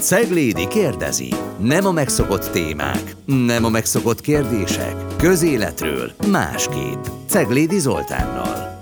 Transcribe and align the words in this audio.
Ceglédi 0.00 0.68
kérdezi. 0.68 1.34
Nem 1.58 1.86
a 1.86 1.92
megszokott 1.92 2.50
témák, 2.50 3.14
nem 3.24 3.64
a 3.64 3.68
megszokott 3.68 4.20
kérdések. 4.20 4.94
Közéletről 5.16 6.12
másképp. 6.30 7.04
Ceglédi 7.26 7.78
Zoltánnal. 7.78 8.78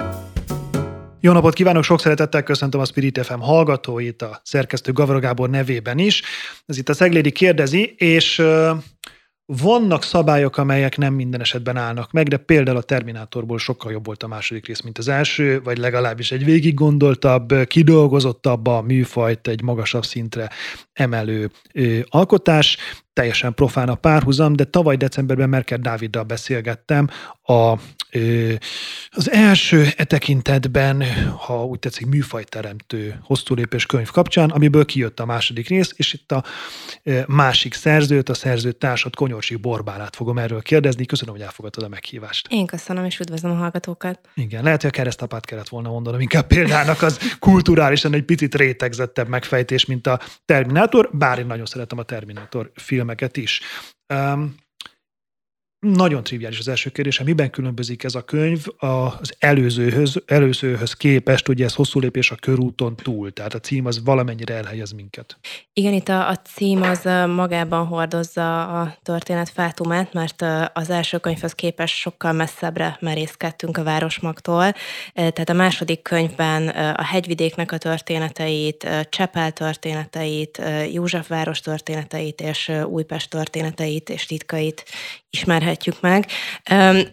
Jó 1.21 1.33
napot 1.33 1.55
kívánok, 1.55 1.85
sok 1.85 2.01
szeretettel 2.01 2.43
köszöntöm 2.43 2.81
a 2.81 2.85
Spirit 2.85 3.25
FM 3.25 3.39
hallgatóit, 3.39 4.23
a 4.23 4.41
szerkesztő 4.45 4.93
Gavra 4.93 5.19
Gábor 5.19 5.51
nevében 5.51 5.99
is. 5.99 6.23
Ez 6.67 6.79
itt 6.79 6.88
a 6.88 6.94
Ceglédi 6.94 7.30
kérdezi, 7.30 7.94
és 7.96 8.42
vannak 9.47 10.03
szabályok, 10.03 10.56
amelyek 10.56 10.97
nem 10.97 11.15
minden 11.15 11.40
esetben 11.40 11.76
állnak 11.76 12.12
meg, 12.12 12.29
de 12.29 12.37
például 12.37 12.76
a 12.76 12.83
Terminátorból 12.83 13.58
sokkal 13.58 13.92
jobb 13.92 14.06
volt 14.06 14.22
a 14.22 14.26
második 14.26 14.67
rész, 14.67 14.80
mint 14.80 14.99
az 14.99 15.08
első, 15.08 15.61
vagy 15.62 15.79
legalábbis 15.79 16.33
egy 16.33 16.45
végig 16.45 16.74
gondoltabb, 16.74 17.55
kidolgozottabb 17.66 18.66
a 18.66 18.83
műfajt 18.83 19.48
egy 19.48 19.62
magasabb 19.62 20.05
szintre 20.05 20.51
emelő 20.93 21.51
alkotás 22.09 22.77
teljesen 23.16 23.55
profán 23.55 23.88
a 23.88 23.95
párhuzam, 23.95 24.56
de 24.56 24.65
tavaly 24.65 24.97
decemberben 24.97 25.48
Merkel 25.48 25.79
Dáviddal 25.79 26.23
beszélgettem 26.23 27.09
a, 27.43 27.73
az 29.11 29.30
első 29.30 29.87
e 29.97 30.05
tekintetben, 30.05 31.05
ha 31.38 31.65
úgy 31.65 31.79
tetszik, 31.79 32.07
műfajteremtő 32.07 33.19
hosszú 33.23 33.55
lépés 33.55 33.87
könyv 33.87 34.10
kapcsán, 34.10 34.51
amiből 34.51 34.84
kijött 34.84 35.21
a 35.21 35.24
második 35.24 35.69
rész, 35.69 35.93
és 35.97 36.12
itt 36.12 36.33
a 36.33 36.45
másik 37.27 37.74
szerzőt, 37.74 38.29
a 38.29 38.34
szerző 38.34 38.73
társat, 38.73 39.16
Konyorsi 39.16 39.57
Borbálát 39.57 40.16
fogom 40.16 40.38
erről 40.38 40.62
kérdezni. 40.62 41.07
Köszönöm, 41.07 41.35
hogy 41.35 41.43
elfogadtad 41.43 41.85
a 41.85 41.88
meghívást. 41.88 42.46
Én 42.51 42.66
köszönöm, 42.66 43.05
és 43.05 43.19
üdvözlöm 43.19 43.52
a 43.52 43.55
hallgatókat. 43.55 44.21
Igen, 44.35 44.62
lehet, 44.62 44.80
hogy 44.80 44.91
a 44.91 44.96
keresztapát 44.96 45.45
kellett 45.45 45.69
volna 45.69 45.91
mondanom, 45.91 46.21
inkább 46.21 46.46
példának 46.46 47.02
az 47.02 47.37
kulturálisan 47.38 48.15
egy 48.15 48.24
picit 48.24 48.55
rétegzettebb 48.55 49.29
megfejtés, 49.29 49.85
mint 49.87 50.07
a 50.07 50.21
Terminátor, 50.45 51.10
bár 51.12 51.38
én 51.38 51.46
nagyon 51.46 51.66
szeretem 51.66 51.98
a 51.98 52.02
Terminátor 52.02 52.71
film 52.74 53.05
filmeket 53.06 53.37
is. 53.37 53.62
Nagyon 55.80 56.23
triviális 56.23 56.59
az 56.59 56.69
első 56.69 56.91
kérdés, 56.91 57.21
miben 57.21 57.51
különbözik 57.51 58.05
ez 58.05 58.15
a 58.15 58.23
könyv 58.23 58.65
az 58.77 59.35
előzőhöz, 59.38 60.23
előzőhöz 60.27 60.93
képest, 60.93 61.49
ugye 61.49 61.65
ez 61.65 61.74
hosszú 61.74 62.01
lépés 62.01 62.30
a 62.30 62.35
körúton 62.35 62.96
túl, 62.96 63.32
tehát 63.32 63.55
a 63.55 63.60
cím 63.60 63.87
az 63.87 64.04
valamennyire 64.04 64.54
elhelyez 64.54 64.92
minket. 64.92 65.38
Igen, 65.72 65.92
itt 65.92 66.08
a, 66.08 66.28
a 66.28 66.36
cím 66.36 66.82
az 66.82 67.02
magában 67.34 67.86
hordozza 67.86 68.80
a 68.80 68.98
történet 69.02 69.48
fátumát, 69.48 70.12
mert 70.12 70.44
az 70.72 70.91
első 70.91 71.19
könyvhöz 71.19 71.52
képest 71.52 71.94
sokkal 71.94 72.32
messzebbre 72.32 72.97
merészkedtünk 73.00 73.77
a 73.77 73.82
Városmagtól, 73.82 74.72
tehát 75.12 75.48
a 75.48 75.52
második 75.52 76.02
könyvben 76.02 76.69
a 76.69 77.04
hegyvidéknek 77.04 77.72
a 77.72 77.78
történeteit, 77.78 78.88
Csepel 79.08 79.52
történeteit, 79.52 80.62
Józsefváros 80.92 81.60
történeteit 81.60 82.41
és 82.41 82.72
Újpest 82.86 83.30
történeteit 83.30 84.10
és 84.10 84.27
titkait 84.27 84.84
ismerhetjük 85.30 85.66
meg. 86.00 86.27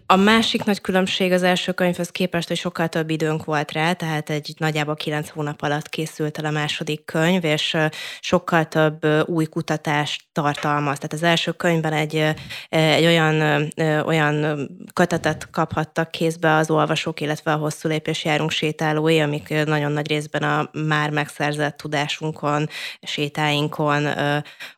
A 0.06 0.16
másik 0.16 0.64
nagy 0.64 0.82
különbség 0.82 1.32
az 1.32 1.44
első 1.44 1.72
könyvhöz 1.72 2.10
képest, 2.10 2.48
hogy 2.48 2.58
sokkal 2.58 2.88
több 2.88 3.10
időnk 3.10 3.46
volt 3.46 3.72
rá, 3.72 3.94
tehát 3.94 4.30
egy 4.30 4.54
nagyjából 4.58 4.96
kilenc 4.96 5.30
hónap 5.30 5.62
alatt 5.62 5.90
készült 5.90 6.38
el 6.38 6.46
a 6.46 6.52
második 6.52 7.06
könyv, 7.06 7.44
és 7.44 7.78
sokkal 8.20 8.66
több 8.66 9.06
új 9.26 9.46
kutatást 9.46 10.24
tartalmaz. 10.32 10.96
Tehát 10.96 11.14
az 11.14 11.24
első 11.24 11.52
könyvben 11.52 11.94
egy, 11.94 12.34
egy 12.70 13.06
olyan, 13.06 13.68
olyan 14.06 14.68
kötetet 14.94 15.50
kaphattak 15.52 16.12
kézbe 16.12 16.56
az 16.56 16.70
olvasók, 16.70 17.22
illetve 17.22 17.52
a 17.54 17.58
hosszú 17.58 17.90
lépés 17.90 18.26
járunk 18.26 18.52
sétálói, 18.52 19.20
amik 19.20 19.66
nagyon 19.66 19.92
nagy 19.92 20.08
részben 20.08 20.44
a 20.44 20.70
már 20.88 21.10
megszerzett 21.10 21.78
tudásunkon, 21.78 22.70
sétáinkon, 23.02 24.08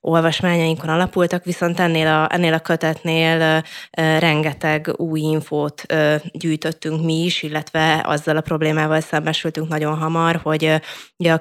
olvasmányainkon 0.02 0.90
alapultak, 0.90 1.44
viszont 1.44 1.80
ennél 1.80 2.08
a, 2.08 2.34
ennél 2.34 2.54
a 2.54 2.60
kötetnél 2.60 3.64
rengeteg 3.92 4.94
új 4.98 5.20
infót 5.20 5.86
gyűjtöttünk 6.32 7.04
mi 7.04 7.24
is, 7.24 7.44
illetve 7.44 8.02
azzal 8.06 8.38
a 8.38 8.42
problémával 8.42 9.02
szembesültünk 9.02 9.68
nagyon 9.68 9.98
hamar, 9.98 10.40
hogy 10.44 10.82
ugye 11.18 11.34
a, 11.34 11.40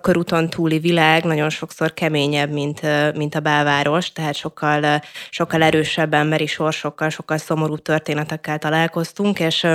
körúton, 0.00 0.50
túli 0.50 0.78
világ 0.78 1.24
nagyon 1.24 1.50
sokszor 1.50 1.94
keményebb, 1.94 2.50
mint, 2.50 2.80
mint 3.14 3.34
a 3.34 3.40
belváros, 3.40 4.12
tehát 4.12 4.34
sokkal, 4.34 5.00
sokkal 5.30 5.62
erősebb 5.62 6.14
emberi 6.14 6.46
sorsokkal, 6.46 7.08
sokkal 7.08 7.38
szomorú 7.38 7.76
történetekkel 7.76 8.58
találkoztunk, 8.58 9.40
és 9.40 9.66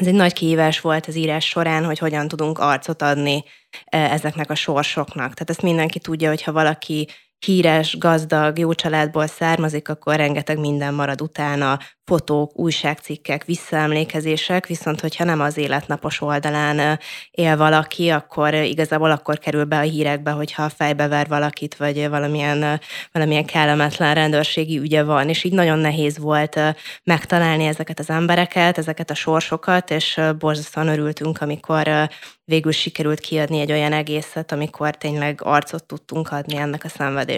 ez 0.00 0.06
egy 0.06 0.14
nagy 0.14 0.32
kihívás 0.32 0.80
volt 0.80 1.06
az 1.06 1.16
írás 1.16 1.46
során, 1.46 1.84
hogy 1.84 1.98
hogyan 1.98 2.28
tudunk 2.28 2.58
arcot 2.58 3.02
adni 3.02 3.44
ezeknek 3.84 4.50
a 4.50 4.54
sorsoknak. 4.54 5.34
Tehát 5.34 5.50
ezt 5.50 5.62
mindenki 5.62 5.98
tudja, 5.98 6.28
hogy 6.28 6.42
ha 6.42 6.52
valaki 6.52 7.08
híres, 7.44 7.98
gazdag, 7.98 8.58
jó 8.58 8.72
családból 8.72 9.26
származik, 9.26 9.88
akkor 9.88 10.16
rengeteg 10.16 10.58
minden 10.58 10.94
marad 10.94 11.22
utána, 11.22 11.78
fotók, 12.04 12.58
újságcikkek, 12.58 13.44
visszaemlékezések, 13.44 14.66
viszont 14.66 15.00
hogyha 15.00 15.24
nem 15.24 15.40
az 15.40 15.56
életnapos 15.56 16.20
oldalán 16.20 16.98
él 17.30 17.56
valaki, 17.56 18.08
akkor 18.08 18.54
igazából 18.54 19.10
akkor 19.10 19.38
kerül 19.38 19.64
be 19.64 19.78
a 19.78 19.80
hírekbe, 19.80 20.30
hogyha 20.30 20.68
fejbe 20.68 21.08
ver 21.08 21.28
valakit, 21.28 21.76
vagy 21.76 22.08
valamilyen, 22.08 22.80
valamilyen 23.12 23.44
kellemetlen 23.44 24.14
rendőrségi 24.14 24.78
ügye 24.78 25.02
van, 25.02 25.28
és 25.28 25.44
így 25.44 25.52
nagyon 25.52 25.78
nehéz 25.78 26.18
volt 26.18 26.60
megtalálni 27.04 27.64
ezeket 27.64 27.98
az 27.98 28.10
embereket, 28.10 28.78
ezeket 28.78 29.10
a 29.10 29.14
sorsokat, 29.14 29.90
és 29.90 30.20
borzasztóan 30.38 30.88
örültünk, 30.88 31.40
amikor 31.40 32.08
végül 32.44 32.72
sikerült 32.72 33.20
kiadni 33.20 33.60
egy 33.60 33.72
olyan 33.72 33.92
egészet, 33.92 34.52
amikor 34.52 34.96
tényleg 34.96 35.40
arcot 35.42 35.84
tudtunk 35.84 36.30
adni 36.30 36.56
ennek 36.56 36.84
a 36.84 36.88
szenvedésnek. 36.88 37.31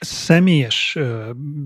Személyes 0.00 0.98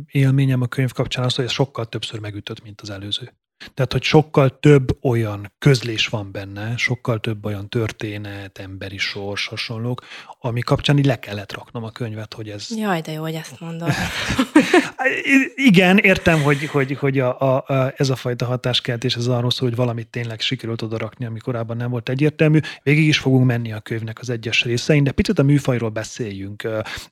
élményem 0.07 0.61
a 0.61 0.67
könyv 0.67 0.93
kapcsán 0.93 1.25
az, 1.25 1.35
hogy 1.35 1.45
ez 1.45 1.51
sokkal 1.51 1.87
többször 1.87 2.21
megütött, 2.21 2.63
mint 2.63 2.81
az 2.81 2.91
előző. 2.91 3.35
Tehát, 3.75 3.93
hogy 3.93 4.03
sokkal 4.03 4.59
több 4.61 5.05
olyan 5.05 5.53
közlés 5.59 6.07
van 6.07 6.33
benne, 6.33 6.77
sokkal 6.77 7.21
több 7.21 7.45
olyan 7.45 7.69
történet, 7.69 8.59
emberi 8.59 8.99
sors, 8.99 9.47
hasonlók, 9.47 10.05
ami 10.41 10.61
kapcsán 10.61 10.99
így 10.99 11.07
le 11.07 11.19
kellett 11.19 11.53
raknom 11.53 11.85
a 11.85 11.91
könyvet, 11.91 12.35
hogy 12.35 12.49
ez... 12.49 12.67
Jaj, 12.77 13.01
de 13.01 13.13
jó, 13.13 13.23
hogy 13.23 13.35
ezt 13.35 13.61
mondod. 13.61 13.89
Igen, 15.55 15.99
értem, 15.99 16.43
hogy, 16.43 16.67
hogy, 16.67 16.97
hogy 16.97 17.19
a, 17.19 17.41
a, 17.41 17.65
a, 17.67 17.93
ez 17.97 18.11
a 18.11 18.17
fajta 18.17 18.45
hatáskeltés, 18.45 19.17
ez 19.17 19.27
arról 19.27 19.51
szól, 19.51 19.69
hogy 19.69 19.77
valamit 19.77 20.09
tényleg 20.09 20.41
sikerült 20.41 20.83
oda 20.83 20.99
rakni, 20.99 21.25
ami 21.25 21.39
korábban 21.39 21.77
nem 21.77 21.91
volt 21.91 22.09
egyértelmű. 22.09 22.59
Végig 22.83 23.07
is 23.07 23.19
fogunk 23.19 23.47
menni 23.47 23.73
a 23.73 23.81
könyvnek 23.81 24.19
az 24.21 24.31
egyes 24.31 24.65
részein, 24.65 25.05
de 25.05 25.13
picit 25.13 25.39
a 25.39 25.43
műfajról 25.43 25.91
beszéljünk. 25.91 26.63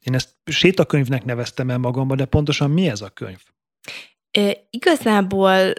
Én 0.02 0.14
ezt 0.14 0.28
sétakönyvnek 0.44 1.24
neveztem 1.24 1.70
el 1.70 1.78
magamba, 1.78 2.14
de 2.14 2.24
pontosan 2.24 2.70
mi 2.70 2.88
ez 2.88 3.00
a 3.00 3.08
könyv? 3.08 3.38
É, 4.30 4.58
igazából 4.70 5.72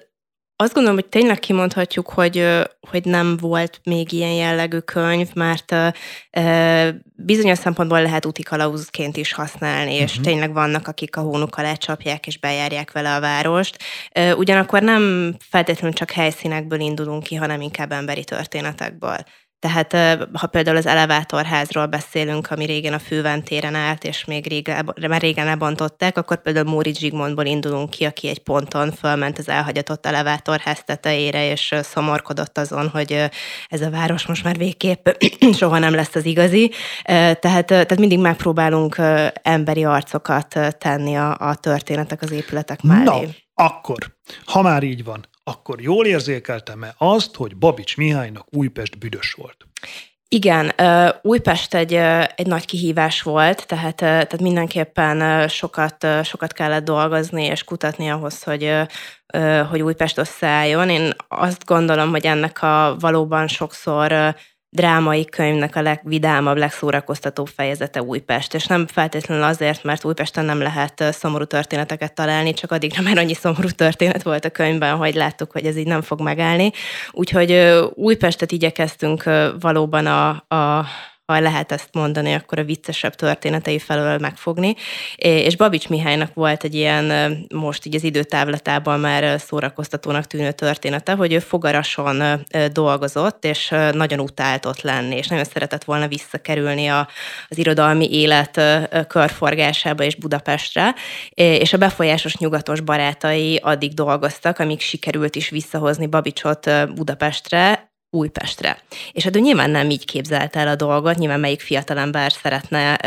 azt 0.61 0.73
gondolom, 0.73 0.99
hogy 0.99 1.09
tényleg 1.09 1.39
kimondhatjuk, 1.39 2.09
hogy, 2.09 2.47
hogy 2.89 3.05
nem 3.05 3.37
volt 3.37 3.81
még 3.83 4.11
ilyen 4.11 4.31
jellegű 4.31 4.77
könyv, 4.77 5.27
mert 5.33 5.75
bizonyos 7.15 7.57
szempontból 7.57 8.01
lehet 8.01 8.25
úti 8.25 8.43
kalauzként 8.43 9.17
is 9.17 9.33
használni, 9.33 9.93
és 9.93 10.09
uh-huh. 10.09 10.25
tényleg 10.25 10.53
vannak, 10.53 10.87
akik 10.87 11.15
a 11.15 11.21
hónukkal 11.21 11.63
lecsapják 11.63 12.27
és 12.27 12.39
bejárják 12.39 12.91
vele 12.91 13.15
a 13.15 13.19
várost. 13.19 13.77
Ugyanakkor 14.37 14.81
nem 14.81 15.35
feltétlenül 15.39 15.95
csak 15.95 16.11
helyszínekből 16.11 16.79
indulunk 16.79 17.23
ki, 17.23 17.35
hanem 17.35 17.61
inkább 17.61 17.91
emberi 17.91 18.23
történetekből. 18.23 19.17
Tehát 19.59 19.93
ha 20.33 20.47
például 20.47 20.77
az 20.77 20.85
elevátorházról 20.85 21.85
beszélünk, 21.85 22.51
ami 22.51 22.65
régen 22.65 22.93
a 22.93 22.99
főventéren 22.99 23.75
állt, 23.75 24.03
és 24.03 24.25
még 24.25 24.47
régen, 24.47 24.93
már 25.09 25.21
régen 25.21 25.45
lebontották, 25.45 26.17
akkor 26.17 26.41
például 26.41 26.69
Móri 26.69 26.93
Zsigmondból 26.93 27.45
indulunk 27.45 27.89
ki, 27.89 28.05
aki 28.05 28.27
egy 28.27 28.39
ponton 28.39 28.91
fölment 28.91 29.37
az 29.37 29.49
elhagyatott 29.49 30.05
elevátorház 30.05 30.83
tetejére, 30.85 31.51
és 31.51 31.75
szomorkodott 31.81 32.57
azon, 32.57 32.89
hogy 32.89 33.29
ez 33.67 33.81
a 33.81 33.89
város 33.89 34.25
most 34.25 34.43
már 34.43 34.57
végképp 34.57 35.09
soha 35.59 35.79
nem 35.79 35.93
lesz 35.93 36.15
az 36.15 36.25
igazi. 36.25 36.71
Tehát, 37.03 37.65
tehát 37.65 37.97
mindig 37.97 38.19
megpróbálunk 38.19 38.95
emberi 39.41 39.83
arcokat 39.83 40.59
tenni 40.77 41.15
a, 41.15 41.38
a 41.39 41.55
történetek 41.55 42.21
az 42.21 42.31
épületek 42.31 42.81
mellé. 42.81 43.03
Na, 43.03 43.21
akkor, 43.53 43.97
ha 44.45 44.62
már 44.62 44.83
így 44.83 45.03
van, 45.03 45.28
akkor 45.50 45.81
jól 45.81 46.06
érzékeltem-e 46.06 46.94
azt, 46.98 47.36
hogy 47.36 47.57
Babics 47.57 47.98
Mihálynak 47.98 48.46
Újpest 48.50 48.98
büdös 48.98 49.34
volt? 49.34 49.57
Igen, 50.28 50.72
Újpest 51.22 51.74
egy, 51.74 51.94
egy 52.36 52.48
nagy 52.48 52.66
kihívás 52.66 53.22
volt, 53.22 53.68
tehát, 53.68 53.96
tehát 53.96 54.42
mindenképpen 54.42 55.48
sokat, 55.48 56.07
sokat 56.24 56.54
kellett 56.54 56.84
dolgozni 56.84 57.44
és 57.44 57.63
kutatni 57.63 58.10
ahhoz, 58.10 58.44
hogy, 58.44 58.74
hogy 59.69 59.81
Újpest 59.81 60.18
összeálljon. 60.18 60.90
Én 60.90 61.13
azt 61.28 61.66
gondolom, 61.66 62.10
hogy 62.10 62.25
ennek 62.25 62.63
a 62.63 62.96
valóban 63.00 63.48
sokszor 63.48 64.36
drámai 64.69 65.25
könyvnek 65.25 65.75
a 65.75 65.81
legvidámabb, 65.81 66.57
legszórakoztatóbb 66.57 67.48
fejezete 67.48 68.01
Újpest. 68.01 68.54
És 68.54 68.66
nem 68.66 68.88
feltétlenül 68.88 69.44
azért, 69.44 69.83
mert 69.83 70.06
Újpesten 70.06 70.45
nem 70.45 70.62
lehet 70.62 71.04
szomorú 71.12 71.44
történeteket 71.44 72.13
találni, 72.13 72.54
csak 72.54 72.71
addigra 72.71 73.01
már 73.01 73.18
annyi 73.18 73.33
szomorú 73.33 73.69
történet 73.69 74.24
volt 74.24 74.45
a 74.45 74.50
könyvben, 74.50 74.95
hogy 74.95 75.16
láttuk, 75.16 75.51
hogy 75.51 75.66
ez 75.66 75.77
így 75.77 75.88
nem 75.88 76.01
fog 76.01 76.21
megállni. 76.21 76.71
Úgyhogy 77.12 77.80
Újpestet 77.94 78.51
igyekeztünk 78.51 79.24
valóban 79.60 80.06
a, 80.06 80.30
a 80.56 80.86
ha 81.29 81.39
lehet 81.39 81.71
ezt 81.71 81.89
mondani, 81.91 82.33
akkor 82.33 82.59
a 82.59 82.63
viccesebb 82.63 83.15
történetei 83.15 83.79
felől 83.79 84.17
megfogni. 84.17 84.75
És 85.15 85.55
Babics 85.55 85.89
Mihálynak 85.89 86.33
volt 86.33 86.63
egy 86.63 86.75
ilyen, 86.75 87.37
most 87.53 87.85
így 87.85 87.95
az 87.95 88.03
időtávlatában 88.03 88.99
már 88.99 89.39
szórakoztatónak 89.39 90.25
tűnő 90.25 90.51
története, 90.51 91.13
hogy 91.13 91.33
ő 91.33 91.39
fogarason 91.39 92.45
dolgozott, 92.71 93.45
és 93.45 93.75
nagyon 93.91 94.19
utált 94.19 94.65
ott 94.65 94.81
lenni, 94.81 95.15
és 95.15 95.27
nagyon 95.27 95.45
szeretett 95.45 95.83
volna 95.83 96.07
visszakerülni 96.07 96.87
a, 96.87 97.07
az 97.49 97.57
irodalmi 97.57 98.13
élet 98.13 98.61
körforgásába 99.07 100.03
és 100.03 100.15
Budapestre, 100.15 100.95
és 101.33 101.73
a 101.73 101.77
befolyásos 101.77 102.37
nyugatos 102.37 102.81
barátai 102.81 103.59
addig 103.63 103.93
dolgoztak, 103.93 104.59
amíg 104.59 104.79
sikerült 104.79 105.35
is 105.35 105.49
visszahozni 105.49 106.07
Babicsot 106.07 106.69
Budapestre, 106.95 107.88
Újpestre. 108.11 108.81
És 109.11 109.23
hát 109.23 109.35
ő 109.35 109.39
nyilván 109.39 109.69
nem 109.69 109.89
így 109.89 110.06
képzelte 110.06 110.59
el 110.59 110.67
a 110.67 110.75
dolgot, 110.75 111.17
nyilván 111.17 111.39
melyik 111.39 111.59
fiatalember 111.59 112.31
szeretne, 112.31 113.00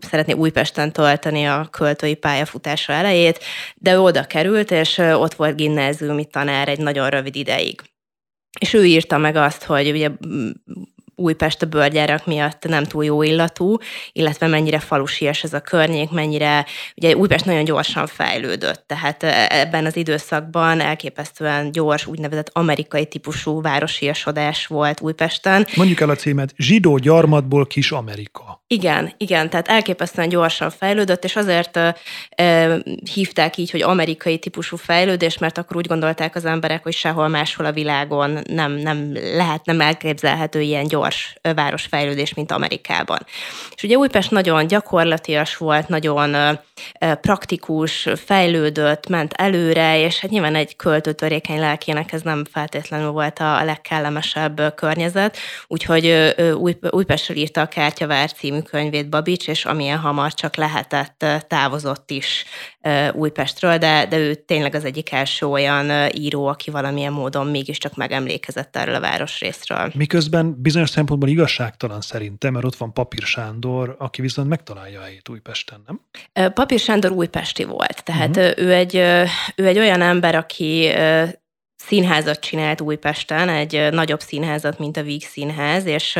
szeretné 0.00 0.32
Újpesten 0.32 0.92
tölteni 0.92 1.44
a 1.44 1.68
költői 1.70 2.14
pályafutása 2.14 2.92
elejét, 2.92 3.44
de 3.74 3.92
ő 3.92 4.00
oda 4.00 4.24
került, 4.24 4.70
és 4.70 4.98
ott 4.98 5.34
volt 5.34 5.56
gimnáziumi 5.56 6.24
tanár 6.24 6.68
egy 6.68 6.78
nagyon 6.78 7.10
rövid 7.10 7.36
ideig. 7.36 7.80
És 8.60 8.72
ő 8.72 8.84
írta 8.84 9.18
meg 9.18 9.36
azt, 9.36 9.64
hogy 9.64 9.90
ugye 9.90 10.10
Újpest 11.14 11.62
a 11.62 11.66
bőrgyárak 11.66 12.26
miatt 12.26 12.64
nem 12.68 12.84
túl 12.84 13.04
jó 13.04 13.22
illatú, 13.22 13.76
illetve 14.12 14.46
mennyire 14.46 14.78
falusias 14.78 15.42
ez 15.42 15.52
a 15.52 15.60
környék, 15.60 16.10
mennyire, 16.10 16.66
ugye 16.96 17.16
Újpest 17.16 17.44
nagyon 17.44 17.64
gyorsan 17.64 18.06
fejlődött, 18.06 18.84
tehát 18.86 19.22
e, 19.22 19.46
ebben 19.50 19.86
az 19.86 19.96
időszakban 19.96 20.80
elképesztően 20.80 21.72
gyors, 21.72 22.06
úgynevezett 22.06 22.50
amerikai 22.52 23.06
típusú 23.06 23.60
városiasodás 23.60 24.66
volt 24.66 25.00
Újpesten. 25.00 25.66
Mondjuk 25.76 26.00
el 26.00 26.10
a 26.10 26.14
címet, 26.14 26.54
zsidó 26.56 26.96
gyarmatból 26.96 27.66
kis 27.66 27.90
Amerika. 27.92 28.61
Igen, 28.72 29.12
igen, 29.16 29.50
tehát 29.50 29.68
elképesztően 29.68 30.28
gyorsan 30.28 30.70
fejlődött, 30.70 31.24
és 31.24 31.36
azért 31.36 31.76
e, 31.76 32.78
hívták 33.14 33.56
így, 33.56 33.70
hogy 33.70 33.82
amerikai 33.82 34.38
típusú 34.38 34.76
fejlődés, 34.76 35.38
mert 35.38 35.58
akkor 35.58 35.76
úgy 35.76 35.86
gondolták 35.86 36.34
az 36.34 36.44
emberek, 36.44 36.82
hogy 36.82 36.92
sehol 36.92 37.28
máshol 37.28 37.66
a 37.66 37.72
világon 37.72 38.38
nem, 38.48 38.72
nem 38.72 39.12
lehet, 39.12 39.64
nem 39.64 39.80
elképzelhető 39.80 40.60
ilyen 40.60 40.86
gyors 40.86 41.34
városfejlődés, 41.54 42.34
mint 42.34 42.52
Amerikában. 42.52 43.18
És 43.74 43.82
ugye 43.82 43.96
Újpest 43.96 44.30
nagyon 44.30 44.66
gyakorlatias 44.66 45.56
volt, 45.56 45.88
nagyon 45.88 46.58
praktikus, 47.20 48.08
fejlődött, 48.24 49.08
ment 49.08 49.32
előre, 49.32 50.00
és 50.00 50.20
hát 50.20 50.30
nyilván 50.30 50.54
egy 50.54 50.76
költőtörékeny 50.76 51.58
lelkének 51.58 52.12
ez 52.12 52.22
nem 52.22 52.44
feltétlenül 52.52 53.10
volt 53.10 53.38
a 53.38 53.64
legkellemesebb 53.64 54.74
környezet, 54.74 55.36
úgyhogy 55.66 56.34
Újpestről 56.90 57.36
írta 57.36 57.60
a 57.60 57.66
Kártyavár 57.66 58.32
című 58.32 58.60
könyvét 58.62 59.08
Babics, 59.08 59.48
és 59.48 59.64
amilyen 59.64 59.98
hamar 59.98 60.34
csak 60.34 60.56
lehetett, 60.56 61.24
távozott 61.48 62.10
is 62.10 62.44
Újpestről, 63.12 63.78
de, 63.78 64.06
de 64.06 64.18
ő 64.18 64.34
tényleg 64.34 64.74
az 64.74 64.84
egyik 64.84 65.12
első 65.12 65.46
olyan 65.46 66.10
író, 66.14 66.46
aki 66.46 66.70
valamilyen 66.70 67.12
módon 67.12 67.46
mégiscsak 67.46 67.96
megemlékezett 67.96 68.76
erről 68.76 68.94
a 68.94 69.00
városrészről. 69.00 69.92
Miközben 69.94 70.62
bizonyos 70.62 70.90
szempontból 70.90 71.28
igazságtalan 71.28 72.00
szerintem, 72.00 72.52
mert 72.52 72.64
ott 72.64 72.76
van 72.76 72.92
Papír 72.92 73.22
Sándor, 73.22 73.96
aki 73.98 74.20
viszont 74.20 74.48
megtalálja 74.48 75.00
a 75.00 75.02
helyét 75.02 75.28
Újpesten, 75.28 75.82
nem? 75.86 76.52
Papír 76.52 76.78
Sándor 76.78 77.10
újpesti 77.10 77.64
volt, 77.64 78.04
tehát 78.04 78.36
uh-huh. 78.36 78.52
ő, 78.56 78.72
egy, 78.72 78.96
ő 79.56 79.66
egy 79.66 79.78
olyan 79.78 80.00
ember, 80.00 80.34
aki 80.34 80.92
színházat 81.86 82.40
csinált 82.40 82.80
Újpesten, 82.80 83.48
egy 83.48 83.88
nagyobb 83.90 84.20
színházat, 84.20 84.78
mint 84.78 84.96
a 84.96 85.02
Víg 85.02 85.22
Színház, 85.26 85.86
és 85.86 86.18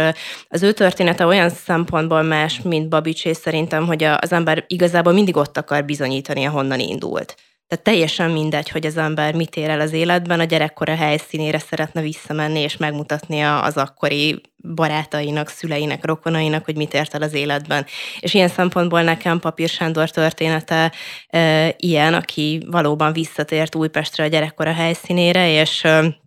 az 0.49 0.63
ő 0.63 0.73
története 0.73 1.27
olyan 1.27 1.51
szempontból 1.51 2.23
más, 2.23 2.61
mint 2.61 2.89
Babicsé 2.89 3.33
szerintem, 3.33 3.87
hogy 3.87 4.05
az 4.05 4.33
ember 4.33 4.65
igazából 4.67 5.13
mindig 5.13 5.37
ott 5.37 5.57
akar 5.59 5.85
bizonyítani, 5.85 6.45
ahonnan 6.45 6.81
indult. 6.81 7.35
Tehát 7.73 7.87
teljesen 7.87 8.31
mindegy, 8.31 8.69
hogy 8.69 8.87
az 8.87 8.97
ember 8.97 9.35
mit 9.35 9.57
ér 9.57 9.69
el 9.69 9.81
az 9.81 9.93
életben, 9.93 10.41
a 10.41 10.45
gyerekkora 10.45 10.95
helyszínére 10.95 11.59
szeretne 11.59 12.01
visszamenni 12.01 12.61
és 12.61 12.77
megmutatni 12.77 13.41
az 13.41 13.77
akkori 13.77 14.41
barátainak, 14.75 15.49
szüleinek, 15.49 16.05
rokonainak, 16.05 16.65
hogy 16.65 16.77
mit 16.77 16.95
ért 16.95 17.15
el 17.15 17.23
az 17.23 17.35
életben. 17.35 17.87
És 18.21 18.35
ilyen 18.35 18.49
szempontból 18.49 19.03
nekem 19.03 19.39
Papír 19.39 19.69
Sándor 19.69 20.11
története 20.11 20.93
e, 21.27 21.75
ilyen, 21.79 22.15
aki 22.15 22.67
valóban 22.71 23.13
visszatért 23.13 23.75
Újpestre 23.75 24.25
a 24.25 24.27
gyerekkora 24.27 24.73
helyszínére, 24.73 25.61
és 25.61 25.85
e, 25.85 26.21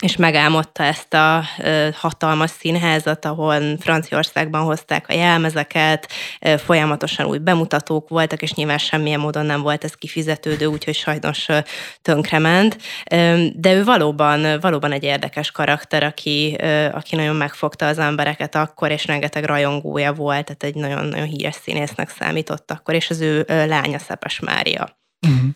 és 0.00 0.16
megálmodta 0.16 0.82
ezt 0.82 1.14
a 1.14 1.44
hatalmas 1.94 2.50
színházat, 2.50 3.24
ahol 3.24 3.62
Franciaországban 3.78 4.62
hozták 4.62 5.08
a 5.08 5.12
jelmezeket, 5.12 6.08
folyamatosan 6.64 7.26
új 7.26 7.38
bemutatók 7.38 8.08
voltak, 8.08 8.42
és 8.42 8.52
nyilván 8.52 8.78
semmilyen 8.78 9.20
módon 9.20 9.46
nem 9.46 9.62
volt 9.62 9.84
ez 9.84 9.94
kifizetődő, 9.94 10.66
úgyhogy 10.66 10.94
sajnos 10.94 11.46
tönkrement. 12.02 12.78
De 13.54 13.72
ő 13.72 13.84
valóban, 13.84 14.60
valóban 14.60 14.92
egy 14.92 15.04
érdekes 15.04 15.50
karakter, 15.50 16.02
aki, 16.02 16.56
aki 16.92 17.16
nagyon 17.16 17.36
megfogta 17.36 17.86
az 17.86 17.98
embereket 17.98 18.54
akkor, 18.54 18.90
és 18.90 19.06
rengeteg 19.06 19.44
rajongója 19.44 20.12
volt, 20.12 20.44
tehát 20.44 20.62
egy 20.62 20.74
nagyon, 20.74 21.06
nagyon 21.06 21.26
híres 21.26 21.54
színésznek 21.54 22.10
számított 22.10 22.70
akkor, 22.70 22.94
és 22.94 23.10
az 23.10 23.20
ő 23.20 23.44
lánya 23.48 23.98
Szepes 23.98 24.40
Mária. 24.40 24.98
Uh-huh. 25.26 25.50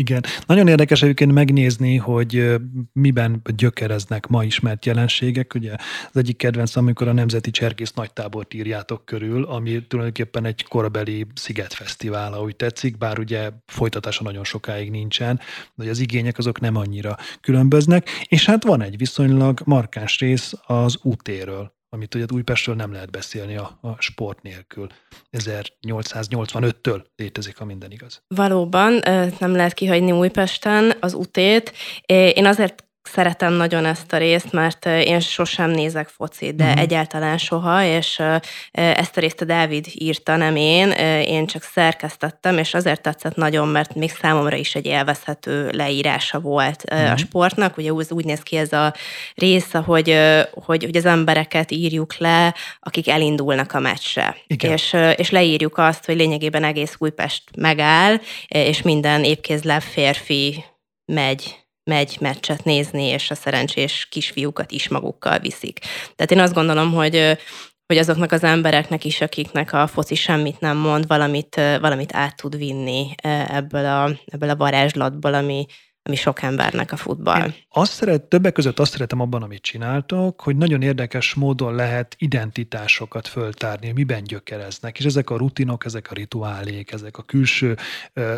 Igen. 0.00 0.24
Nagyon 0.46 0.68
érdekes 0.68 1.02
egyébként 1.02 1.32
megnézni, 1.32 1.96
hogy 1.96 2.54
miben 2.92 3.42
gyökereznek 3.56 4.26
ma 4.26 4.44
ismert 4.44 4.86
jelenségek. 4.86 5.54
Ugye 5.54 5.72
az 6.12 6.16
egyik 6.16 6.36
kedvenc, 6.36 6.76
amikor 6.76 7.08
a 7.08 7.12
Nemzeti 7.12 7.50
Cserkész 7.50 7.92
Nagytábort 7.92 8.54
írjátok 8.54 9.04
körül, 9.04 9.44
ami 9.44 9.86
tulajdonképpen 9.86 10.44
egy 10.44 10.64
korabeli 10.68 11.26
szigetfesztivál, 11.34 12.32
ahogy 12.32 12.56
tetszik, 12.56 12.98
bár 12.98 13.18
ugye 13.18 13.50
folytatása 13.66 14.22
nagyon 14.22 14.44
sokáig 14.44 14.90
nincsen, 14.90 15.40
de 15.74 15.90
az 15.90 15.98
igények 15.98 16.38
azok 16.38 16.60
nem 16.60 16.76
annyira 16.76 17.16
különböznek. 17.40 18.08
És 18.28 18.46
hát 18.46 18.64
van 18.64 18.82
egy 18.82 18.96
viszonylag 18.96 19.60
markáns 19.64 20.18
rész 20.18 20.52
az 20.66 20.98
útéről, 21.02 21.78
amit 21.92 22.14
ugye 22.14 22.24
Újpestről 22.32 22.74
nem 22.74 22.92
lehet 22.92 23.10
beszélni 23.10 23.56
a, 23.56 23.78
a 23.80 24.00
sport 24.00 24.42
nélkül. 24.42 24.86
1885-től 25.32 27.04
létezik, 27.16 27.56
ha 27.56 27.64
minden 27.64 27.90
igaz. 27.90 28.22
Valóban, 28.28 29.00
nem 29.38 29.54
lehet 29.54 29.74
kihagyni 29.74 30.12
Újpesten 30.12 30.96
az 31.00 31.14
utét. 31.14 31.72
Én 32.06 32.46
azért 32.46 32.84
szeretem 33.12 33.52
nagyon 33.52 33.84
ezt 33.84 34.12
a 34.12 34.16
részt, 34.16 34.52
mert 34.52 34.86
én 34.86 35.20
sosem 35.20 35.70
nézek 35.70 36.08
focit, 36.08 36.56
de 36.56 36.64
uh-huh. 36.64 36.80
egyáltalán 36.80 37.38
soha, 37.38 37.84
és 37.84 38.22
ezt 38.70 39.16
a 39.16 39.20
részt 39.20 39.40
a 39.40 39.44
Dávid 39.44 39.86
írta, 39.94 40.36
nem 40.36 40.56
én, 40.56 40.90
én 41.20 41.46
csak 41.46 41.62
szerkesztettem, 41.62 42.58
és 42.58 42.74
azért 42.74 43.02
tetszett 43.02 43.36
nagyon, 43.36 43.68
mert 43.68 43.94
még 43.94 44.10
számomra 44.10 44.56
is 44.56 44.74
egy 44.74 44.86
élvezhető 44.86 45.70
leírása 45.72 46.40
volt 46.40 46.84
uh-huh. 46.90 47.08
a 47.08 47.12
mhm. 47.12 47.16
sportnak. 47.16 47.76
Ugye 47.76 47.90
úgy, 47.90 48.06
úgy 48.08 48.24
néz 48.24 48.40
ki 48.40 48.56
ez 48.56 48.72
a 48.72 48.94
rész, 49.34 49.72
hogy, 49.72 50.18
hogy, 50.52 50.84
hogy 50.84 50.96
az 50.96 51.06
embereket 51.06 51.70
írjuk 51.70 52.16
le, 52.18 52.54
akik 52.80 53.08
elindulnak 53.08 53.72
a 53.72 53.80
meccsre. 53.80 54.36
És, 54.46 54.96
és 55.16 55.30
leírjuk 55.30 55.78
azt, 55.78 56.04
hogy 56.04 56.16
lényegében 56.16 56.64
egész 56.64 56.94
Újpest 56.98 57.42
megáll, 57.56 58.20
és 58.48 58.82
minden 58.82 59.24
épkézláb 59.24 59.82
férfi 59.82 60.64
megy 61.04 61.58
megy 61.84 62.16
meccset 62.20 62.64
nézni, 62.64 63.02
és 63.02 63.30
a 63.30 63.34
szerencsés 63.34 64.06
kisfiúkat 64.10 64.70
is 64.70 64.88
magukkal 64.88 65.38
viszik. 65.38 65.78
Tehát 66.14 66.30
én 66.30 66.40
azt 66.40 66.54
gondolom, 66.54 66.92
hogy 66.92 67.38
hogy 67.86 67.98
azoknak 67.98 68.32
az 68.32 68.44
embereknek 68.44 69.04
is, 69.04 69.20
akiknek 69.20 69.72
a 69.72 69.86
foci 69.86 70.14
semmit 70.14 70.60
nem 70.60 70.76
mond, 70.76 71.06
valamit, 71.06 71.54
valamit 71.80 72.14
át 72.14 72.36
tud 72.36 72.56
vinni 72.56 73.14
ebből 73.46 73.86
a, 73.86 74.10
ebből 74.26 74.50
a 74.50 74.56
varázslatból, 74.56 75.34
ami, 75.34 75.66
ami 76.10 76.18
sok 76.18 76.42
embernek 76.42 76.92
a 76.92 76.96
futball. 76.96 77.44
Én 77.44 77.54
azt 77.68 77.92
szeret, 77.92 78.22
többek 78.22 78.52
között 78.52 78.78
azt 78.78 78.92
szeretem 78.92 79.20
abban, 79.20 79.42
amit 79.42 79.62
csináltok, 79.62 80.40
hogy 80.40 80.56
nagyon 80.56 80.82
érdekes 80.82 81.34
módon 81.34 81.74
lehet 81.74 82.14
identitásokat 82.18 83.28
föltárni, 83.28 83.92
miben 83.92 84.22
gyökereznek, 84.22 84.98
és 84.98 85.04
ezek 85.04 85.30
a 85.30 85.36
rutinok, 85.36 85.84
ezek 85.84 86.10
a 86.10 86.14
rituálék, 86.14 86.92
ezek 86.92 87.18
a 87.18 87.22
külső 87.22 87.76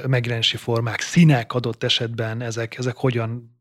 megjelenési 0.07 0.57
formák, 0.57 1.01
színek 1.01 1.55
adott 1.55 1.83
esetben, 1.85 2.41
ezek, 2.41 2.79
ezek 2.79 2.97
hogyan 2.97 3.61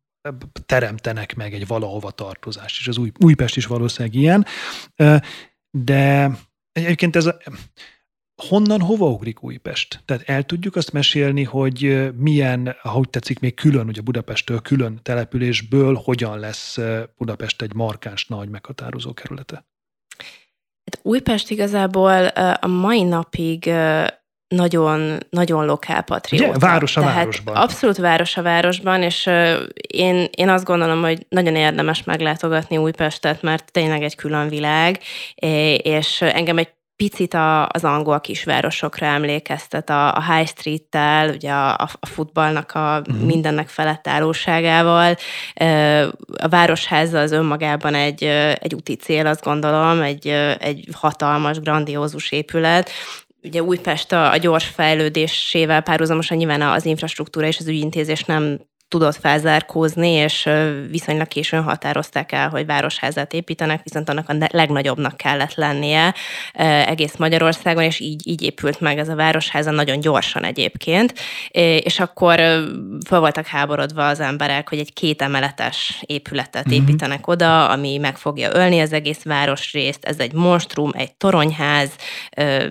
teremtenek 0.66 1.36
meg 1.36 1.54
egy 1.54 1.68
valahova 1.68 2.12
tartozást, 2.12 2.80
és 2.80 2.88
az 2.88 2.98
új, 2.98 3.12
Újpest 3.20 3.58
is 3.58 3.66
valószínűleg 3.66 4.16
ilyen, 4.16 4.46
de 5.70 6.32
egyébként 6.72 7.16
ez 7.16 7.26
a, 7.26 7.38
honnan 8.48 8.82
hova 8.82 9.10
ugrik 9.10 9.44
Újpest? 9.44 10.02
Tehát 10.06 10.24
el 10.26 10.44
tudjuk 10.44 10.76
azt 10.76 10.92
mesélni, 10.92 11.44
hogy 11.44 12.10
milyen, 12.18 12.76
ahogy 12.82 13.10
tetszik, 13.10 13.40
még 13.40 13.54
külön, 13.54 13.88
ugye 13.88 14.02
Budapesttől 14.02 14.62
külön 14.62 15.00
településből 15.04 16.02
hogyan 16.04 16.40
lesz 16.40 16.78
Budapest 17.18 17.62
egy 17.62 17.74
markáns 17.74 18.28
nagy 18.28 18.50
meghatározó 18.50 19.14
kerülete? 19.14 19.66
Hát 20.86 21.00
Újpest 21.02 21.50
igazából 21.50 22.26
a 22.60 22.68
mai 22.68 23.04
napig 23.04 23.72
nagyon, 24.48 25.18
nagyon 25.30 25.66
lokál 25.66 26.02
patrióta. 26.02 26.50
Ugye? 26.50 26.60
Város 26.60 26.98
a 26.98 27.00
Tehát 27.00 27.16
városban. 27.16 27.56
Abszolút 27.56 27.98
város 27.98 28.38
a 28.38 28.42
városban, 28.42 29.02
és 29.02 29.30
én, 29.88 30.28
én 30.32 30.50
azt 30.50 30.66
gondolom, 30.66 31.02
hogy 31.02 31.26
nagyon 31.30 31.56
érdemes 31.56 32.04
meglátogatni 32.04 32.78
Újpestet, 32.78 33.42
mert 33.42 33.72
tényleg 33.72 34.04
egy 34.04 34.16
külön 34.16 34.50
világ, 34.50 35.00
és 35.84 36.22
engem 36.22 36.58
egy 36.58 36.70
picit 37.02 37.34
a, 37.34 37.68
az 37.68 37.84
angol 37.84 38.20
kisvárosokra 38.20 39.06
emlékeztet, 39.06 39.90
a, 39.90 40.16
a 40.16 40.34
High 40.34 40.48
Street-tel, 40.48 41.30
ugye 41.30 41.52
a, 41.52 41.74
a 42.00 42.06
futballnak 42.06 42.72
a 42.72 43.02
mm. 43.12 43.26
mindennek 43.26 43.68
felettállóságával. 43.68 45.16
A 46.42 46.48
Városháza 46.50 47.20
az 47.20 47.32
önmagában 47.32 47.96
egy, 47.96 48.24
egy 48.60 48.76
úti 48.76 48.96
cél, 48.96 49.28
azt 49.28 49.44
gondolom, 49.44 50.02
egy, 50.02 50.28
egy 50.60 50.88
hatalmas, 50.94 51.60
grandiózus 51.60 52.32
épület, 52.32 52.90
ugye 53.44 53.64
Újpest 53.64 54.12
a, 54.12 54.32
a 54.32 54.38
gyors 54.38 54.66
fejlődésével 54.66 55.82
párhuzamosan 55.82 56.38
nyilván 56.38 56.62
az 56.62 56.86
infrastruktúra 56.86 57.48
és 57.48 57.60
az 57.60 57.68
ügyintézés 57.68 58.24
nem 58.24 58.60
tudott 58.92 59.16
felzárkózni, 59.16 60.10
és 60.10 60.50
viszonylag 60.90 61.28
későn 61.28 61.64
határozták 61.64 62.32
el, 62.32 62.50
hogy 62.50 62.66
városházat 62.66 63.34
építenek, 63.34 63.82
viszont 63.84 64.10
annak 64.10 64.30
a 64.30 64.36
legnagyobbnak 64.52 65.18
kellett 65.18 65.56
lennie 65.56 66.14
egész 66.86 67.16
Magyarországon, 67.16 67.84
és 67.84 68.00
így, 68.00 68.28
így 68.28 68.42
épült 68.42 68.80
meg 68.80 68.98
ez 68.98 69.10
a 69.10 69.16
városháza 69.16 69.72
nagyon 69.72 70.00
gyorsan 70.00 70.44
egyébként, 70.44 71.14
és 71.80 72.00
akkor 72.00 72.36
fel 73.06 73.20
voltak 73.20 73.46
háborodva 73.46 74.08
az 74.08 74.20
emberek, 74.20 74.70
hogy 74.70 74.80
egy 74.80 74.94
kétemeletes 74.94 76.04
épületet 76.06 76.68
mm-hmm. 76.68 76.82
építenek 76.82 77.28
oda, 77.28 77.70
ami 77.70 77.98
meg 77.98 78.18
fogja 78.18 78.50
ölni 78.54 78.80
az 78.80 78.94
egész 78.94 79.24
városrészt, 79.24 80.06
ez 80.06 80.20
egy 80.20 80.34
monstrum, 80.34 80.92
egy 80.94 81.14
toronyház, 81.14 81.90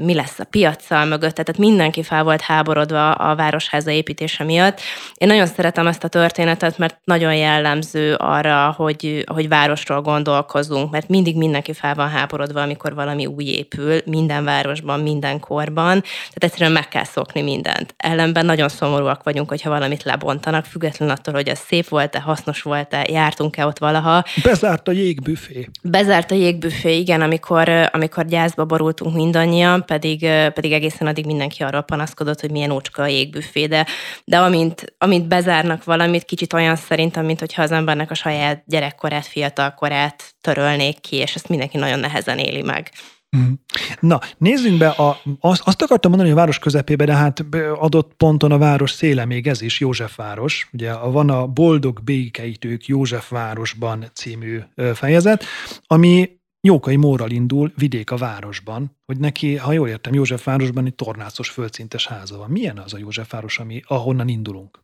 mi 0.01 0.15
lesz 0.15 0.39
a 0.39 0.45
piaccal 0.45 1.05
mögött, 1.05 1.35
tehát 1.35 1.59
mindenki 1.59 2.03
fel 2.03 2.25
volt 2.25 2.41
háborodva 2.41 3.13
a 3.13 3.35
városháza 3.35 3.91
építése 3.91 4.45
miatt. 4.45 4.81
Én 5.15 5.29
nagyon 5.29 5.47
szeretem 5.47 5.87
ezt 5.87 6.05
a 6.05 6.09
történetet, 6.11 6.79
mert 6.79 6.99
nagyon 7.05 7.35
jellemző 7.35 8.15
arra, 8.15 8.75
hogy, 8.77 9.25
hogy 9.27 9.49
városról 9.49 10.01
gondolkozunk, 10.01 10.91
mert 10.91 11.09
mindig 11.09 11.37
mindenki 11.37 11.73
fel 11.73 11.95
van 11.95 12.09
háborodva, 12.09 12.63
amikor 12.63 12.95
valami 12.95 13.27
új 13.27 13.45
épül, 13.45 14.01
minden 14.05 14.45
városban, 14.45 15.01
minden 15.01 15.41
korban, 15.41 16.01
tehát 16.01 16.45
egyszerűen 16.45 16.73
meg 16.73 16.89
kell 16.89 17.05
szokni 17.05 17.43
mindent. 17.43 17.95
Ellenben 17.97 18.47
nagyon 18.47 18.69
szomorúak 18.69 19.23
vagyunk, 19.23 19.49
hogyha 19.49 19.71
valamit 19.71 20.03
lebontanak, 20.03 20.65
függetlenül 20.65 21.15
attól, 21.15 21.35
hogy 21.35 21.49
ez 21.49 21.59
szép 21.59 21.89
volt-e, 21.89 22.21
hasznos 22.21 22.63
volt-e, 22.63 23.07
jártunk-e 23.11 23.67
ott 23.67 23.79
valaha. 23.79 24.25
Bezárt 24.43 24.89
a 24.89 24.93
jégbüfé. 24.93 25.69
Bezárt 25.83 26.31
a 26.31 26.35
jégbüfé, 26.35 26.99
igen, 26.99 27.21
amikor, 27.21 27.89
amikor 27.93 28.25
gyászba 28.25 28.65
borultunk 28.65 29.15
mindannyian, 29.15 29.85
pedig, 29.85 30.27
pedig 30.55 30.73
egészen 30.73 31.07
addig 31.07 31.27
mindenki 31.27 31.63
arra 31.63 31.83
panaszkodott, 31.83 32.41
hogy 32.41 32.51
milyen 32.51 32.71
ócska 32.71 33.03
a 33.03 33.07
jégbüfé, 33.07 33.67
de, 33.67 33.87
de 34.25 34.39
amint, 34.39 34.95
amint 34.99 35.29
bezárnak 35.29 35.85
valamit, 35.85 36.00
valamit 36.01 36.25
kicsit 36.25 36.53
olyan 36.53 36.77
szerintem, 36.77 37.25
mint 37.25 37.39
hogyha 37.39 37.63
az 37.63 37.71
embernek 37.71 38.11
a 38.11 38.15
saját 38.15 38.63
gyerekkorát, 38.67 39.27
fiatalkorát 39.27 40.35
törölnék 40.41 41.01
ki, 41.01 41.17
és 41.17 41.35
ezt 41.35 41.49
mindenki 41.49 41.77
nagyon 41.77 41.99
nehezen 41.99 42.39
éli 42.39 42.63
meg. 42.63 42.91
Mhm. 43.37 43.53
Na, 44.01 44.21
nézzünk 44.39 44.79
be, 44.79 44.89
a, 44.89 45.21
azt, 45.41 45.63
azt 45.65 45.83
akartam 45.83 46.11
mondani, 46.11 46.31
hogy 46.31 46.39
a 46.39 46.41
város 46.41 46.59
közepébe, 46.59 47.05
de 47.05 47.15
hát 47.15 47.45
adott 47.75 48.15
ponton 48.17 48.53
a 48.53 48.59
város 48.59 48.91
széle 48.91 49.25
még 49.25 49.47
ez 49.47 49.63
is, 49.63 49.81
Józsefváros. 49.81 50.69
Ugye 50.73 50.97
van 50.97 51.31
a 51.31 51.47
Boldog 51.47 52.03
Békeitők 52.03 52.87
Józsefvárosban 52.87 54.11
című 54.15 54.61
fejezet, 54.95 55.45
ami 55.87 56.39
Jókai 56.61 56.97
Mórral 56.97 57.31
indul 57.31 57.73
vidék 57.77 58.11
a 58.11 58.17
városban, 58.17 58.97
hogy 59.07 59.19
neki, 59.19 59.57
ha 59.57 59.73
jól 59.73 59.89
értem, 59.89 60.15
Józsefvárosban 60.15 60.87
egy 60.87 60.95
tornácos 60.95 61.49
földszintes 61.49 62.07
háza 62.07 62.37
van. 62.37 62.51
Milyen 62.51 62.79
az 62.79 62.95
a 62.95 62.99
Józsefváros, 62.99 63.59
ami, 63.59 63.83
ahonnan 63.87 64.29
indulunk? 64.29 64.81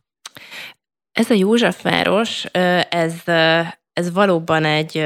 Ez 1.17 1.29
a 1.29 1.33
Józsefváros, 1.33 2.43
ez, 2.89 3.13
ez 3.93 4.11
valóban 4.13 4.65
egy 4.65 5.05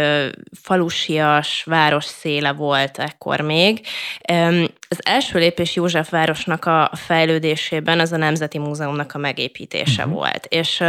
falusias 0.62 1.64
város 1.64 2.06
széle 2.06 2.52
volt 2.52 2.98
ekkor 2.98 3.42
még. 3.42 3.86
Az 4.90 5.00
első 5.06 5.40
lépés 5.40 5.76
Józsefvárosnak 5.76 6.66
a 6.66 6.92
fejlődésében 6.94 8.00
az 8.00 8.12
a 8.12 8.18
Nemzeti 8.18 8.58
Múzeumnak 8.58 9.12
a 9.14 9.18
megépítése 9.18 10.04
uh-huh. 10.04 10.18
volt. 10.18 10.46
És 10.46 10.84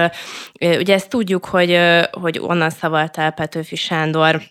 ugye 0.61 0.95
ezt 0.95 1.09
tudjuk, 1.09 1.45
hogy, 1.45 1.79
hogy 2.11 2.39
onnan 2.39 2.71
szavalt 2.71 3.19
el 3.19 3.31
Petőfi 3.31 3.77
Sándor 3.77 4.43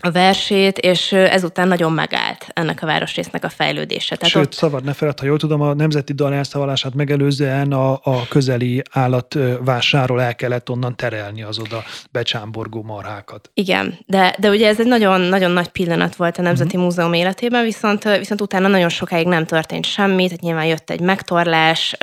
a 0.00 0.10
versét, 0.10 0.78
és 0.78 1.12
ezután 1.12 1.68
nagyon 1.68 1.92
megállt 1.92 2.46
ennek 2.54 2.82
a 2.82 2.86
városrésznek 2.86 3.44
a 3.44 3.48
fejlődése. 3.48 4.16
Tehát 4.16 4.32
Sőt, 4.34 4.44
ott... 4.44 4.52
szabad 4.52 4.84
ne 4.84 4.92
feled, 4.92 5.18
ha 5.20 5.26
jól 5.26 5.38
tudom, 5.38 5.60
a 5.60 5.74
nemzeti 5.74 6.12
dal 6.12 6.34
elszavallását 6.34 6.94
megelőzően 6.94 7.72
a, 7.72 7.92
a 8.02 8.28
közeli 8.28 8.82
állatvásáról 8.90 10.22
el 10.22 10.34
kellett 10.34 10.70
onnan 10.70 10.96
terelni 10.96 11.42
az 11.42 11.58
oda 11.58 11.84
becsámborgó 12.10 12.82
marhákat. 12.82 13.50
Igen, 13.54 13.98
de, 14.06 14.34
de 14.38 14.48
ugye 14.48 14.68
ez 14.68 14.80
egy 14.80 14.86
nagyon, 14.86 15.20
nagyon 15.20 15.50
nagy 15.50 15.68
pillanat 15.68 16.16
volt 16.16 16.38
a 16.38 16.42
Nemzeti 16.42 16.68
uh-huh. 16.68 16.82
Múzeum 16.82 17.12
életében, 17.12 17.64
viszont, 17.64 18.18
viszont 18.18 18.40
utána 18.40 18.68
nagyon 18.68 18.88
sokáig 18.88 19.26
nem 19.26 19.44
történt 19.46 19.84
semmi, 19.84 20.24
tehát 20.24 20.40
nyilván 20.40 20.66
jött 20.66 20.90
egy 20.90 21.00
megtorlás, 21.00 21.96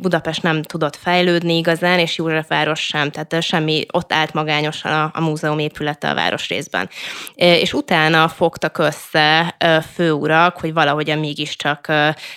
Budapest 0.00 0.42
nem 0.42 0.62
tudott 0.62 0.96
fejlődni 0.96 1.56
igazán, 1.56 1.98
és 1.98 2.16
Józsefváros 2.16 2.80
sem, 2.80 3.10
tehát 3.10 3.42
semmi, 3.42 3.86
ott 3.90 4.12
állt 4.12 4.32
magányosan 4.32 4.92
a, 4.92 5.10
a 5.14 5.20
múzeum 5.20 5.58
épülete 5.58 6.10
a 6.10 6.14
városrészben 6.14 6.88
és 7.34 7.72
utána 7.72 8.28
fogtak 8.28 8.78
össze 8.78 9.56
főurak, 9.94 10.60
hogy 10.60 10.72
valahogyan 10.72 11.18
mégiscsak 11.18 11.88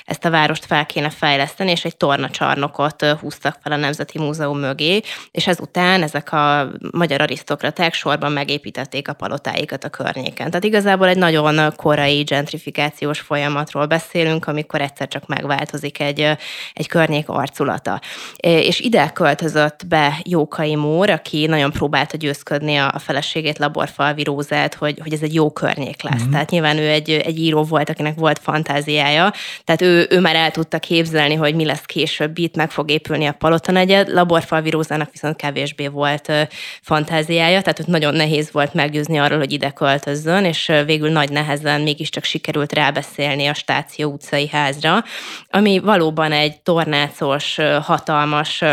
ezt 0.06 0.26
a 0.26 0.30
várost 0.30 0.66
fel 0.66 0.86
kéne 0.86 1.10
fejleszteni, 1.10 1.72
és 1.72 1.86
egy 1.86 1.98
tornacsarnokot 1.98 3.06
húztak 3.06 3.58
fel 3.64 3.72
a 3.72 3.76
Nemzeti 3.76 4.20
Múzeum 4.20 4.60
mögé, 4.60 5.02
és 5.32 5.48
ezután 5.48 6.04
ezek 6.04 6.32
a 6.32 6.72
magyar 6.92 7.22
arisztokraták 7.22 7.94
sorban 7.94 8.32
megépítették 8.32 9.08
a 9.08 9.14
palotáikat 9.14 9.84
a 9.84 9.90
környéken. 9.90 10.48
Tehát 10.48 10.64
igazából 10.64 11.08
egy 11.08 11.18
nagyon 11.18 11.74
korai 11.76 12.24
gentrifikációs 12.24 13.20
folyamatról 13.20 13.86
beszélünk, 13.86 14.48
amikor 14.48 14.82
egyszer 14.82 15.08
csak 15.08 15.28
megváltozik 15.28 16.00
egy, 16.00 16.38
egy 16.74 16.88
környék 16.88 17.30
arculata. 17.30 18.02
És 18.38 18.80
ide 18.80 19.10
költözött 19.14 19.88
be 19.88 20.20
Jókai 20.24 20.76
Mór, 20.76 21.10
aki 21.10 21.46
nagyon 21.46 21.72
próbálta 21.72 22.18
győzködni 22.18 22.76
a 22.76 23.00
feleségét 23.00 23.58
Laborfalvi 23.58 24.24
Rózát, 24.24 24.55
képzelt, 24.56 24.74
hogy, 24.74 25.00
hogy 25.02 25.14
ez 25.14 25.22
egy 25.22 25.34
jó 25.34 25.52
környék 25.52 26.02
lesz. 26.02 26.22
Mm-hmm. 26.22 26.32
Tehát 26.32 26.50
nyilván 26.50 26.78
ő 26.78 26.90
egy, 26.90 27.10
egy 27.10 27.40
író 27.40 27.64
volt, 27.64 27.90
akinek 27.90 28.16
volt 28.16 28.40
fantáziája, 28.40 29.34
tehát 29.64 29.82
ő, 29.82 30.08
ő 30.10 30.20
már 30.20 30.36
el 30.36 30.52
tudta 30.52 30.80
képzelni, 30.80 31.34
hogy 31.34 31.56
mi 31.56 31.66
lesz 31.66 31.82
később, 31.86 32.38
itt 32.38 32.56
meg 32.56 32.72
fog 32.72 32.92
épülni 32.92 33.26
a 33.26 33.32
Palota 33.32 33.72
negyed, 33.72 34.08
Laborfalvi 34.08 34.70
Rózának 34.70 35.12
viszont 35.12 35.36
kevésbé 35.36 35.88
volt 35.88 36.32
fantáziája, 36.82 37.62
tehát 37.62 37.80
őt 37.80 37.88
nagyon 37.88 38.14
nehéz 38.14 38.52
volt 38.52 38.74
meggyőzni 38.74 39.18
arról, 39.18 39.38
hogy 39.38 39.52
ide 39.52 39.70
költözzön, 39.70 40.46
és 40.46 40.72
végül 40.86 41.10
nagy 41.10 41.30
nehezen 41.30 41.82
mégiscsak 41.82 42.24
sikerült 42.24 42.74
rábeszélni 42.74 43.48
a 43.48 43.54
Stáció 43.54 44.12
utcai 44.12 44.48
házra, 44.48 45.04
ami 45.50 45.80
valóban 45.80 46.32
egy 46.32 46.62
tornácos, 46.62 47.58
hatalmas 47.82 48.64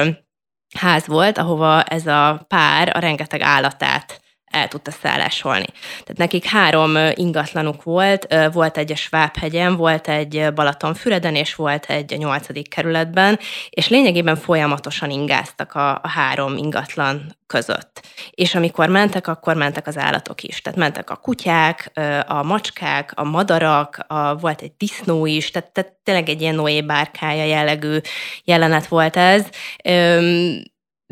ház 0.79 1.07
volt, 1.07 1.39
ahova 1.39 1.83
ez 1.83 2.07
a 2.07 2.45
pár 2.49 2.91
a 2.97 2.99
rengeteg 2.99 3.41
állatát 3.41 4.22
el 4.53 4.69
tudta 4.69 4.91
szállásolni. 4.91 5.67
Tehát 5.91 6.17
nekik 6.17 6.45
három 6.45 6.97
ingatlanuk 7.15 7.83
volt, 7.83 8.35
volt 8.53 8.79
egy 8.79 8.93
a 8.93 8.97
Svábhegyen, 8.97 9.77
volt 9.77 10.09
egy 10.09 10.53
Balatonfüreden, 10.55 11.35
és 11.35 11.55
volt 11.55 11.85
egy 11.85 12.15
a 12.15 12.17
nyolcadik 12.17 12.69
kerületben, 12.69 13.39
és 13.71 13.89
lényegében 13.89 14.37
folyamatosan 14.37 15.11
ingáztak 15.11 15.75
a, 15.75 15.91
a 15.91 16.09
három 16.09 16.57
ingatlan 16.57 17.37
között. 17.47 18.07
És 18.31 18.55
amikor 18.55 18.89
mentek, 18.89 19.27
akkor 19.27 19.55
mentek 19.55 19.87
az 19.87 19.99
állatok 19.99 20.43
is. 20.43 20.61
Tehát 20.61 20.79
mentek 20.79 21.11
a 21.11 21.17
kutyák, 21.17 21.93
a 22.27 22.43
macskák, 22.43 23.13
a 23.15 23.25
madarak, 23.25 24.05
a, 24.07 24.37
volt 24.37 24.61
egy 24.61 24.73
disznó 24.77 25.27
is, 25.27 25.51
tehát, 25.51 25.73
tehát 25.73 25.93
tényleg 26.05 26.29
egy 26.29 26.41
ilyen 26.41 26.55
Noé 26.55 26.83
bárkája 26.83 27.45
jellegű 27.45 27.99
jelenet 28.45 28.87
volt 28.87 29.17
ez. 29.17 29.47
Üm, 29.89 30.63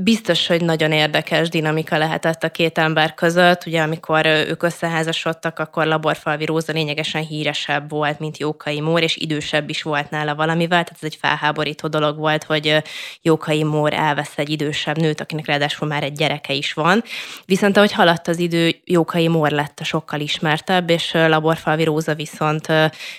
biztos, 0.02 0.46
hogy 0.46 0.64
nagyon 0.64 0.92
érdekes 0.92 1.48
dinamika 1.48 1.98
lehetett 1.98 2.44
a 2.44 2.48
két 2.48 2.78
ember 2.78 3.14
között. 3.14 3.66
Ugye 3.66 3.82
amikor 3.82 4.26
ők 4.26 4.62
összeházasodtak, 4.62 5.58
akkor 5.58 5.86
Laborfalvi 5.86 6.44
Róza 6.44 6.72
lényegesen 6.72 7.22
híresebb 7.22 7.90
volt, 7.90 8.18
mint 8.18 8.38
Jókai 8.38 8.80
Mór, 8.80 9.02
és 9.02 9.16
idősebb 9.16 9.68
is 9.68 9.82
volt 9.82 10.10
nála 10.10 10.34
valamivel, 10.34 10.84
tehát 10.84 10.98
ez 11.00 11.04
egy 11.04 11.16
felháborító 11.20 11.88
dolog 11.88 12.18
volt, 12.18 12.44
hogy 12.44 12.82
Jókai 13.22 13.62
Mór 13.62 13.92
elvesz 13.92 14.32
egy 14.38 14.50
idősebb 14.50 14.98
nőt, 14.98 15.20
akinek 15.20 15.46
ráadásul 15.46 15.88
már 15.88 16.02
egy 16.02 16.12
gyereke 16.12 16.52
is 16.52 16.72
van. 16.72 17.02
Viszont 17.44 17.76
ahogy 17.76 17.92
haladt 17.92 18.28
az 18.28 18.38
idő, 18.38 18.80
Jókai 18.84 19.28
Mór 19.28 19.50
lett 19.50 19.80
a 19.80 19.84
sokkal 19.84 20.20
ismertebb, 20.20 20.90
és 20.90 21.12
Laborfalvi 21.12 21.84
Róza 21.84 22.14
viszont, 22.14 22.66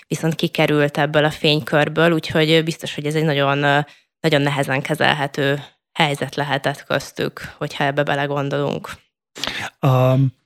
viszont 0.08 0.36
kikerült 0.36 0.98
ebből 0.98 1.26
a 1.26 1.32
fénykörből, 1.32 2.12
úgyhogy 2.12 2.64
biztos, 2.64 2.96
hogy 2.96 3.06
ez 3.06 3.16
egy 3.16 3.26
nagyon, 3.26 3.86
nagyon 4.20 4.42
nehezen 4.42 4.82
kezelhető 4.82 5.64
helyzet 5.94 6.36
lehetett 6.36 6.84
köztük, 6.84 7.54
hogyha 7.58 7.84
ebbe 7.84 8.04
belegondolunk. 8.04 8.90
Um, 9.82 10.40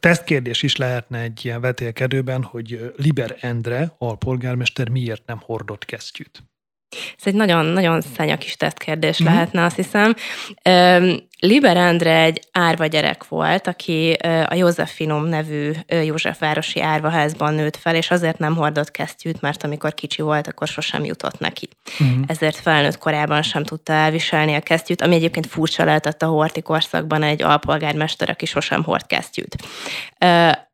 Tesztkérdés 0.00 0.62
is 0.62 0.76
lehetne 0.76 1.20
egy 1.20 1.44
ilyen 1.44 1.60
vetélkedőben, 1.60 2.42
hogy 2.42 2.92
Liber 2.96 3.36
Endre, 3.40 3.94
alpolgármester 3.98 4.88
miért 4.88 5.26
nem 5.26 5.40
hordott 5.44 5.84
kesztyűt? 5.84 6.42
Ez 6.90 7.26
egy 7.26 7.34
nagyon-nagyon 7.34 8.00
szennya 8.00 8.38
kis 8.38 8.56
tesztkérdés 8.56 9.22
mm-hmm. 9.22 9.32
lehetne, 9.32 9.64
azt 9.64 9.76
hiszem. 9.76 10.14
Liber 11.40 11.76
Endre 11.76 12.22
egy 12.22 12.40
árva 12.52 12.86
gyerek 12.86 13.28
volt, 13.28 13.66
aki 13.66 14.12
a 14.46 14.54
Józsefinum 14.54 15.24
nevű 15.24 15.70
Józsefvárosi 16.04 16.80
árvaházban 16.80 17.54
nőtt 17.54 17.76
fel, 17.76 17.94
és 17.94 18.10
azért 18.10 18.38
nem 18.38 18.56
hordott 18.56 18.90
kesztyűt, 18.90 19.40
mert 19.40 19.64
amikor 19.64 19.94
kicsi 19.94 20.22
volt, 20.22 20.46
akkor 20.46 20.68
sosem 20.68 21.04
jutott 21.04 21.38
neki. 21.38 21.68
Uh-huh. 22.00 22.24
Ezért 22.26 22.56
felnőtt 22.56 22.98
korában 22.98 23.42
sem 23.42 23.64
tudta 23.64 23.92
elviselni 23.92 24.54
a 24.54 24.60
kesztyűt, 24.60 25.02
ami 25.02 25.14
egyébként 25.14 25.46
furcsa 25.46 25.84
lehetett 25.84 26.22
a 26.22 26.26
horti 26.26 26.62
korszakban 26.62 27.22
egy 27.22 27.42
alpolgármester, 27.42 28.30
aki 28.30 28.46
sosem 28.46 28.82
hord 28.82 29.06
kesztyűt. 29.06 29.56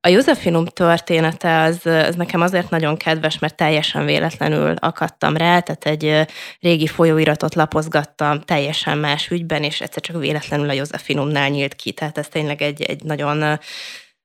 A 0.00 0.08
Józsefinum 0.08 0.64
története 0.64 1.60
az, 1.60 1.86
az 1.86 2.14
nekem 2.14 2.40
azért 2.40 2.70
nagyon 2.70 2.96
kedves, 2.96 3.38
mert 3.38 3.56
teljesen 3.56 4.04
véletlenül 4.04 4.74
akadtam 4.78 5.36
rá, 5.36 5.60
tehát 5.60 5.84
egy 5.86 6.26
régi 6.60 6.86
folyóiratot 6.86 7.54
lapozgattam 7.54 8.40
teljesen 8.40 8.98
más 8.98 9.30
ügyben, 9.30 9.62
és 9.62 9.80
egyszer 9.80 10.02
csak 10.02 10.20
véletlenül 10.20 10.52
a 10.60 10.72
Józsefinumnál 10.72 11.48
nyílt 11.48 11.74
ki, 11.74 11.92
tehát 11.92 12.18
ez 12.18 12.28
tényleg 12.28 12.62
egy, 12.62 12.82
egy 12.82 13.02
nagyon, 13.02 13.58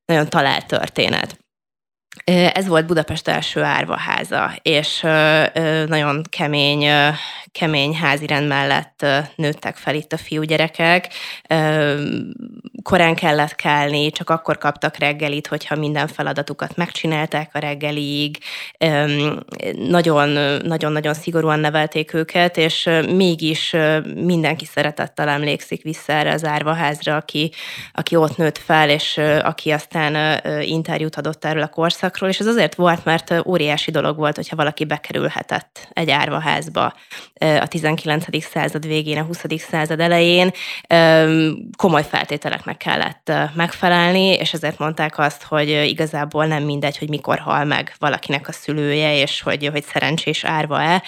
nagyon 0.05 0.29
talált 0.29 0.67
történet. 0.67 1.37
Ez 2.53 2.67
volt 2.67 2.85
Budapest 2.85 3.27
első 3.27 3.61
árvaháza, 3.61 4.55
és 4.61 4.99
nagyon 5.87 6.23
kemény, 6.29 6.87
kemény 7.51 7.95
házirend 7.95 8.47
mellett 8.47 9.05
nőttek 9.35 9.75
fel 9.75 9.95
itt 9.95 10.13
a 10.13 10.17
fiúgyerekek. 10.17 11.13
Korán 12.83 13.15
kellett 13.15 13.55
kelni, 13.55 14.11
csak 14.11 14.29
akkor 14.29 14.57
kaptak 14.57 14.97
reggelit, 14.97 15.47
hogyha 15.47 15.75
minden 15.75 16.07
feladatukat 16.07 16.75
megcsinálták 16.75 17.49
a 17.53 17.59
reggeliig. 17.59 18.37
Nagyon-nagyon 20.67 21.13
szigorúan 21.13 21.59
nevelték 21.59 22.13
őket, 22.13 22.57
és 22.57 22.89
mégis 23.09 23.75
mindenki 24.15 24.65
szeretettel 24.65 25.29
emlékszik 25.29 25.83
vissza 25.83 26.13
erre 26.13 26.31
az 26.31 26.45
árvaházra, 26.45 27.15
aki, 27.15 27.51
aki 27.93 28.15
ott 28.15 28.37
nőtt 28.37 28.57
fel, 28.57 28.89
és 28.89 29.17
aki 29.43 29.71
aztán 29.71 30.41
interjút 30.61 31.15
adott 31.15 31.45
erről 31.45 31.63
a 31.63 31.67
korszakról, 31.67 32.29
és 32.29 32.39
ez 32.39 32.47
azért 32.47 32.75
volt, 32.75 33.05
mert 33.05 33.33
óriási 33.45 33.91
dolog 33.91 34.17
volt, 34.17 34.35
hogyha 34.35 34.55
valaki 34.55 34.85
bekerülhetett 34.85 35.87
egy 35.93 36.09
árvaházba 36.09 36.93
a 37.39 37.67
19. 37.67 38.43
század 38.43 38.87
végén, 38.87 39.17
a 39.17 39.23
20. 39.23 39.43
század 39.57 39.99
elején 39.99 40.51
komoly 41.77 42.03
feltételeknek 42.03 42.77
kellett 42.77 43.31
megfelelni, 43.53 44.27
és 44.33 44.53
ezért 44.53 44.79
mondták 44.79 45.17
azt, 45.17 45.43
hogy 45.43 45.69
igazából 45.69 46.45
nem 46.45 46.63
mindegy, 46.63 46.97
hogy 46.97 47.09
mikor 47.09 47.39
hal 47.39 47.63
meg 47.63 47.95
valakinek 47.99 48.47
a 48.47 48.51
szülője, 48.61 49.21
és 49.21 49.41
hogy, 49.41 49.67
hogy 49.71 49.83
szerencsés 49.83 50.43
árva-e. 50.43 51.03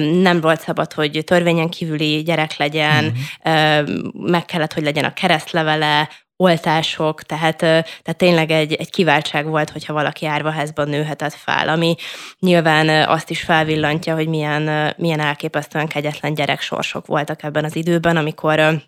Nem 0.00 0.40
volt 0.40 0.60
szabad, 0.60 0.92
hogy 0.92 1.22
törvényen 1.24 1.68
kívüli 1.68 2.22
gyerek 2.22 2.56
legyen, 2.56 3.04
mm-hmm. 3.04 3.84
meg 4.12 4.44
kellett, 4.44 4.72
hogy 4.72 4.82
legyen 4.82 5.04
a 5.04 5.12
keresztlevele, 5.12 6.08
oltások, 6.36 7.22
tehát, 7.22 7.56
tehát 7.56 8.16
tényleg 8.16 8.50
egy, 8.50 8.72
egy 8.72 8.90
kiváltság 8.90 9.46
volt, 9.46 9.70
hogyha 9.70 9.92
valaki 9.92 10.26
árvaházban 10.26 10.88
nőhetett 10.88 11.34
fel, 11.34 11.68
ami 11.68 11.94
nyilván 12.38 13.08
azt 13.08 13.30
is 13.30 13.40
felvillantja, 13.42 14.14
hogy 14.14 14.28
milyen, 14.28 14.94
milyen 14.96 15.20
elképesztően 15.20 15.88
kegyetlen 15.88 16.34
gyereksorsok 16.34 17.06
voltak 17.06 17.42
ebben 17.42 17.64
az 17.64 17.76
időben, 17.76 18.16
amikor 18.16 18.82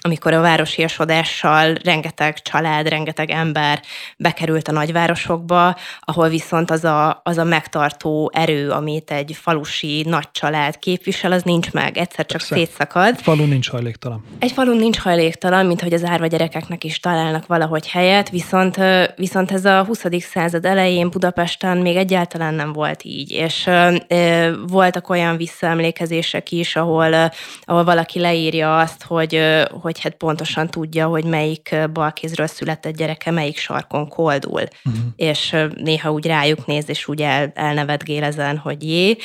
amikor 0.00 0.32
a 0.32 0.40
városiasodással 0.40 1.74
rengeteg 1.84 2.42
család, 2.42 2.88
rengeteg 2.88 3.30
ember 3.30 3.82
bekerült 4.16 4.68
a 4.68 4.72
nagyvárosokba, 4.72 5.76
ahol 6.00 6.28
viszont 6.28 6.70
az 6.70 6.84
a, 6.84 7.20
az 7.24 7.38
a 7.38 7.44
megtartó 7.44 8.30
erő, 8.34 8.70
amit 8.70 9.10
egy 9.10 9.36
falusi 9.40 10.04
nagy 10.08 10.30
család 10.32 10.78
képvisel, 10.78 11.32
az 11.32 11.42
nincs 11.42 11.72
meg, 11.72 11.98
egyszer 11.98 12.26
csak 12.26 12.38
Persze. 12.38 12.54
szétszakad. 12.54 13.14
Egy 13.16 13.22
falu 13.22 13.44
nincs 13.44 13.70
hajléktalan. 13.70 14.24
Egy 14.38 14.52
falu 14.52 14.74
nincs 14.74 14.98
hajléktalan, 14.98 15.66
mint 15.66 15.80
hogy 15.80 15.92
az 15.92 16.04
árva 16.04 16.26
gyerekeknek 16.26 16.84
is 16.84 17.00
találnak 17.00 17.46
valahogy 17.46 17.88
helyet, 17.88 18.30
viszont, 18.30 18.76
viszont 19.16 19.52
ez 19.52 19.64
a 19.64 19.84
20. 19.84 20.04
század 20.18 20.64
elején 20.64 21.10
Budapesten 21.10 21.78
még 21.78 21.96
egyáltalán 21.96 22.54
nem 22.54 22.72
volt 22.72 23.04
így, 23.04 23.30
és 23.30 23.66
e, 23.66 24.50
voltak 24.66 25.08
olyan 25.08 25.36
visszaemlékezések 25.36 26.50
is, 26.52 26.76
ahol, 26.76 27.32
ahol 27.64 27.84
valaki 27.84 28.18
leírja 28.18 28.78
azt, 28.78 29.04
hogy, 29.04 29.40
hogy 29.80 29.87
hogy 29.88 30.00
hát 30.00 30.14
pontosan 30.14 30.68
tudja, 30.68 31.06
hogy 31.06 31.24
melyik 31.24 31.76
balkézről 31.92 32.46
született 32.46 32.96
gyereke 32.96 33.30
melyik 33.30 33.58
sarkon 33.58 34.08
koldul. 34.08 34.62
Uh-huh. 34.84 35.02
És 35.16 35.56
néha 35.74 36.12
úgy 36.12 36.26
rájuk 36.26 36.66
néz, 36.66 36.88
és 36.88 37.08
úgy 37.08 37.22
el, 37.22 37.52
elnevetgél 37.54 38.24
ezen, 38.24 38.56
hogy 38.58 38.82
jé. 38.82 39.16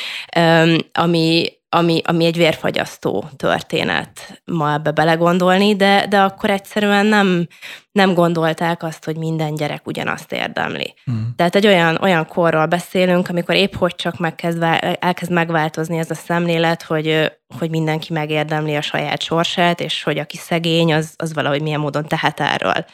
Ami, 0.91 1.51
ami, 1.69 2.01
ami 2.05 2.25
egy 2.25 2.37
vérfagyasztó 2.37 3.29
történet 3.35 4.41
ma 4.45 4.73
ebbe 4.73 4.91
belegondolni, 4.91 5.75
de, 5.75 6.05
de 6.09 6.21
akkor 6.21 6.49
egyszerűen 6.49 7.05
nem, 7.05 7.47
nem 7.91 8.13
gondolták 8.13 8.83
azt, 8.83 9.05
hogy 9.05 9.17
minden 9.17 9.55
gyerek 9.55 9.87
ugyanazt 9.87 10.31
érdemli. 10.31 10.93
Mm. 11.11 11.21
Tehát 11.35 11.55
egy 11.55 11.67
olyan, 11.67 11.97
olyan 12.01 12.27
korról 12.27 12.65
beszélünk, 12.65 13.29
amikor 13.29 13.55
épp 13.55 13.75
hogy 13.75 13.95
csak 13.95 14.17
megkezd, 14.17 14.63
elkezd 14.99 15.31
megváltozni 15.31 15.97
ez 15.97 16.09
a 16.09 16.15
szemlélet, 16.15 16.83
hogy, 16.83 17.31
hogy 17.59 17.69
mindenki 17.69 18.13
megérdemli 18.13 18.75
a 18.75 18.81
saját 18.81 19.21
sorsát, 19.21 19.79
és 19.79 20.03
hogy 20.03 20.17
aki 20.17 20.37
szegény, 20.37 20.93
az, 20.93 21.13
az 21.15 21.33
valahogy 21.33 21.61
milyen 21.61 21.79
módon 21.79 22.07
tehet 22.07 22.39
erről. 22.39 22.85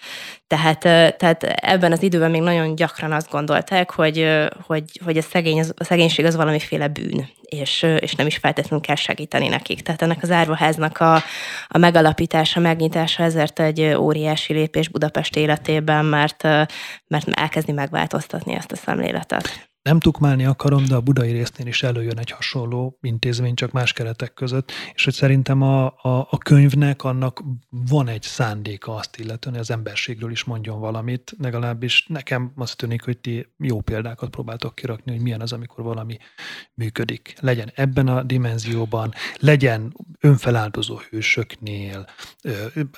Tehát, 0.48 0.80
tehát 1.18 1.44
ebben 1.44 1.92
az 1.92 2.04
időben 2.04 2.32
még 2.32 2.42
nagyon 2.42 2.76
gyakran 2.76 3.12
azt 3.12 3.30
gondolták, 3.30 3.92
hogy, 3.92 4.48
hogy, 4.66 4.84
hogy 5.06 5.18
a, 5.18 5.22
szegény, 5.22 5.60
a 5.60 5.84
szegénység 5.84 6.26
az 6.26 6.36
valamiféle 6.36 6.88
bűn, 6.88 7.30
és, 7.42 7.86
és 8.00 8.16
nem 8.16 8.28
is 8.28 8.38
feltétlenül 8.38 8.86
kell 8.86 8.96
segíteni 8.96 9.48
nekik. 9.48 9.82
Tehát 9.82 10.02
ennek 10.02 10.20
az 10.22 10.32
árvaháznak 10.32 10.98
a, 10.98 11.16
a 11.68 11.78
megalapítása, 11.78 12.60
megnyitása 12.60 13.24
ezért 13.24 13.60
egy 13.60 13.82
óriási 13.82 14.54
lépés 14.54 14.90
Budapest 14.90 15.36
életében, 15.36 16.06
mert, 16.06 16.44
mert 17.08 17.28
elkezdi 17.32 17.72
megváltoztatni 17.72 18.54
ezt 18.54 18.72
a 18.72 18.76
szemléletet. 18.76 19.69
Nem 19.82 20.00
tukmálni 20.00 20.46
akarom, 20.46 20.86
de 20.86 20.96
a 20.96 21.02
budai 21.02 21.32
résznél 21.32 21.68
is 21.68 21.84
előjön 21.84 22.18
egy 22.18 22.32
hasonló 22.32 22.98
intézmény, 23.02 23.56
csak 23.56 23.72
más 23.72 23.94
keretek 23.94 24.34
között, 24.34 24.72
és 24.94 25.04
hogy 25.04 25.14
szerintem 25.14 25.62
a, 25.62 25.86
a, 25.86 26.28
a 26.30 26.38
könyvnek 26.38 27.04
annak 27.04 27.44
van 27.70 28.08
egy 28.08 28.22
szándéka 28.22 28.96
azt 28.96 29.18
illetően, 29.18 29.56
hogy 29.56 29.64
az 29.64 29.72
emberségről 29.72 30.32
is 30.32 30.44
mondjon 30.44 30.80
valamit, 30.80 31.36
legalábbis 31.38 32.06
nekem 32.08 32.52
azt 32.56 32.78
tűnik, 32.78 33.04
hogy 33.04 33.18
ti 33.18 33.48
jó 33.58 33.82
példákat 33.82 34.30
próbáltok 34.30 34.76
kirakni, 34.76 35.12
hogy 35.12 35.22
milyen 35.22 35.42
az, 35.42 35.54
amikor 35.54 35.84
valami 35.84 36.18
működik. 36.74 37.36
Legyen 37.40 37.72
ebben 37.76 38.08
a 38.08 38.24
dimenzióban, 38.24 39.14
legyen 39.38 39.94
önfeláldozó 40.20 40.98
hősöknél, 41.10 42.06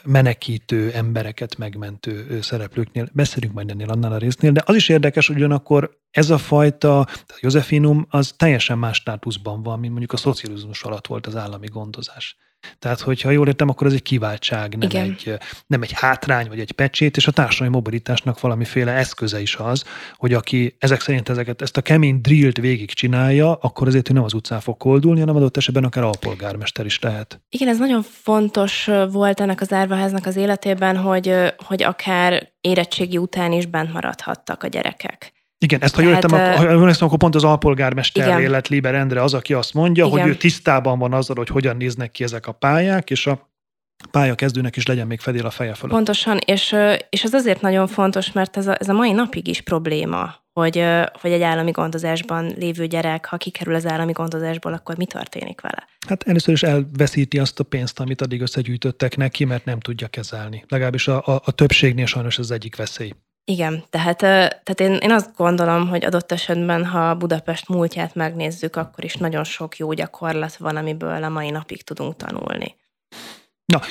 menekítő 0.03 0.91
embereket 0.91 1.57
megmentő 1.57 2.41
szereplőknél, 2.41 3.09
beszélünk 3.13 3.53
majd 3.53 3.69
ennél 3.69 3.89
annál 3.89 4.11
a 4.11 4.17
résznél, 4.17 4.51
de 4.51 4.63
az 4.65 4.75
is 4.75 4.89
érdekes, 4.89 5.27
hogy 5.27 5.35
ugyanakkor 5.35 5.99
ez 6.11 6.29
a 6.29 6.37
fajta, 6.37 6.99
a 6.99 7.07
Josefinum 7.39 8.05
az 8.09 8.33
teljesen 8.37 8.77
más 8.77 8.97
státuszban 8.97 9.63
van, 9.63 9.79
mint 9.79 9.91
mondjuk 9.91 10.13
a 10.13 10.17
szocializmus 10.17 10.83
alatt 10.83 11.07
volt 11.07 11.27
az 11.27 11.35
állami 11.35 11.67
gondozás. 11.67 12.37
Tehát, 12.79 12.99
hogyha 12.99 13.29
jól 13.29 13.47
értem, 13.47 13.69
akkor 13.69 13.87
ez 13.87 13.93
egy 13.93 14.01
kiváltság, 14.01 14.77
nem 14.77 15.01
egy, 15.01 15.37
nem 15.67 15.81
egy 15.81 15.91
hátrány 15.91 16.47
vagy 16.47 16.59
egy 16.59 16.71
pecsét, 16.71 17.17
és 17.17 17.27
a 17.27 17.31
társadalmi 17.31 17.73
mobilitásnak 17.73 18.39
valamiféle 18.39 18.91
eszköze 18.91 19.41
is 19.41 19.55
az, 19.55 19.83
hogy 20.15 20.33
aki 20.33 20.75
ezek 20.79 21.01
szerint 21.01 21.29
ezeket, 21.29 21.61
ezt 21.61 21.77
a 21.77 21.81
kemény 21.81 22.21
drillt 22.21 22.57
végig 22.57 22.91
csinálja, 22.91 23.53
akkor 23.53 23.87
azért 23.87 24.09
ő 24.09 24.13
nem 24.13 24.23
az 24.23 24.33
utcán 24.33 24.59
fog 24.59 24.77
koldulni, 24.77 25.19
hanem 25.19 25.35
adott 25.35 25.57
esetben 25.57 25.83
akár 25.83 26.03
alpolgármester 26.03 26.85
is 26.85 26.99
lehet. 26.99 27.41
Igen, 27.49 27.67
ez 27.67 27.77
nagyon 27.77 28.01
fontos 28.01 28.89
volt 29.11 29.39
ennek 29.39 29.61
az 29.61 29.73
árvaháznak 29.73 30.25
az 30.25 30.35
életében, 30.35 30.97
hogy, 30.97 31.33
hogy 31.57 31.83
akár 31.83 32.51
érettségi 32.61 33.17
után 33.17 33.51
is 33.51 33.65
bent 33.65 33.93
maradhattak 33.93 34.63
a 34.63 34.67
gyerekek. 34.67 35.33
Igen, 35.63 35.81
ezt 35.81 35.95
ha 35.95 36.01
jól 36.01 36.13
értem, 36.13 36.39
hát, 36.39 36.59
akkor, 36.59 36.95
akkor 36.99 37.17
pont 37.17 37.35
az 37.35 37.43
alpolgármester 37.43 38.49
lett 38.49 38.67
Liber 38.67 38.95
Endre 38.95 39.21
az, 39.21 39.33
aki 39.33 39.53
azt 39.53 39.73
mondja, 39.73 40.05
igen. 40.05 40.19
hogy 40.19 40.29
ő 40.29 40.35
tisztában 40.35 40.99
van 40.99 41.13
azzal, 41.13 41.35
hogy 41.35 41.47
hogyan 41.47 41.77
néznek 41.77 42.11
ki 42.11 42.23
ezek 42.23 42.47
a 42.47 42.51
pályák, 42.51 43.09
és 43.09 43.27
a 43.27 43.49
pályakezdőnek 44.11 44.75
is 44.75 44.85
legyen 44.85 45.07
még 45.07 45.19
fedél 45.19 45.45
a 45.45 45.49
feje 45.49 45.73
fölött. 45.73 45.95
Pontosan, 45.95 46.37
és, 46.45 46.75
és 47.09 47.23
ez 47.23 47.33
azért 47.33 47.61
nagyon 47.61 47.87
fontos, 47.87 48.31
mert 48.31 48.57
ez 48.57 48.67
a, 48.67 48.75
ez 48.79 48.89
a 48.89 48.93
mai 48.93 49.11
napig 49.11 49.47
is 49.47 49.61
probléma, 49.61 50.35
hogy, 50.53 50.83
hogy 51.21 51.31
egy 51.31 51.41
állami 51.41 51.71
gondozásban 51.71 52.53
lévő 52.57 52.85
gyerek, 52.87 53.25
ha 53.25 53.37
kikerül 53.37 53.75
az 53.75 53.85
állami 53.85 54.11
gondozásból, 54.11 54.73
akkor 54.73 54.97
mi 54.97 55.05
történik 55.05 55.61
vele? 55.61 55.87
Hát 56.07 56.23
először 56.23 56.53
is 56.53 56.63
elveszíti 56.63 57.39
azt 57.39 57.59
a 57.59 57.63
pénzt, 57.63 57.99
amit 57.99 58.21
addig 58.21 58.41
összegyűjtöttek 58.41 59.17
neki, 59.17 59.45
mert 59.45 59.65
nem 59.65 59.79
tudja 59.79 60.07
kezelni. 60.07 60.63
Legalábbis 60.67 61.07
a, 61.07 61.17
a, 61.25 61.41
a 61.45 61.51
többségnél 61.51 62.05
sajnos 62.05 62.37
ez 62.37 62.43
az 62.43 62.51
egyik 62.51 62.75
veszély. 62.75 63.13
Igen, 63.43 63.83
tehát, 63.89 64.17
tehát 64.17 64.79
én, 64.79 64.93
én 64.93 65.11
azt 65.11 65.35
gondolom, 65.35 65.87
hogy 65.87 66.05
adott 66.05 66.31
esetben, 66.31 66.85
ha 66.85 67.15
Budapest 67.15 67.67
múltját 67.67 68.15
megnézzük, 68.15 68.75
akkor 68.75 69.03
is 69.03 69.15
nagyon 69.15 69.43
sok 69.43 69.77
jó 69.77 69.93
gyakorlat 69.93 70.55
van, 70.55 70.75
amiből 70.75 71.23
a 71.23 71.29
mai 71.29 71.49
napig 71.49 71.83
tudunk 71.83 72.15
tanulni. 72.15 72.75
Na, 73.71 73.81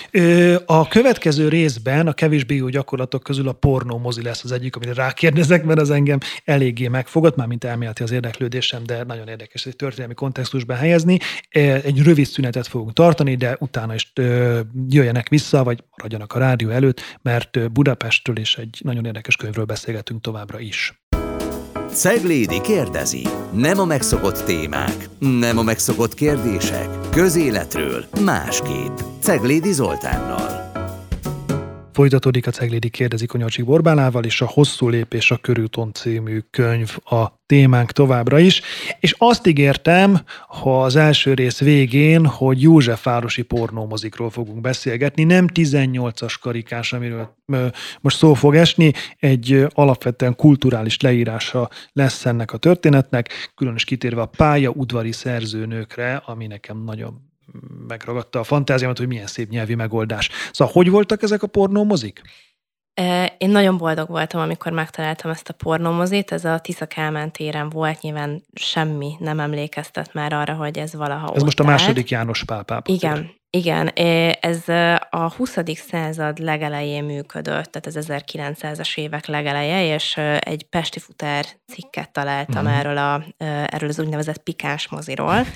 a 0.67 0.89
következő 0.89 1.49
részben 1.49 2.07
a 2.07 2.13
kevésbé 2.13 2.55
jó 2.55 2.69
gyakorlatok 2.69 3.23
közül 3.23 3.49
a 3.49 3.53
pornó 3.53 3.99
mozi 3.99 4.23
lesz 4.23 4.45
az 4.45 4.53
egyik, 4.53 4.77
amire 4.77 4.93
rákérdezek, 4.95 5.65
mert 5.65 5.81
az 5.81 5.91
engem 5.91 6.19
eléggé 6.45 6.89
megfogott, 6.89 7.37
már 7.37 7.47
mint 7.47 7.65
elméleti 7.65 8.03
az 8.03 8.11
érdeklődésem, 8.11 8.83
de 8.87 9.05
nagyon 9.05 9.29
érdekes 9.29 9.67
egy 9.67 9.77
történelmi 9.77 10.15
kontextusban 10.15 10.77
helyezni. 10.77 11.19
Egy 11.51 12.03
rövid 12.03 12.27
szünetet 12.27 12.67
fogunk 12.67 12.93
tartani, 12.93 13.35
de 13.35 13.57
utána 13.59 13.95
is 13.95 14.13
jöjjenek 14.89 15.29
vissza, 15.29 15.65
vagy 15.65 15.85
maradjanak 15.97 16.33
a 16.33 16.39
rádió 16.39 16.69
előtt, 16.69 17.01
mert 17.23 17.73
Budapestről 17.73 18.39
és 18.39 18.57
egy 18.57 18.81
nagyon 18.85 19.05
érdekes 19.05 19.37
könyvről 19.37 19.65
beszélgetünk 19.65 20.21
továbbra 20.21 20.59
is. 20.59 21.03
Ceglédi 21.93 22.61
kérdezi. 22.61 23.27
Nem 23.53 23.79
a 23.79 23.85
megszokott 23.85 24.45
témák, 24.45 25.09
nem 25.19 25.59
a 25.59 25.63
megszokott 25.63 26.15
kérdések. 26.15 27.00
Közéletről 27.11 28.05
másképp. 28.25 28.99
Ceglédi 29.21 29.73
Zoltánnal. 29.73 30.70
Folytatódik 32.01 32.47
a 32.47 32.51
Ceglédi 32.51 32.89
kérdezi 32.89 33.27
Konyacsik 33.27 33.65
Borbálával, 33.65 34.25
és 34.25 34.41
a 34.41 34.47
Hosszú 34.47 34.89
lépés 34.89 35.31
a 35.31 35.37
körülton 35.37 35.93
című 35.93 36.39
könyv 36.51 36.97
a 37.05 37.27
témánk 37.47 37.93
továbbra 37.93 38.39
is. 38.39 38.63
És 39.01 39.15
azt 39.19 39.47
ígértem, 39.47 40.21
ha 40.49 40.83
az 40.83 40.97
első 40.97 41.35
rész 41.35 41.59
végén, 41.59 42.27
hogy 42.27 42.63
Józsefvárosi 42.63 43.43
pornómozikról 43.43 44.31
fogunk 44.31 44.61
beszélgetni, 44.61 45.25
nem 45.25 45.47
18-as 45.55 46.35
karikás, 46.41 46.93
amiről 46.93 47.35
most 48.01 48.17
szó 48.17 48.35
fog 48.35 48.57
esni, 48.57 48.93
egy 49.19 49.67
alapvetően 49.69 50.37
kulturális 50.37 51.01
leírása 51.01 51.69
lesz 51.93 52.27
ennek 52.27 52.53
a 52.53 52.57
történetnek, 52.57 53.53
különös 53.55 53.85
kitérve 53.85 54.21
a 54.21 54.27
pálya 54.27 54.71
udvari 54.71 55.13
szerzőnőkre, 55.13 56.23
ami 56.27 56.47
nekem 56.47 56.85
nagyon 56.85 57.30
megragadta 57.87 58.39
a 58.39 58.45
fantáziámat, 58.45 58.99
hogy 58.99 59.07
milyen 59.07 59.27
szép 59.27 59.49
nyelvi 59.49 59.75
megoldás. 59.75 60.31
Szóval 60.53 60.73
hogy 60.75 60.91
voltak 60.91 61.23
ezek 61.23 61.43
a 61.43 61.47
pornómozik? 61.47 62.23
Én 63.39 63.51
nagyon 63.51 63.77
boldog 63.77 64.09
voltam, 64.09 64.41
amikor 64.41 64.73
megtaláltam 64.73 65.31
ezt 65.31 65.49
a 65.49 65.53
pornómozit. 65.53 66.33
Ez 66.33 66.45
a 66.45 66.59
Tisza 66.59 66.87
Kálmán 66.87 67.33
téren 67.33 67.69
volt, 67.69 68.01
nyilván 68.01 68.43
semmi 68.53 69.15
nem 69.19 69.41
emlékeztet 69.41 70.15
már 70.15 70.33
arra, 70.33 70.55
hogy 70.55 70.79
ez 70.79 70.95
valaha 70.95 71.33
Ez 71.35 71.43
most 71.43 71.61
a 71.61 71.65
második 71.65 72.09
János 72.11 72.45
Pál 72.45 72.63
pápa 72.63 72.93
Igen, 72.93 73.15
tér. 73.15 73.35
igen. 73.51 73.87
Ez 74.41 74.69
a 75.11 75.33
20. 75.37 75.57
század 75.75 76.39
legelején 76.39 77.05
működött, 77.05 77.73
tehát 77.73 77.87
az 77.87 78.07
1900-as 78.09 78.99
évek 78.99 79.27
legeleje, 79.27 79.95
és 79.95 80.17
egy 80.39 80.67
Pesti 80.69 80.99
Futár 80.99 81.45
cikket 81.67 82.13
találtam 82.13 82.65
uh-huh. 82.65 82.79
erről, 82.79 82.97
a, 82.97 83.25
erről 83.67 83.89
az 83.89 84.01
úgynevezett 84.01 84.43
pikáns 84.43 84.89
moziról, 84.89 85.47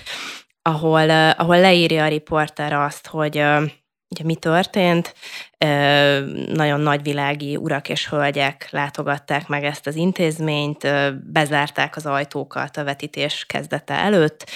ahol, 0.69 1.11
ahol 1.31 1.61
leírja 1.61 2.05
a 2.05 2.09
riporter 2.09 2.73
azt, 2.73 3.07
hogy 3.07 3.37
ugye 4.09 4.25
mi 4.25 4.35
történt. 4.35 5.15
Nagyon 6.53 6.81
nagyvilági 6.81 7.57
urak 7.57 7.89
és 7.89 8.09
hölgyek 8.09 8.69
látogatták 8.71 9.49
meg 9.49 9.65
ezt 9.65 9.87
az 9.87 9.95
intézményt, 9.95 10.89
bezárták 11.33 11.97
az 11.97 12.07
ajtókat 12.07 12.77
a 12.77 12.85
vetítés 12.85 13.45
kezdete 13.47 13.95
előtt, 13.95 14.51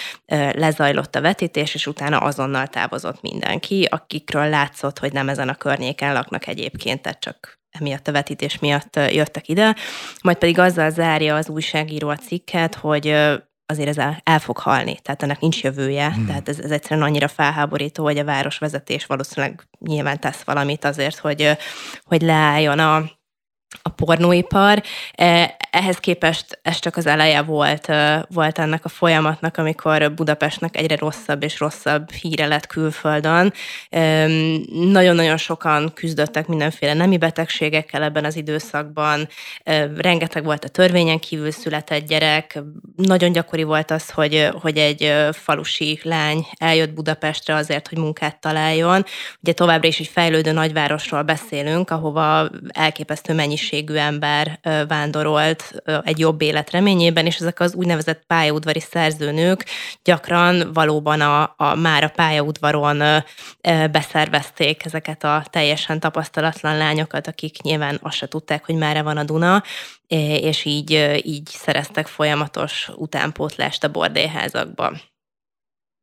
lezajlott 0.53 1.14
a 1.14 1.21
vetítés, 1.21 1.75
és 1.75 1.87
utána 1.87 2.18
azonnal 2.18 2.66
távozott 2.66 3.23
mindenki, 3.23 3.87
akikről 3.90 4.49
látszott, 4.49 4.99
hogy 4.99 5.12
nem 5.12 5.29
ezen 5.29 5.49
a 5.49 5.55
környéken 5.55 6.12
laknak 6.12 6.47
egyébként, 6.47 7.03
tehát 7.03 7.21
csak 7.21 7.59
emiatt 7.71 8.09
a 8.09 8.12
vetítés 8.12 8.59
miatt 8.59 8.97
jöttek 8.97 9.49
ide, 9.49 9.77
majd 10.23 10.37
pedig 10.37 10.59
azzal 10.59 10.90
zárja 10.90 11.37
az 11.37 11.49
újságíró 11.49 12.09
a 12.09 12.16
cikket, 12.16 12.75
hogy 12.75 13.16
azért 13.70 13.88
ez 13.88 13.98
el, 13.98 14.20
el 14.24 14.38
fog 14.38 14.59
halni, 14.59 14.98
tehát 15.02 15.22
ennek 15.22 15.40
nincs 15.40 15.62
jövője, 15.62 16.12
hmm. 16.12 16.26
tehát 16.26 16.48
ez, 16.48 16.59
ez 16.59 16.70
egyszerűen 16.70 17.07
annyira 17.07 17.28
felháborító, 17.28 18.04
hogy 18.04 18.18
a 18.18 18.24
városvezetés 18.24 19.07
valószínűleg 19.07 19.68
nyilván 19.81 20.20
tesz 20.20 20.42
valamit 20.42 20.85
azért, 20.85 21.16
hogy, 21.16 21.57
hogy 22.04 22.22
leálljon 22.22 22.78
a, 22.78 23.17
a 23.83 23.88
pornóipar. 23.88 24.83
E, 25.12 25.57
ehhez 25.70 25.96
képest 25.96 26.59
ez 26.62 26.78
csak 26.78 26.96
az 26.96 27.07
eleje 27.07 27.42
volt, 27.42 27.87
volt 28.28 28.59
ennek 28.59 28.85
a 28.85 28.88
folyamatnak, 28.88 29.57
amikor 29.57 30.14
Budapestnek 30.14 30.76
egyre 30.76 30.96
rosszabb 30.96 31.42
és 31.42 31.61
rosszabb 31.61 32.11
híre 32.11 32.46
lett 32.46 32.66
külföldön. 32.66 33.52
Nagyon-nagyon 34.90 35.37
sokan 35.37 35.92
küzdöttek 35.94 36.46
mindenféle 36.46 36.94
nemi 36.94 37.18
betegségekkel 37.18 38.02
ebben 38.02 38.24
az 38.24 38.37
időszakban. 38.37 39.28
Rengeteg 39.96 40.44
volt 40.44 40.64
a 40.64 40.68
törvényen 40.68 41.18
kívül 41.18 41.50
született 41.50 42.07
gyerek. 42.07 42.59
Nagyon 42.96 43.33
gyakori 43.33 43.62
volt 43.62 43.90
az, 43.90 44.11
hogy, 44.11 44.48
hogy 44.61 44.76
egy 44.76 45.12
falusi 45.33 46.00
lány 46.02 46.46
eljött 46.59 46.92
Budapestre 46.92 47.54
azért, 47.54 47.88
hogy 47.88 47.98
munkát 47.98 48.40
találjon. 48.40 49.04
Ugye 49.42 49.52
továbbra 49.52 49.88
is 49.88 50.00
egy 50.00 50.07
fejlődő 50.07 50.52
nagyvárosról 50.52 51.22
beszélünk, 51.22 51.90
ahova 51.90 52.50
elképesztő 52.68 53.35
mennyi 53.35 53.57
mennyiségű 53.59 53.94
ember 53.94 54.61
vándorolt 54.88 55.83
egy 56.03 56.18
jobb 56.18 56.40
élet 56.40 56.71
reményében, 56.71 57.27
és 57.27 57.37
ezek 57.37 57.61
az 57.61 57.75
úgynevezett 57.75 58.25
pályaudvari 58.27 58.81
szerzőnők 58.81 59.64
gyakran 60.05 60.73
valóban 60.73 61.21
a, 61.21 61.55
a 61.57 61.75
már 61.75 62.05
a 62.05 62.09
pályaudvaron 62.09 63.25
beszervezték 63.90 64.85
ezeket 64.85 65.25
a 65.25 65.44
teljesen 65.51 66.01
tapasztalatlan 66.01 66.77
lányokat, 66.77 67.27
akik 67.27 67.62
nyilván 67.62 67.99
azt 68.03 68.16
se 68.16 68.29
tudták, 68.29 68.64
hogy 68.64 68.75
merre 68.75 69.03
van 69.03 69.16
a 69.16 69.25
Duna, 69.25 69.62
és 70.40 70.64
így, 70.64 71.21
így 71.23 71.47
szereztek 71.47 72.07
folyamatos 72.07 72.90
utánpótlást 72.97 73.85
a 73.85 73.90
bordélyházakba. 73.90 74.92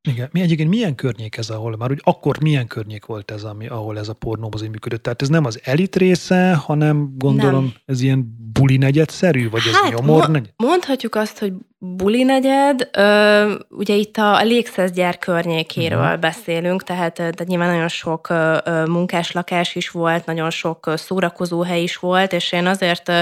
Igen. 0.06 0.30
Mi 0.32 0.42
egyébként 0.42 0.70
milyen 0.70 0.96
környék 0.96 1.38
ez, 1.38 1.50
ahol 1.50 1.76
már 1.78 1.92
úgy 1.92 2.02
akkor 2.04 2.42
milyen 2.42 2.68
környék 2.68 3.06
volt 3.06 3.32
ez, 3.32 3.44
ami, 3.44 3.68
ahol 3.68 3.98
ez 4.00 4.10
a 4.10 4.14
pornómozi 4.14 4.68
működött? 4.68 5.04
Tehát 5.04 5.22
ez 5.22 5.28
nem 5.28 5.46
az 5.46 5.60
elit 5.64 5.96
része, 5.96 6.54
hanem 6.54 7.14
gondolom 7.18 7.64
nem. 7.64 7.74
ez 7.86 8.02
ilyen 8.02 8.36
buli 8.54 8.78
negyedszerű, 8.78 9.50
vagy 9.50 9.62
hát, 9.62 9.84
ez 9.84 10.00
nyomor 10.00 10.30
negyed? 10.30 10.54
Mondhatjuk 10.56 11.16
azt, 11.16 11.40
hogy 11.40 11.54
buli 11.96 12.24
negyed, 12.24 12.90
ö, 12.92 13.54
ugye 13.70 13.94
itt 13.94 14.18
a, 14.18 14.44
légszezgyár 14.44 15.18
környékéről 15.18 16.00
uh-huh. 16.02 16.20
beszélünk, 16.20 16.84
tehát, 16.84 17.14
tehát 17.14 17.46
nyilván 17.46 17.70
nagyon 17.70 17.88
sok 17.88 18.30
ö, 18.30 18.58
munkás 18.86 19.32
lakás 19.32 19.76
is 19.76 19.90
volt, 19.90 20.26
nagyon 20.26 20.50
sok 20.50 20.92
szórakozóhely 20.96 21.82
is 21.82 21.98
volt, 21.98 22.34
és 22.34 22.52
én 22.52 22.66
azért 22.66 23.10
ö, 23.10 23.20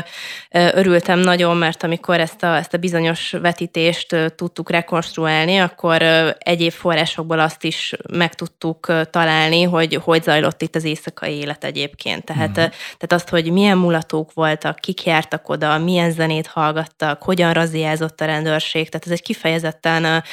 örültem 0.52 1.20
nagyon, 1.20 1.58
mert 1.58 1.84
amikor 1.84 2.20
ezt 2.20 2.44
a, 2.44 2.56
ezt 2.56 2.74
a 2.74 2.78
bizonyos 2.78 3.32
vetítést 3.32 4.14
ö, 4.14 4.30
tudtuk 4.30 4.70
rekonstruálni, 4.70 5.58
akkor 5.58 6.02
ö, 6.02 6.30
egyéb 6.38 6.72
forrásokból 6.72 7.40
azt 7.40 7.64
is 7.64 7.94
meg 8.12 8.36
tudtuk 8.36 8.88
ö, 8.88 9.02
találni, 9.10 9.64
hogy 9.64 9.96
hogy 10.04 10.24
zajlott 10.24 10.62
itt 10.62 10.76
az 10.76 10.84
éjszakai 10.84 11.34
élet 11.34 11.64
egyébként. 11.64 12.26
Tehát, 12.26 12.50
uh-huh. 12.50 12.72
tehát 12.98 13.14
azt, 13.14 13.30
hogy 13.30 13.52
milyen 13.52 13.78
mulatók 13.78 14.34
voltak, 14.34 14.80
kik 14.80 15.06
jártak 15.06 15.50
oda, 15.50 15.78
milyen 15.78 16.12
zenét 16.12 16.48
hallgattak, 16.48 17.24
hogyan 17.24 17.54
raziázott 17.54 18.22
a 18.22 18.26
rendőr, 18.26 18.53
rendőrség, 18.54 18.90
tehát 18.90 19.06
ez 19.06 19.12
egy 19.12 19.22
kifejezetten 19.22 20.24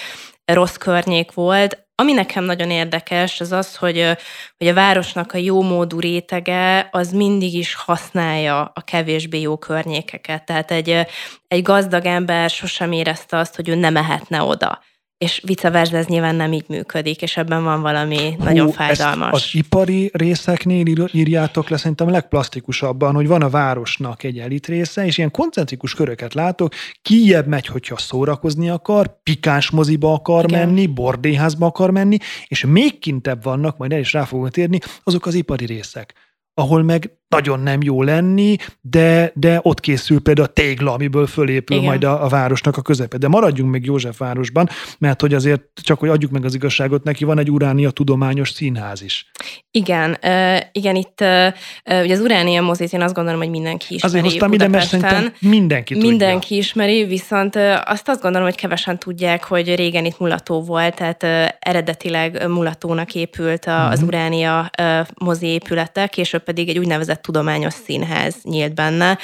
rossz 0.45 0.77
környék 0.77 1.33
volt. 1.33 1.89
Ami 1.95 2.13
nekem 2.13 2.45
nagyon 2.45 2.71
érdekes, 2.71 3.41
az 3.41 3.53
az, 3.53 3.77
hogy, 3.77 4.17
hogy 4.57 4.67
a 4.67 4.75
városnak 4.75 5.33
a 5.33 5.39
jó 5.39 5.63
módú 5.63 6.01
rétege 6.01 6.89
az 6.91 7.13
mindig 7.13 7.55
is 7.55 7.75
használja 7.75 8.73
a 8.75 8.81
kevésbé 8.81 9.41
jó 9.41 9.59
környékeket. 9.59 10.45
Tehát 10.45 10.71
egy, 10.71 11.07
egy 11.49 11.63
gazdag 11.63 12.05
ember 12.05 12.51
sosem 12.51 12.93
érezte 12.93 13.37
azt, 13.37 13.57
hogy 13.57 13.69
ő 13.69 13.75
nem 13.75 13.93
mehetne 13.93 14.43
oda 14.43 14.81
és 15.25 15.43
vice 15.45 15.71
versa, 15.71 15.97
ez 15.97 16.07
nyilván 16.07 16.35
nem 16.35 16.53
így 16.53 16.65
működik, 16.69 17.23
és 17.23 17.37
ebben 17.37 17.65
van 17.65 17.83
valami 17.83 18.35
Hú, 18.39 18.45
nagyon 18.45 18.71
fájdalmas. 18.73 19.33
az 19.33 19.49
ipari 19.53 20.11
részeknél 20.13 20.85
írjátok 21.13 21.69
le 21.69 21.77
szerintem 21.77 22.11
legplastikusabban, 22.11 23.15
hogy 23.15 23.27
van 23.27 23.43
a 23.43 23.49
városnak 23.49 24.23
egy 24.23 24.39
elit 24.39 24.67
része, 24.67 25.07
és 25.07 25.19
ilyen 25.19 25.31
koncentrikus 25.31 25.95
köröket 25.95 26.35
látok, 26.35 26.73
kijebb 27.03 27.47
megy, 27.47 27.67
hogyha 27.67 27.99
szórakozni 27.99 28.71
akar, 28.71 29.23
pikáns 29.23 29.71
moziba 29.71 30.13
akar 30.13 30.45
Igen. 30.45 30.67
menni, 30.67 30.87
bordéházba 30.87 31.67
akar 31.67 31.91
menni, 31.91 32.17
és 32.47 32.65
még 32.65 32.99
kintebb 32.99 33.43
vannak, 33.43 33.77
majd 33.77 33.93
el 33.93 33.99
is 33.99 34.13
rá 34.13 34.25
fogunk 34.25 34.51
térni, 34.51 34.79
azok 35.05 35.27
az 35.27 35.35
ipari 35.35 35.65
részek 35.65 36.15
ahol 36.55 36.83
meg 36.83 37.20
nagyon 37.31 37.61
nem 37.61 37.83
jó 37.83 38.03
lenni, 38.03 38.57
de, 38.81 39.33
de 39.35 39.61
ott 39.63 39.81
készül 39.81 40.21
például 40.21 40.47
a 40.47 40.53
tégla, 40.53 40.93
amiből 40.93 41.27
fölépül 41.27 41.77
Igen. 41.77 41.89
majd 41.89 42.05
a, 42.05 42.25
a 42.25 42.29
városnak 42.29 42.77
a 42.77 42.83
közepe. 42.83 43.17
De 43.17 43.29
maradjunk 43.29 43.71
még 43.71 43.85
Józsefvárosban, 43.85 44.69
mert 44.99 45.21
hogy 45.21 45.35
azért 45.35 45.63
csak, 45.83 45.99
hogy 45.99 46.09
adjuk 46.09 46.31
meg 46.31 46.45
az 46.45 46.55
igazságot, 46.55 47.05
neki 47.05 47.25
van 47.25 47.39
egy 47.39 47.51
Uránia 47.51 47.91
tudományos 47.91 48.51
színház 48.51 49.03
is. 49.03 49.31
Igen, 49.71 50.17
uh, 50.23 50.61
igen, 50.73 50.97
itt 50.97 51.21
uh, 51.21 52.03
ugye 52.03 52.15
az 52.15 52.21
Uránia 52.21 52.63
mozit 52.63 52.93
én 52.93 53.03
azt 53.03 53.15
gondolom, 53.15 53.41
hogy 53.41 53.51
mindenki 53.51 53.95
ismeri 53.95 54.17
Azért 54.17 54.25
hoztam 54.25 54.53
ide, 54.53 54.69
mert 54.69 54.87
szerintem 54.87 55.33
mindenki 55.41 55.95
tudja. 55.95 56.09
Mindenki 56.09 56.57
ismeri, 56.57 57.05
viszont 57.05 57.57
azt 57.85 58.09
azt 58.09 58.23
gondolom, 58.23 58.47
hogy 58.47 58.57
kevesen 58.57 58.99
tudják, 58.99 59.45
hogy 59.45 59.75
régen 59.75 60.05
itt 60.05 60.19
mulató 60.19 60.63
volt, 60.63 60.95
tehát 60.95 61.23
uh, 61.23 61.49
eredetileg 61.59 62.49
mulatónak 62.49 63.15
épült 63.15 63.65
a, 63.65 63.71
uh-huh. 63.71 63.91
az. 63.91 64.03
Uránia 64.03 64.71
uh, 64.81 65.07
mozi 65.19 65.47
épülete, 65.47 66.07
később 66.07 66.43
pedig 66.43 66.69
egy 66.69 66.79
úgynevezett 66.79 67.20
tudományos 67.21 67.75
színház 67.75 68.35
nyílt 68.43 68.75
benne, 68.75 69.19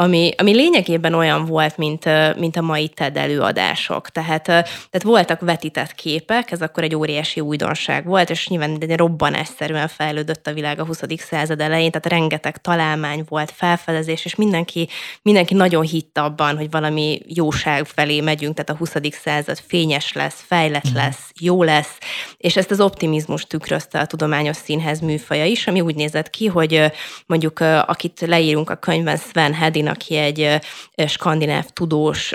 ami, 0.00 0.30
ami 0.36 0.54
lényegében 0.54 1.14
olyan 1.14 1.44
volt, 1.44 1.76
mint, 1.76 2.04
mint 2.36 2.56
a 2.56 2.60
mai 2.60 2.88
TED 2.88 3.16
előadások. 3.16 4.08
Tehát, 4.08 4.42
tehát 4.42 5.02
voltak 5.02 5.40
vetített 5.40 5.94
képek, 5.94 6.50
ez 6.50 6.62
akkor 6.62 6.82
egy 6.82 6.94
óriási 6.94 7.40
újdonság 7.40 8.04
volt, 8.04 8.30
és 8.30 8.48
nyilván 8.48 8.78
robbanásszerűen 8.78 9.88
fejlődött 9.88 10.46
a 10.46 10.52
világ 10.52 10.78
a 10.78 10.84
20. 10.84 11.02
század 11.16 11.60
elején, 11.60 11.90
tehát 11.90 12.06
rengeteg 12.06 12.60
találmány 12.60 13.24
volt, 13.28 13.50
felfedezés, 13.50 14.24
és 14.24 14.34
mindenki, 14.34 14.88
mindenki 15.22 15.54
nagyon 15.54 15.82
hitt 15.82 16.18
abban, 16.18 16.56
hogy 16.56 16.70
valami 16.70 17.20
jóság 17.26 17.86
felé 17.86 18.20
megyünk, 18.20 18.54
tehát 18.54 18.70
a 18.70 18.76
20. 18.76 18.92
század 19.10 19.58
fényes 19.66 20.12
lesz, 20.12 20.44
fejlett 20.46 20.88
mhm. 20.88 20.96
lesz, 20.96 21.30
jó 21.40 21.62
lesz, 21.62 21.98
és 22.36 22.56
ezt 22.56 22.70
az 22.70 22.80
optimizmus 22.80 23.46
tükrözte 23.46 24.00
a 24.00 24.06
tudományos 24.06 24.56
színhez 24.56 25.00
műfaja 25.00 25.44
is, 25.44 25.66
ami 25.66 25.80
úgy 25.80 25.94
nézett 25.94 26.30
ki, 26.30 26.46
hogy 26.46 26.92
mondjuk 27.26 27.60
akit 27.86 28.20
leírunk 28.20 28.70
a 28.70 28.74
könyvben, 28.74 29.16
Sven 29.16 29.54
Hedin, 29.54 29.86
aki 29.88 30.16
egy 30.16 30.58
skandináv 31.06 31.64
tudós 31.64 32.34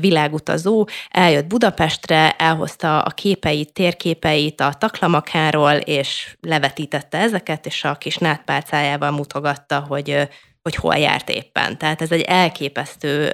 világutazó, 0.00 0.88
eljött 1.10 1.46
Budapestre, 1.46 2.30
elhozta 2.30 3.00
a 3.00 3.10
képeit, 3.10 3.72
térképeit 3.72 4.60
a 4.60 4.74
taklamakáról, 4.78 5.72
és 5.72 6.36
levetítette 6.40 7.18
ezeket, 7.18 7.66
és 7.66 7.84
a 7.84 7.94
kis 7.94 8.16
nátpálcájával 8.16 9.10
mutogatta, 9.10 9.84
hogy 9.88 10.28
hogy 10.62 10.74
hol 10.74 10.96
járt 10.96 11.28
éppen. 11.28 11.78
Tehát 11.78 12.02
ez 12.02 12.12
egy 12.12 12.20
elképesztő 12.20 13.32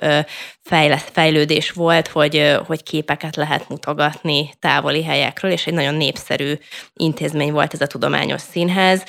fejlesz, 0.63 1.09
fejlődés 1.13 1.71
volt, 1.71 2.09
hogy, 2.09 2.57
hogy 2.67 2.83
képeket 2.83 3.37
lehet 3.37 3.69
mutogatni 3.69 4.51
távoli 4.59 5.03
helyekről, 5.05 5.51
és 5.51 5.67
egy 5.67 5.75
nagyon 5.75 5.95
népszerű 5.95 6.55
intézmény 6.93 7.53
volt 7.53 7.73
ez 7.75 7.81
a 7.81 7.87
tudományos 7.87 8.41
színház. 8.41 9.05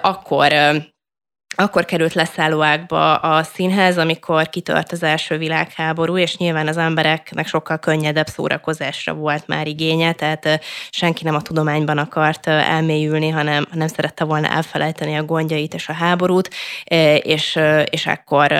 Akkor 0.00 0.52
akkor 1.56 1.84
került 1.84 2.12
leszállóákba 2.12 3.14
a 3.14 3.42
színház, 3.42 3.98
amikor 3.98 4.48
kitört 4.48 4.92
az 4.92 5.02
első 5.02 5.38
világháború, 5.38 6.18
és 6.18 6.36
nyilván 6.36 6.68
az 6.68 6.76
embereknek 6.76 7.46
sokkal 7.46 7.78
könnyedebb 7.78 8.26
szórakozásra 8.26 9.14
volt 9.14 9.46
már 9.46 9.66
igénye, 9.66 10.12
tehát 10.12 10.64
senki 10.90 11.24
nem 11.24 11.34
a 11.34 11.42
tudományban 11.42 11.98
akart 11.98 12.46
elmélyülni, 12.46 13.28
hanem 13.28 13.66
nem 13.72 13.86
szerette 13.86 14.24
volna 14.24 14.48
elfelejteni 14.48 15.16
a 15.16 15.24
gondjait 15.24 15.74
és 15.74 15.88
a 15.88 15.92
háborút, 15.92 16.50
és, 17.22 17.58
és 17.90 18.06
ekkor, 18.06 18.52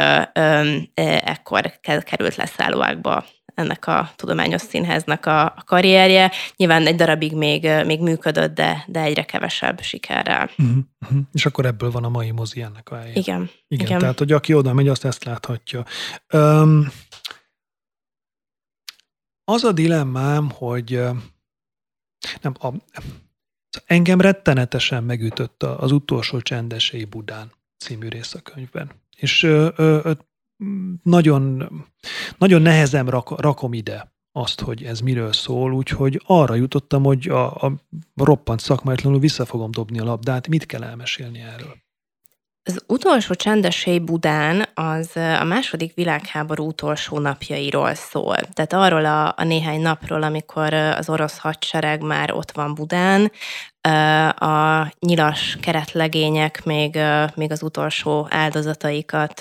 ekkor 1.25 1.79
került 2.05 2.37
leszállóákba 2.37 3.25
ennek 3.59 3.87
a 3.87 4.11
tudományos 4.17 4.61
színháznak 4.61 5.27
a, 5.27 5.45
a 5.45 5.63
karrierje. 5.65 6.33
Nyilván 6.57 6.87
egy 6.87 6.95
darabig 6.95 7.33
még, 7.33 7.69
még 7.85 8.01
működött, 8.01 8.55
de, 8.55 8.85
de 8.87 9.01
egyre 9.01 9.25
kevesebb 9.25 9.81
sikerrel. 9.81 10.51
Uh-huh, 10.59 10.77
uh-huh. 11.01 11.21
És 11.33 11.47
akkor 11.47 11.67
ebből 11.67 11.91
van 11.91 12.05
a 12.05 12.09
mai 12.09 12.31
mozi 12.31 12.63
ennek 12.63 12.91
a 12.91 12.97
helye. 12.97 13.13
Igen. 13.15 13.51
Igen, 13.69 13.87
igen. 13.87 13.99
tehát 13.99 14.19
hogy 14.19 14.33
aki 14.33 14.55
oda 14.55 14.73
megy, 14.73 14.89
azt 14.89 15.05
ezt 15.05 15.25
láthatja. 15.25 15.85
Um, 16.33 16.89
az 19.45 19.65
a 19.65 19.73
dilemmám, 19.73 20.51
hogy 20.51 21.01
nem, 22.41 22.55
a, 22.61 22.73
engem 23.87 24.21
rettenetesen 24.21 25.05
megütött 25.05 25.63
az 25.63 25.93
utolsó 25.93 26.41
csendesei 26.41 27.05
Budán 27.05 27.53
című 27.79 28.09
rész 28.09 28.35
a 28.35 28.41
könyvben. 28.41 28.91
És 29.17 29.43
ö, 29.43 29.69
ö, 29.77 30.13
nagyon, 31.03 31.71
nagyon 32.39 32.63
nehezen 32.63 33.07
rak, 33.07 33.41
rakom 33.41 33.73
ide 33.73 34.13
azt, 34.33 34.61
hogy 34.61 34.83
ez 34.83 35.01
miről 35.01 35.33
szól, 35.33 35.73
úgyhogy 35.73 36.23
arra 36.27 36.55
jutottam, 36.55 37.05
hogy 37.05 37.29
a, 37.29 37.55
a 37.55 37.73
roppant 38.15 38.61
szakmájtlanul 38.61 39.19
vissza 39.21 39.45
fogom 39.45 39.71
dobni 39.71 39.99
a 39.99 40.05
labdát. 40.05 40.49
Mit 40.49 40.67
kell 40.67 40.83
elmesélni 40.83 41.41
erről? 41.41 41.77
Az 42.63 42.85
utolsó 42.87 43.35
csendesé 43.35 43.99
Budán 43.99 44.69
az 44.75 45.17
a 45.17 45.45
második 45.45 45.95
világháború 45.95 46.67
utolsó 46.67 47.19
napjairól 47.19 47.95
szól. 47.95 48.37
Tehát 48.37 48.73
arról 48.73 49.05
a, 49.05 49.35
a 49.37 49.45
néhány 49.45 49.81
napról, 49.81 50.23
amikor 50.23 50.75
az 50.75 51.09
orosz 51.09 51.39
hadsereg 51.39 52.03
már 52.03 52.33
ott 52.33 52.51
van 52.51 52.75
Budán, 52.75 53.33
a 54.39 54.93
nyilas 54.99 55.57
keretlegények 55.61 56.65
még, 56.65 56.99
még 57.35 57.53
az 57.53 57.63
utolsó 57.63 58.27
áldozataikat 58.31 59.41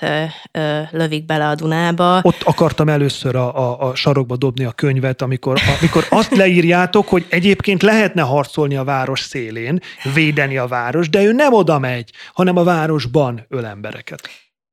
lövik 0.92 1.26
bele 1.26 1.48
a 1.48 1.56
Dunába. 1.56 2.20
Ott 2.22 2.44
akartam 2.44 2.90
először 2.90 3.36
a, 3.36 3.58
a, 3.58 3.90
a 3.90 3.96
sarokba 3.96 4.36
dobni 4.36 4.64
a 4.64 4.72
könyvet, 4.72 5.22
amikor, 5.22 5.60
amikor 5.80 6.08
azt 6.10 6.36
leírjátok, 6.36 7.08
hogy 7.08 7.26
egyébként 7.30 7.82
lehetne 7.82 8.22
harcolni 8.22 8.76
a 8.76 8.84
város 8.84 9.20
szélén, 9.20 9.80
védeni 10.14 10.58
a 10.58 10.68
város, 10.68 11.10
de 11.10 11.24
ő 11.24 11.32
nem 11.32 11.54
oda 11.54 11.80
megy, 11.80 12.12
hanem 12.34 12.58
a 12.58 12.64
városban 12.64 13.46
öl 13.50 13.66
embereket. 13.66 14.30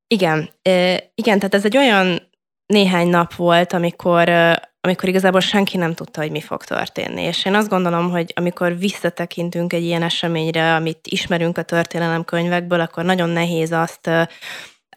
Igen, 0.07 0.49
igen, 1.15 1.37
tehát 1.37 1.53
ez 1.53 1.65
egy 1.65 1.77
olyan 1.77 2.31
néhány 2.65 3.07
nap 3.07 3.35
volt, 3.35 3.73
amikor 3.73 4.29
amikor 4.85 5.09
igazából 5.09 5.39
senki 5.39 5.77
nem 5.77 5.93
tudta, 5.93 6.21
hogy 6.21 6.31
mi 6.31 6.41
fog 6.41 6.63
történni. 6.63 7.21
És 7.21 7.45
én 7.45 7.53
azt 7.53 7.69
gondolom, 7.69 8.09
hogy 8.09 8.31
amikor 8.35 8.77
visszatekintünk 8.77 9.73
egy 9.73 9.83
ilyen 9.83 10.03
eseményre, 10.03 10.75
amit 10.75 11.07
ismerünk 11.07 11.57
a 11.57 11.63
történelemkönyvekből, 11.63 12.79
akkor 12.79 13.03
nagyon 13.03 13.29
nehéz 13.29 13.71
azt 13.71 14.09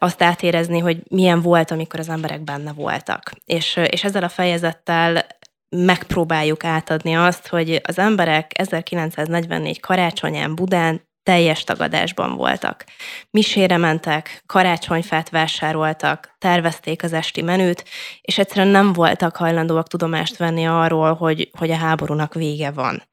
azt 0.01 0.21
átérezni, 0.21 0.79
hogy 0.79 1.03
milyen 1.09 1.41
volt, 1.41 1.71
amikor 1.71 1.99
az 1.99 2.09
emberek 2.09 2.41
benne 2.41 2.71
voltak. 2.73 3.31
És, 3.45 3.79
és 3.89 4.03
ezzel 4.03 4.23
a 4.23 4.29
fejezettel 4.29 5.25
megpróbáljuk 5.69 6.63
átadni 6.63 7.15
azt, 7.15 7.47
hogy 7.47 7.81
az 7.83 7.99
emberek 7.99 8.51
1944 8.59 9.79
karácsonyán 9.79 10.55
Budán 10.55 11.08
teljes 11.23 11.63
tagadásban 11.63 12.35
voltak. 12.35 12.85
Misére 13.29 13.77
mentek, 13.77 14.43
karácsonyfát 14.45 15.29
vásároltak, 15.29 16.35
tervezték 16.37 17.03
az 17.03 17.13
esti 17.13 17.41
menüt, 17.41 17.83
és 18.21 18.37
egyszerűen 18.37 18.67
nem 18.67 18.93
voltak 18.93 19.35
hajlandóak 19.35 19.87
tudomást 19.87 20.37
venni 20.37 20.67
arról, 20.67 21.13
hogy, 21.13 21.49
hogy 21.57 21.71
a 21.71 21.75
háborúnak 21.75 22.33
vége 22.33 22.71
van. 22.71 23.03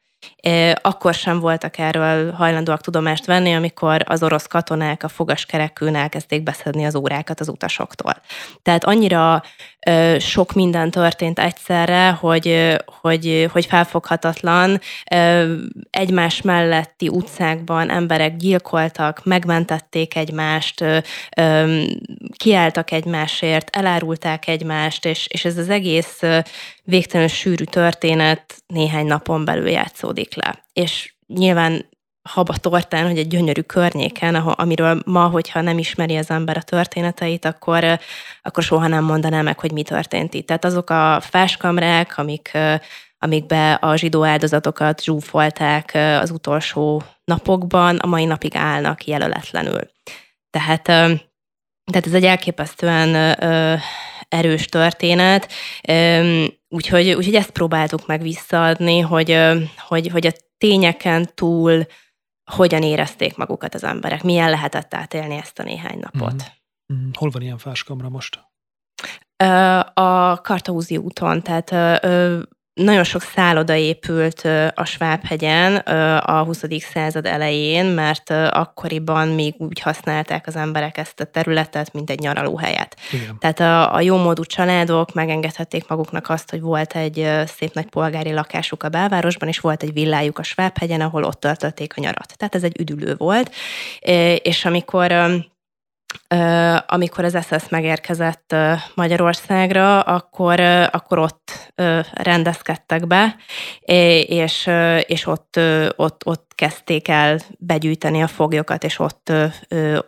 Akkor 0.82 1.14
sem 1.14 1.40
voltak 1.40 1.78
erről 1.78 2.32
hajlandóak 2.32 2.80
tudomást 2.80 3.26
venni, 3.26 3.54
amikor 3.54 4.02
az 4.04 4.22
orosz 4.22 4.46
katonák 4.46 5.02
a 5.02 5.08
fogaskerekűn 5.08 5.94
elkezdték 5.94 6.42
beszedni 6.42 6.84
az 6.84 6.94
órákat 6.94 7.40
az 7.40 7.48
utasoktól. 7.48 8.14
Tehát 8.62 8.84
annyira 8.84 9.42
sok 10.18 10.52
minden 10.52 10.90
történt 10.90 11.38
egyszerre, 11.38 12.10
hogy, 12.10 12.76
hogy, 13.00 13.48
hogy 13.52 13.66
felfoghatatlan. 13.66 14.80
Egymás 15.90 16.42
melletti 16.42 17.08
utcákban 17.08 17.90
emberek 17.90 18.36
gyilkoltak, 18.36 19.24
megmentették 19.24 20.16
egymást, 20.16 20.84
kiálltak 22.36 22.90
egymásért, 22.90 23.76
elárulták 23.76 24.48
egymást, 24.48 25.04
és, 25.04 25.26
és 25.28 25.44
ez 25.44 25.58
az 25.58 25.68
egész 25.68 26.20
végtelenül 26.82 27.32
sűrű 27.32 27.64
történet 27.64 28.54
néhány 28.66 29.06
napon 29.06 29.44
belül 29.44 29.68
játszódik 29.68 30.35
le. 30.36 30.64
És 30.72 31.14
nyilván 31.26 31.86
haba 32.28 32.56
tortán, 32.56 33.06
hogy 33.06 33.18
egy 33.18 33.28
gyönyörű 33.28 33.60
környéken, 33.60 34.34
ahol, 34.34 34.52
amiről 34.52 35.02
ma, 35.04 35.26
hogyha 35.26 35.60
nem 35.60 35.78
ismeri 35.78 36.16
az 36.16 36.30
ember 36.30 36.56
a 36.56 36.62
történeteit, 36.62 37.44
akkor, 37.44 37.98
akkor 38.42 38.62
soha 38.62 38.86
nem 38.86 39.04
mondaná 39.04 39.42
meg, 39.42 39.58
hogy 39.58 39.72
mi 39.72 39.82
történt 39.82 40.34
itt. 40.34 40.46
Tehát 40.46 40.64
azok 40.64 40.90
a 40.90 41.20
fáskamrák, 41.20 42.18
amik, 42.18 42.58
amikbe 43.18 43.72
a 43.72 43.96
zsidó 43.96 44.24
áldozatokat 44.24 45.02
zsúfolták 45.02 45.94
az 46.20 46.30
utolsó 46.30 47.02
napokban, 47.24 47.96
a 47.96 48.06
mai 48.06 48.24
napig 48.24 48.56
állnak 48.56 49.06
jelöletlenül. 49.06 49.90
Tehát, 50.50 50.82
tehát 50.82 52.06
ez 52.06 52.14
egy 52.14 52.24
elképesztően 52.24 53.36
erős 54.28 54.66
történet, 54.66 55.52
úgyhogy, 56.76 57.12
úgyhogy 57.12 57.34
ezt 57.34 57.50
próbáltuk 57.50 58.06
meg 58.06 58.22
visszaadni, 58.22 59.00
hogy, 59.00 59.38
hogy, 59.78 60.08
hogy 60.08 60.26
a 60.26 60.32
tényeken 60.58 61.28
túl 61.34 61.86
hogyan 62.50 62.82
érezték 62.82 63.36
magukat 63.36 63.74
az 63.74 63.84
emberek, 63.84 64.22
milyen 64.22 64.50
lehetett 64.50 64.94
átélni 64.94 65.34
ezt 65.34 65.58
a 65.58 65.62
néhány 65.62 65.98
napot. 65.98 66.52
Mm. 66.94 67.08
Hol 67.12 67.30
van 67.30 67.42
ilyen 67.42 67.58
fáskamra 67.58 68.08
most? 68.08 68.44
A 69.94 70.40
Kartaúzi 70.40 70.96
úton, 70.96 71.42
tehát 71.42 71.70
nagyon 72.76 73.04
sok 73.04 73.22
szálloda 73.22 73.74
épült 73.74 74.48
a 74.74 74.84
Svábhegyen 74.84 75.76
a 76.16 76.44
20. 76.44 76.62
század 76.92 77.26
elején, 77.26 77.86
mert 77.86 78.30
akkoriban 78.30 79.28
még 79.28 79.54
úgy 79.58 79.80
használták 79.80 80.46
az 80.46 80.56
emberek 80.56 80.98
ezt 80.98 81.20
a 81.20 81.24
területet, 81.24 81.92
mint 81.92 82.10
egy 82.10 82.18
nyaralóhelyet. 82.18 82.96
Igen. 83.12 83.38
Tehát 83.38 83.60
a, 83.60 83.94
a 83.94 84.00
jómódú 84.00 84.44
családok 84.44 85.14
megengedhették 85.14 85.88
maguknak 85.88 86.28
azt, 86.28 86.50
hogy 86.50 86.60
volt 86.60 86.96
egy 86.96 87.30
szép 87.46 87.74
nagy 87.74 87.88
polgári 87.88 88.32
lakásuk 88.32 88.82
a 88.82 88.88
belvárosban, 88.88 89.48
és 89.48 89.58
volt 89.58 89.82
egy 89.82 89.92
villájuk 89.92 90.38
a 90.38 90.42
Svábhegyen, 90.42 91.00
ahol 91.00 91.24
ott 91.24 91.40
töltötték 91.40 91.92
a 91.96 92.00
nyarat. 92.00 92.34
Tehát 92.36 92.54
ez 92.54 92.62
egy 92.62 92.80
üdülő 92.80 93.14
volt. 93.16 93.54
És 94.42 94.64
amikor 94.64 95.12
amikor 96.86 97.24
az 97.24 97.38
SS 97.48 97.68
megérkezett 97.68 98.54
Magyarországra, 98.94 100.00
akkor, 100.00 100.60
akkor 100.90 101.18
ott 101.18 101.72
rendezkedtek 102.12 103.06
be, 103.06 103.36
és, 104.26 104.70
és 105.06 105.26
ott, 105.26 105.60
ott, 105.96 106.26
ott 106.26 106.52
kezdték 106.54 107.08
el 107.08 107.38
begyűjteni 107.58 108.22
a 108.22 108.26
foglyokat, 108.26 108.84
és 108.84 108.98
ott, 108.98 109.32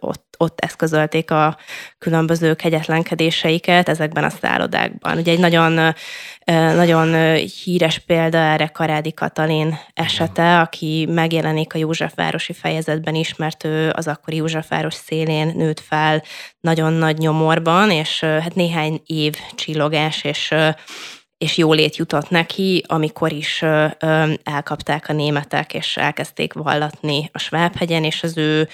ott, 0.01 0.28
ott 0.39 0.61
eszközölték 0.61 1.31
a 1.31 1.57
különböző 1.99 2.55
kegyetlenkedéseiket 2.55 3.89
ezekben 3.89 4.25
a 4.25 4.31
szállodákban. 4.31 5.19
Ugye 5.19 5.33
egy 5.33 5.39
nagyon, 5.39 5.95
nagyon 6.75 7.37
híres 7.65 7.99
példa 7.99 8.39
erre 8.39 8.67
Karádi 8.67 9.13
Katalin 9.13 9.79
esete, 9.95 10.61
aki 10.61 11.07
megjelenik 11.11 11.75
a 11.75 11.79
Józsefvárosi 11.79 12.53
fejezetben 12.53 13.15
is, 13.15 13.37
mert 13.37 13.65
ő 13.65 13.91
az 13.95 14.07
akkori 14.07 14.37
Józsefváros 14.37 14.95
szélén 14.95 15.53
nőtt 15.57 15.81
fel 15.81 16.23
nagyon 16.61 16.93
nagy 16.93 17.19
nyomorban, 17.19 17.91
és 17.91 18.21
hát 18.21 18.55
néhány 18.55 19.03
év 19.07 19.35
csillogás, 19.55 20.25
és 20.25 20.55
és 21.39 21.57
jólét 21.57 21.97
jutott 21.97 22.31
neki, 22.31 22.85
amikor 22.87 23.33
is 23.33 23.63
elkapták 24.43 25.09
a 25.09 25.13
németek, 25.13 25.75
és 25.75 25.97
elkezdték 25.97 26.53
vallatni 26.53 27.31
a 27.33 27.39
Svábhegyen, 27.39 28.05
és 28.05 28.23
az 28.23 28.37
ő 28.37 28.69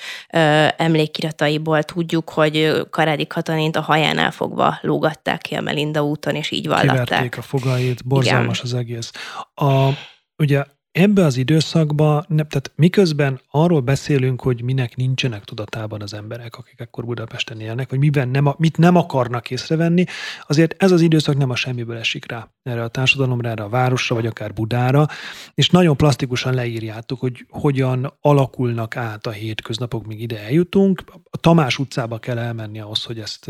emlékirataiból 0.77 1.83
tudjuk, 1.83 2.31
hogy 2.31 2.87
Karádi 2.91 3.27
Katalint 3.27 3.77
a 3.77 3.81
hajánál 3.81 4.31
fogva 4.31 4.79
lógatták 4.81 5.41
ki 5.41 5.55
a 5.55 5.61
Melinda 5.61 6.05
úton, 6.05 6.35
és 6.35 6.51
így 6.51 6.67
vallatták. 6.67 7.05
Kiverték 7.05 7.39
a 7.39 7.43
fogait, 7.43 8.05
borzalmas 8.05 8.59
Igen. 8.59 8.71
az 8.71 8.79
egész. 8.79 9.11
A, 9.55 9.89
ugye 10.37 10.65
ebbe 10.95 11.25
az 11.25 11.37
időszakban, 11.37 12.27
tehát 12.29 12.73
miközben 12.75 13.41
arról 13.51 13.81
beszélünk, 13.81 14.43
hogy 14.43 14.63
minek 14.63 14.97
nincsenek 14.97 15.45
tudatában 15.45 16.03
az 16.03 16.15
emberek, 16.15 16.57
akik 16.57 16.81
akkor 16.81 17.05
Budapesten 17.05 17.61
élnek, 17.61 17.91
vagy 17.91 17.99
miben 17.99 18.29
nem, 18.29 18.55
mit 18.57 18.79
nem 18.79 18.97
akarnak 18.97 19.51
észrevenni, 19.51 20.05
azért 20.47 20.83
ez 20.83 20.91
az 20.91 21.01
időszak 21.01 21.37
nem 21.37 21.51
a 21.51 21.57
semmiből 21.57 21.97
esik 21.97 22.31
rá. 22.31 22.49
Erre 22.63 22.83
a 22.83 22.89
társadalomra, 22.89 23.49
erre 23.49 23.63
a 23.63 23.69
városra, 23.69 24.15
vagy 24.15 24.27
akár 24.27 24.53
Budára, 24.53 25.07
és 25.55 25.71
nagyon 25.71 25.97
plastikusan 25.97 26.55
leírjátok, 26.55 27.21
hogy 27.21 27.47
hogyan 27.49 28.17
alakulnak 28.21 28.97
át 28.97 29.27
a 29.27 29.31
hétköznapok, 29.31 30.07
míg 30.07 30.21
ide 30.21 30.41
eljutunk. 30.41 31.03
A 31.31 31.37
Tamás 31.37 31.79
utcába 31.79 32.19
kell 32.19 32.39
elmenni 32.39 32.81
ahhoz, 32.81 33.05
hogy 33.05 33.19
ezt, 33.19 33.47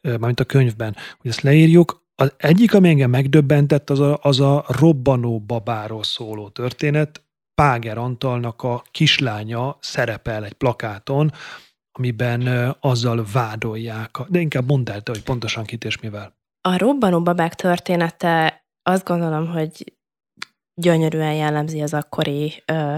mármint 0.00 0.40
a 0.40 0.44
könyvben, 0.44 0.96
hogy 1.18 1.30
ezt 1.30 1.40
leírjuk, 1.40 2.04
az 2.16 2.32
egyik, 2.36 2.74
ami 2.74 2.88
engem 2.88 3.10
megdöbbentett, 3.10 3.90
az 3.90 4.00
a, 4.00 4.18
az 4.22 4.40
a 4.40 4.64
robbanó 4.68 5.40
babáról 5.40 6.02
szóló 6.02 6.48
történet. 6.48 7.20
Páger 7.54 7.98
Antalnak 7.98 8.62
a 8.62 8.82
kislánya 8.90 9.76
szerepel 9.80 10.44
egy 10.44 10.52
plakáton, 10.52 11.32
amiben 11.92 12.74
azzal 12.80 13.26
vádolják, 13.32 14.18
de 14.28 14.38
inkább 14.38 14.68
mondd 14.68 14.90
el 14.90 15.00
hogy 15.04 15.22
pontosan 15.22 15.64
kit 15.64 15.84
és 15.84 16.00
mivel. 16.00 16.34
A 16.60 16.78
robbanó 16.78 17.22
babák 17.22 17.54
története 17.54 18.64
azt 18.82 19.04
gondolom, 19.04 19.46
hogy 19.46 19.94
gyönyörűen 20.74 21.34
jellemzi 21.34 21.80
az 21.80 21.94
akkori 21.94 22.62
ö, 22.66 22.96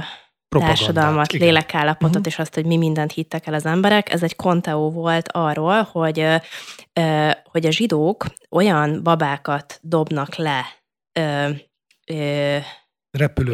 társadalmat, 0.49 1.33
igen. 1.33 1.47
lélekállapotot, 1.47 2.17
uh-huh. 2.17 2.27
és 2.27 2.39
azt, 2.39 2.55
hogy 2.55 2.67
mi 2.67 2.77
mindent 2.77 3.13
hittek 3.13 3.47
el 3.47 3.55
az 3.55 3.67
emberek. 3.67 4.13
Ez 4.13 4.23
egy 4.23 4.37
konteó 4.37 4.91
volt 4.91 5.29
arról, 5.33 5.83
hogy, 5.83 6.27
hogy 7.45 7.67
a 7.67 7.71
zsidók 7.71 8.27
olyan 8.51 9.01
babákat 9.03 9.79
dobnak 9.83 10.37
le 10.37 10.65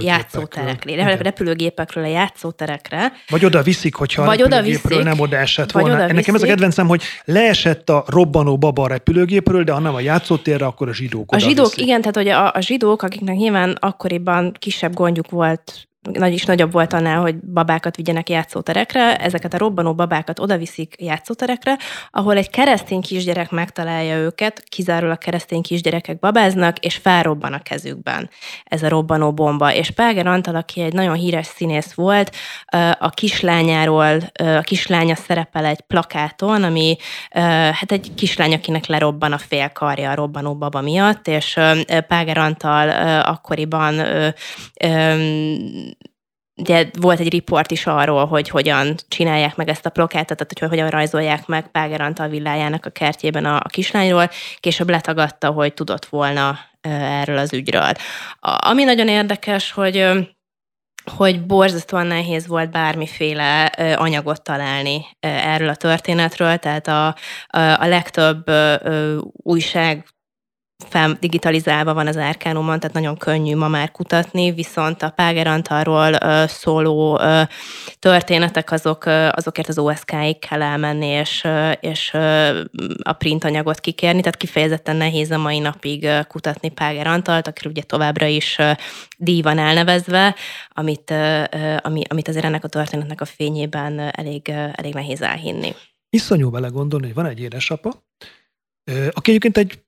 játszóterekre, 0.00 1.16
repülőgépekről 1.16 2.04
a 2.04 2.06
játszóterekre. 2.06 3.12
Vagy 3.28 3.44
oda 3.44 3.62
viszik, 3.62 3.94
hogyha 3.94 4.24
vagy 4.24 4.40
a 4.40 4.48
repülőgépről 4.48 4.98
oda 4.98 5.02
viszik, 5.02 5.18
nem 5.18 5.20
oda 5.20 5.36
esett 5.36 5.70
vagy 5.70 5.82
volna. 5.82 6.04
Oda 6.04 6.12
Nekem 6.12 6.34
ez 6.34 6.42
a 6.42 6.46
kedvencem, 6.46 6.86
hogy 6.86 7.02
leesett 7.24 7.90
a 7.90 8.04
robbanó 8.06 8.58
baba 8.58 8.82
a 8.82 8.86
repülőgépről, 8.86 9.64
de 9.64 9.72
ha 9.72 9.78
nem 9.78 9.94
a 9.94 10.00
játszótérre, 10.00 10.66
akkor 10.66 10.88
a 10.88 10.94
zsidók 10.94 11.32
A 11.32 11.38
zsidók, 11.38 11.66
viszik. 11.66 11.84
igen, 11.84 12.00
tehát 12.00 12.16
hogy 12.16 12.28
a, 12.28 12.52
a 12.52 12.60
zsidók, 12.60 13.02
akiknek 13.02 13.36
nyilván 13.36 13.76
akkoriban 13.80 14.52
kisebb 14.58 14.94
gondjuk 14.94 15.30
volt 15.30 15.88
nagy 16.12 16.32
is 16.32 16.44
nagyobb 16.44 16.72
volt 16.72 16.92
annál, 16.92 17.20
hogy 17.20 17.36
babákat 17.36 17.96
vigyenek 17.96 18.28
játszóterekre, 18.28 19.16
ezeket 19.16 19.54
a 19.54 19.58
robbanó 19.58 19.94
babákat 19.94 20.38
odaviszik 20.38 20.94
játszóterekre, 20.98 21.78
ahol 22.10 22.36
egy 22.36 22.50
keresztény 22.50 23.00
kisgyerek 23.00 23.50
megtalálja 23.50 24.16
őket, 24.16 24.64
kizárólag 24.68 25.18
keresztény 25.18 25.62
kisgyerekek 25.62 26.18
babáznak, 26.18 26.78
és 26.78 26.96
felrobban 26.96 27.52
a 27.52 27.62
kezükben 27.62 28.30
ez 28.64 28.82
a 28.82 28.88
robbanó 28.88 29.32
bomba. 29.32 29.74
És 29.74 29.90
Páger 29.90 30.26
Antal, 30.26 30.54
aki 30.54 30.80
egy 30.80 30.92
nagyon 30.92 31.14
híres 31.14 31.46
színész 31.46 31.92
volt, 31.92 32.34
a 32.98 33.10
kislányáról, 33.10 34.18
a 34.34 34.60
kislánya 34.60 35.14
szerepel 35.14 35.64
egy 35.64 35.80
plakáton, 35.80 36.62
ami 36.62 36.96
hát 37.72 37.92
egy 37.92 38.14
kislány, 38.14 38.52
akinek 38.52 38.86
lerobban 38.86 39.32
a 39.32 39.38
fél 39.38 39.68
karja 39.68 40.10
a 40.10 40.14
robbanó 40.14 40.56
baba 40.56 40.80
miatt, 40.80 41.28
és 41.28 41.60
Páger 42.08 42.38
Antal 42.38 42.88
akkoriban 43.20 44.02
ugye 46.56 46.86
volt 47.00 47.20
egy 47.20 47.30
riport 47.30 47.70
is 47.70 47.86
arról, 47.86 48.26
hogy 48.26 48.48
hogyan 48.48 48.94
csinálják 49.08 49.56
meg 49.56 49.68
ezt 49.68 49.86
a 49.86 49.90
plakátát, 49.90 50.26
tehát 50.26 50.58
hogy 50.58 50.68
hogyan 50.68 50.90
rajzolják 50.90 51.46
meg 51.46 51.70
Páger 51.70 52.00
Antal 52.00 52.28
villájának 52.28 52.86
a 52.86 52.90
kertjében 52.90 53.44
a, 53.44 53.56
a 53.56 53.68
kislányról, 53.68 54.30
később 54.60 54.90
letagadta, 54.90 55.50
hogy 55.50 55.74
tudott 55.74 56.06
volna 56.06 56.58
erről 56.80 57.38
az 57.38 57.52
ügyről. 57.52 57.92
A, 58.40 58.68
ami 58.68 58.84
nagyon 58.84 59.08
érdekes, 59.08 59.72
hogy 59.72 60.06
hogy 61.16 61.46
borzasztóan 61.46 62.06
nehéz 62.06 62.46
volt 62.46 62.70
bármiféle 62.70 63.64
anyagot 63.96 64.42
találni 64.42 65.06
erről 65.20 65.68
a 65.68 65.74
történetről, 65.74 66.56
tehát 66.56 66.86
a, 66.86 67.06
a 67.76 67.86
legtöbb 67.86 68.50
újság 69.32 70.06
fel, 70.88 71.16
digitalizálva 71.20 71.94
van 71.94 72.06
az 72.06 72.16
Árkánumon, 72.16 72.80
tehát 72.80 72.94
nagyon 72.94 73.16
könnyű 73.16 73.56
ma 73.56 73.68
már 73.68 73.90
kutatni, 73.90 74.52
viszont 74.52 75.02
a 75.02 75.10
Páger 75.10 75.46
Antalról 75.46 76.12
szóló 76.46 77.20
történetek 77.98 78.70
azok, 78.70 79.04
azokért 79.30 79.68
az 79.68 79.78
OSK-ig 79.78 80.38
kell 80.38 80.62
elmenni, 80.62 81.06
és, 81.06 81.46
és 81.80 82.14
a 83.02 83.12
print 83.12 83.44
anyagot 83.44 83.80
kikérni, 83.80 84.20
tehát 84.20 84.36
kifejezetten 84.36 84.96
nehéz 84.96 85.30
a 85.30 85.38
mai 85.38 85.58
napig 85.58 86.08
kutatni 86.28 86.68
Páger 86.70 87.06
Antalt, 87.06 87.46
aki 87.46 87.68
ugye 87.68 87.82
továbbra 87.82 88.26
is 88.26 88.58
díj 89.16 89.42
van 89.42 89.58
elnevezve, 89.58 90.34
amit, 90.68 91.14
ami, 91.78 92.02
amit 92.08 92.28
azért 92.28 92.44
ennek 92.44 92.64
a 92.64 92.68
történetnek 92.68 93.20
a 93.20 93.24
fényében 93.24 93.98
elég, 93.98 94.48
elég 94.72 94.94
nehéz 94.94 95.22
elhinni. 95.22 95.74
Iszonyú 96.10 96.50
bele 96.50 96.68
gondolni, 96.68 97.06
hogy 97.06 97.14
van 97.14 97.26
egy 97.26 97.40
édesapa, 97.40 98.04
aki 99.10 99.30
egyébként 99.30 99.56
egy 99.56 99.83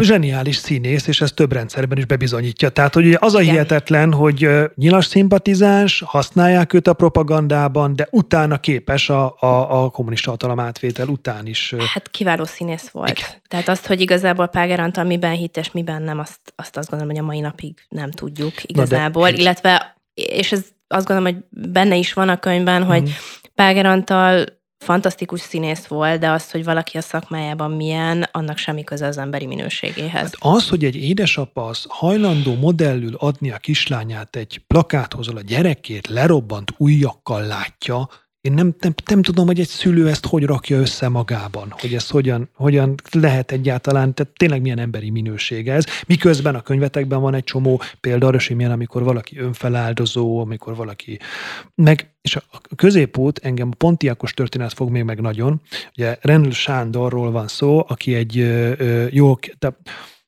zseniális 0.00 0.56
színész, 0.56 1.06
és 1.06 1.20
ez 1.20 1.32
több 1.32 1.52
rendszerben 1.52 1.98
is 1.98 2.04
bebizonyítja. 2.04 2.68
Tehát, 2.68 2.94
hogy 2.94 3.16
az 3.20 3.34
a 3.34 3.38
hihetetlen, 3.38 4.12
hogy 4.12 4.48
nyilas 4.74 5.06
szimpatizáns, 5.06 6.02
használják 6.06 6.72
őt 6.72 6.88
a 6.88 6.92
propagandában, 6.92 7.96
de 7.96 8.08
utána 8.10 8.58
képes 8.58 9.10
a, 9.10 9.36
a, 9.40 9.84
a 9.84 9.90
kommunista 9.90 10.30
hatalom 10.30 10.60
átvétel 10.60 11.08
után 11.08 11.46
is. 11.46 11.74
Hát 11.94 12.10
kiváló 12.10 12.44
színész 12.44 12.88
volt. 12.88 13.10
Igen. 13.10 13.28
Tehát 13.48 13.68
azt, 13.68 13.86
hogy 13.86 14.00
igazából 14.00 14.46
Páger 14.46 14.80
Antal 14.80 15.04
miben 15.04 15.32
hit 15.32 15.56
és 15.56 15.72
miben 15.72 16.02
nem, 16.02 16.18
azt, 16.18 16.40
azt 16.56 16.76
azt 16.76 16.90
gondolom, 16.90 17.14
hogy 17.14 17.24
a 17.24 17.26
mai 17.26 17.40
napig 17.40 17.74
nem 17.88 18.10
tudjuk 18.10 18.52
igazából. 18.62 19.28
Illetve, 19.28 19.96
és 20.14 20.52
ez 20.52 20.64
azt 20.88 21.06
gondolom, 21.06 21.34
hogy 21.34 21.44
benne 21.70 21.96
is 21.96 22.12
van 22.12 22.28
a 22.28 22.38
könyvben, 22.38 22.84
hogy 22.84 23.02
mm. 23.02 23.12
Páger 23.54 23.86
Antal 23.86 24.57
fantasztikus 24.78 25.40
színész 25.40 25.86
volt, 25.86 26.20
de 26.20 26.30
az, 26.30 26.50
hogy 26.50 26.64
valaki 26.64 26.96
a 26.96 27.00
szakmájában 27.00 27.70
milyen, 27.70 28.28
annak 28.32 28.56
semmi 28.56 28.84
köze 28.84 29.06
az 29.06 29.18
emberi 29.18 29.46
minőségéhez. 29.46 30.12
Hát 30.12 30.34
az, 30.38 30.68
hogy 30.68 30.84
egy 30.84 30.96
édesapa 30.96 31.66
az 31.66 31.84
hajlandó 31.88 32.54
modellül 32.54 33.14
adni 33.14 33.50
a 33.50 33.56
kislányát 33.56 34.36
egy 34.36 34.62
plakáthoz, 34.66 35.28
a 35.28 35.40
gyerekét 35.40 36.06
lerobbant 36.06 36.72
ujjakkal 36.76 37.46
látja, 37.46 38.08
én 38.40 38.52
nem, 38.52 38.74
nem, 38.80 38.94
nem 39.06 39.22
tudom, 39.22 39.46
hogy 39.46 39.60
egy 39.60 39.66
szülő 39.66 40.08
ezt 40.08 40.26
hogy 40.26 40.44
rakja 40.44 40.78
össze 40.78 41.08
magában, 41.08 41.74
hogy 41.80 41.94
ez 41.94 42.10
hogyan, 42.10 42.50
hogyan 42.54 42.94
lehet 43.10 43.52
egyáltalán, 43.52 44.14
tehát 44.14 44.32
tényleg 44.36 44.60
milyen 44.60 44.78
emberi 44.78 45.10
minőség 45.10 45.68
ez. 45.68 45.84
Miközben 46.06 46.54
a 46.54 46.60
könyvetekben 46.60 47.20
van 47.20 47.34
egy 47.34 47.44
csomó 47.44 47.82
példa 48.00 48.26
arra, 48.26 48.54
milyen, 48.54 48.70
amikor 48.70 49.02
valaki 49.02 49.38
önfeláldozó, 49.38 50.38
amikor 50.38 50.76
valaki 50.76 51.18
meg, 51.74 52.14
és 52.20 52.36
a 52.36 52.60
középút, 52.76 53.38
engem 53.38 53.68
a 53.72 53.74
pontiákos 53.76 54.34
történet 54.34 54.72
fog 54.72 54.90
még 54.90 55.02
meg 55.02 55.20
nagyon. 55.20 55.60
Ugye 55.96 56.18
Rendl 56.20 56.50
Sándorról 56.50 57.30
van 57.30 57.48
szó, 57.48 57.84
aki 57.88 58.14
egy 58.14 58.34
jó, 59.10 59.34
de 59.58 59.76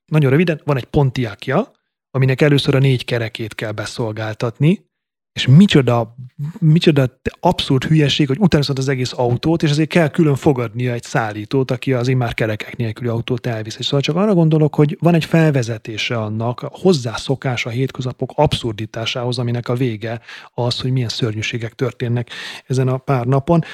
nagyon 0.06 0.30
röviden, 0.30 0.60
van 0.64 0.76
egy 0.76 0.84
pontiákja, 0.84 1.70
aminek 2.10 2.40
először 2.40 2.74
a 2.74 2.78
négy 2.78 3.04
kerekét 3.04 3.54
kell 3.54 3.72
beszolgáltatni, 3.72 4.89
és 5.32 5.46
micsoda, 5.46 6.16
micsoda 6.58 7.20
abszurd 7.40 7.84
hülyeség, 7.84 8.26
hogy 8.26 8.38
utána 8.38 8.64
az 8.74 8.88
egész 8.88 9.12
autót, 9.16 9.62
és 9.62 9.70
azért 9.70 9.88
kell 9.88 10.08
külön 10.08 10.34
fogadnia 10.34 10.92
egy 10.92 11.02
szállítót, 11.02 11.70
aki 11.70 11.92
az 11.92 12.08
immár 12.08 12.34
kerekek 12.34 12.76
nélküli 12.76 13.08
autót 13.08 13.46
elvisz. 13.46 13.76
És 13.78 13.84
szóval 13.84 14.00
csak 14.00 14.16
arra 14.16 14.34
gondolok, 14.34 14.74
hogy 14.74 14.96
van 15.00 15.14
egy 15.14 15.24
felvezetése 15.24 16.18
annak, 16.18 16.62
a 16.62 16.70
hozzászokás 16.72 17.66
a 17.66 17.70
hétköznapok 17.70 18.32
abszurditásához, 18.34 19.38
aminek 19.38 19.68
a 19.68 19.74
vége 19.74 20.20
az, 20.54 20.80
hogy 20.80 20.92
milyen 20.92 21.08
szörnyűségek 21.08 21.74
történnek 21.74 22.30
ezen 22.66 22.88
a 22.88 22.96
pár 22.96 23.26
napon. 23.26 23.64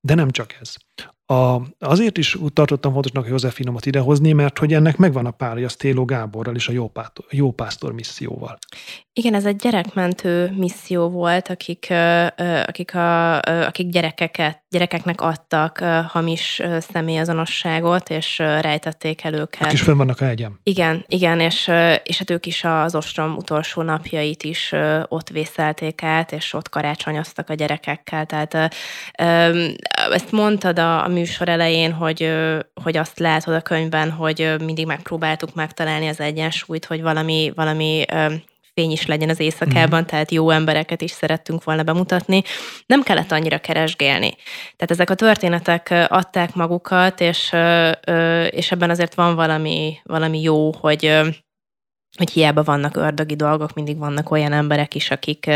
De 0.00 0.14
nem 0.14 0.30
csak 0.30 0.56
ez. 0.60 0.76
A, 1.32 1.62
azért 1.78 2.18
is 2.18 2.38
tartottam 2.52 2.92
fontosnak 2.92 3.28
Józsefinomat 3.28 3.86
idehozni, 3.86 4.32
mert 4.32 4.58
hogy 4.58 4.72
ennek 4.74 4.96
megvan 4.96 5.26
a 5.26 5.30
párja 5.30 5.68
Télo 5.68 6.04
Gáborral 6.04 6.54
és 6.54 6.68
a 6.68 6.72
Jópásztor, 6.72 7.24
Jópásztor 7.30 7.92
misszióval. 7.92 8.58
Igen, 9.14 9.34
ez 9.34 9.44
egy 9.44 9.56
gyerekmentő 9.56 10.52
misszió 10.56 11.08
volt, 11.08 11.48
akik, 11.48 11.92
akik, 12.66 12.94
a, 12.94 13.38
akik 13.40 13.88
gyerekeket, 13.88 14.62
gyerekeknek 14.68 15.20
adtak 15.20 15.78
hamis 16.08 16.62
személyazonosságot, 16.92 18.10
és 18.10 18.38
rejtették 18.38 19.24
el 19.24 19.34
őket. 19.34 19.60
Akik 19.60 19.72
is 19.72 19.82
fönn 19.82 19.96
vannak 19.96 20.20
a 20.20 20.24
hegyem. 20.24 20.58
Igen, 20.62 21.04
igen, 21.08 21.40
és, 21.40 21.70
és 22.02 22.18
hát 22.18 22.30
ők 22.30 22.46
is 22.46 22.64
az 22.64 22.94
ostrom 22.94 23.36
utolsó 23.36 23.82
napjait 23.82 24.42
is 24.42 24.72
ott 25.08 25.28
vészelték 25.28 26.02
át, 26.02 26.32
és 26.32 26.52
ott 26.52 26.68
karácsonyoztak 26.68 27.50
a 27.50 27.54
gyerekekkel. 27.54 28.26
Tehát 28.26 28.74
ezt 30.10 30.32
mondtad 30.32 30.78
a, 30.78 31.04
a 31.04 31.08
műsor 31.08 31.48
elején, 31.48 31.92
hogy, 31.92 32.32
hogy 32.82 32.96
azt 32.96 33.18
látod 33.18 33.54
a 33.54 33.60
könyvben, 33.60 34.10
hogy 34.10 34.54
mindig 34.64 34.86
megpróbáltuk 34.86 35.54
megtalálni 35.54 36.08
az 36.08 36.20
egyensúlyt, 36.20 36.84
hogy 36.84 37.02
valami, 37.02 37.52
valami 37.54 38.04
fény 38.74 38.90
is 38.90 39.06
legyen 39.06 39.28
az 39.28 39.40
éjszakában, 39.40 40.00
mm. 40.00 40.04
tehát 40.04 40.30
jó 40.30 40.50
embereket 40.50 41.02
is 41.02 41.10
szerettünk 41.10 41.64
volna 41.64 41.82
bemutatni. 41.82 42.42
Nem 42.86 43.02
kellett 43.02 43.32
annyira 43.32 43.58
keresgélni. 43.58 44.34
Tehát 44.76 44.90
ezek 44.90 45.10
a 45.10 45.14
történetek 45.14 46.06
adták 46.08 46.54
magukat, 46.54 47.20
és, 47.20 47.52
és 48.50 48.70
ebben 48.70 48.90
azért 48.90 49.14
van 49.14 49.34
valami, 49.34 49.98
valami 50.02 50.42
jó, 50.42 50.72
hogy 50.72 51.20
hogy 52.16 52.30
hiába 52.30 52.62
vannak 52.62 52.96
ördögi 52.96 53.36
dolgok, 53.36 53.74
mindig 53.74 53.98
vannak 53.98 54.30
olyan 54.30 54.52
emberek 54.52 54.94
is, 54.94 55.10
akik, 55.10 55.50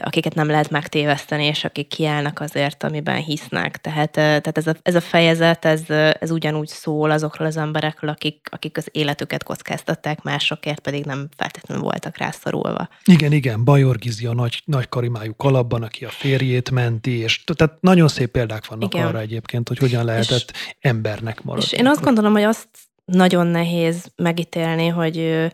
akiket 0.00 0.34
nem 0.34 0.46
lehet 0.46 0.70
megtéveszteni, 0.70 1.44
és 1.44 1.64
akik 1.64 1.88
kiállnak 1.88 2.40
azért, 2.40 2.84
amiben 2.84 3.22
hisznek. 3.22 3.80
Tehát, 3.80 4.10
tehát 4.10 4.58
ez, 4.58 4.66
a, 4.66 4.74
ez 4.82 4.94
a 4.94 5.00
fejezet, 5.00 5.64
ez, 5.64 5.82
ez 6.20 6.30
ugyanúgy 6.30 6.68
szól 6.68 7.10
azokról 7.10 7.46
az 7.46 7.56
emberekről, 7.56 8.10
akik, 8.10 8.48
akik 8.50 8.76
az 8.76 8.88
életüket 8.92 9.42
kockáztatták, 9.42 10.22
másokért 10.22 10.80
pedig 10.80 11.04
nem 11.04 11.28
feltétlenül 11.36 11.84
voltak 11.84 12.16
rászorulva. 12.16 12.88
Igen, 13.04 13.32
igen, 13.32 13.64
Bajor 13.64 13.98
Gizi 13.98 14.26
a 14.26 14.34
nagy, 14.34 14.62
nagy 14.64 14.88
karimájú 14.88 15.34
kalapban, 15.36 15.82
aki 15.82 16.04
a 16.04 16.10
férjét 16.10 16.70
menti, 16.70 17.18
és 17.18 17.44
tehát 17.44 17.80
nagyon 17.80 18.08
szép 18.08 18.30
példák 18.30 18.66
vannak 18.66 18.94
igen. 18.94 19.06
arra 19.06 19.18
egyébként, 19.18 19.68
hogy 19.68 19.78
hogyan 19.78 20.04
lehetett 20.04 20.52
és, 20.54 20.74
embernek 20.80 21.42
maradni. 21.42 21.68
És 21.70 21.78
én 21.78 21.86
azt 21.86 22.02
gondolom, 22.02 22.32
hogy 22.32 22.42
azt 22.42 22.68
nagyon 23.10 23.46
nehéz 23.46 24.12
megítélni, 24.16 24.86
hogy 24.86 25.50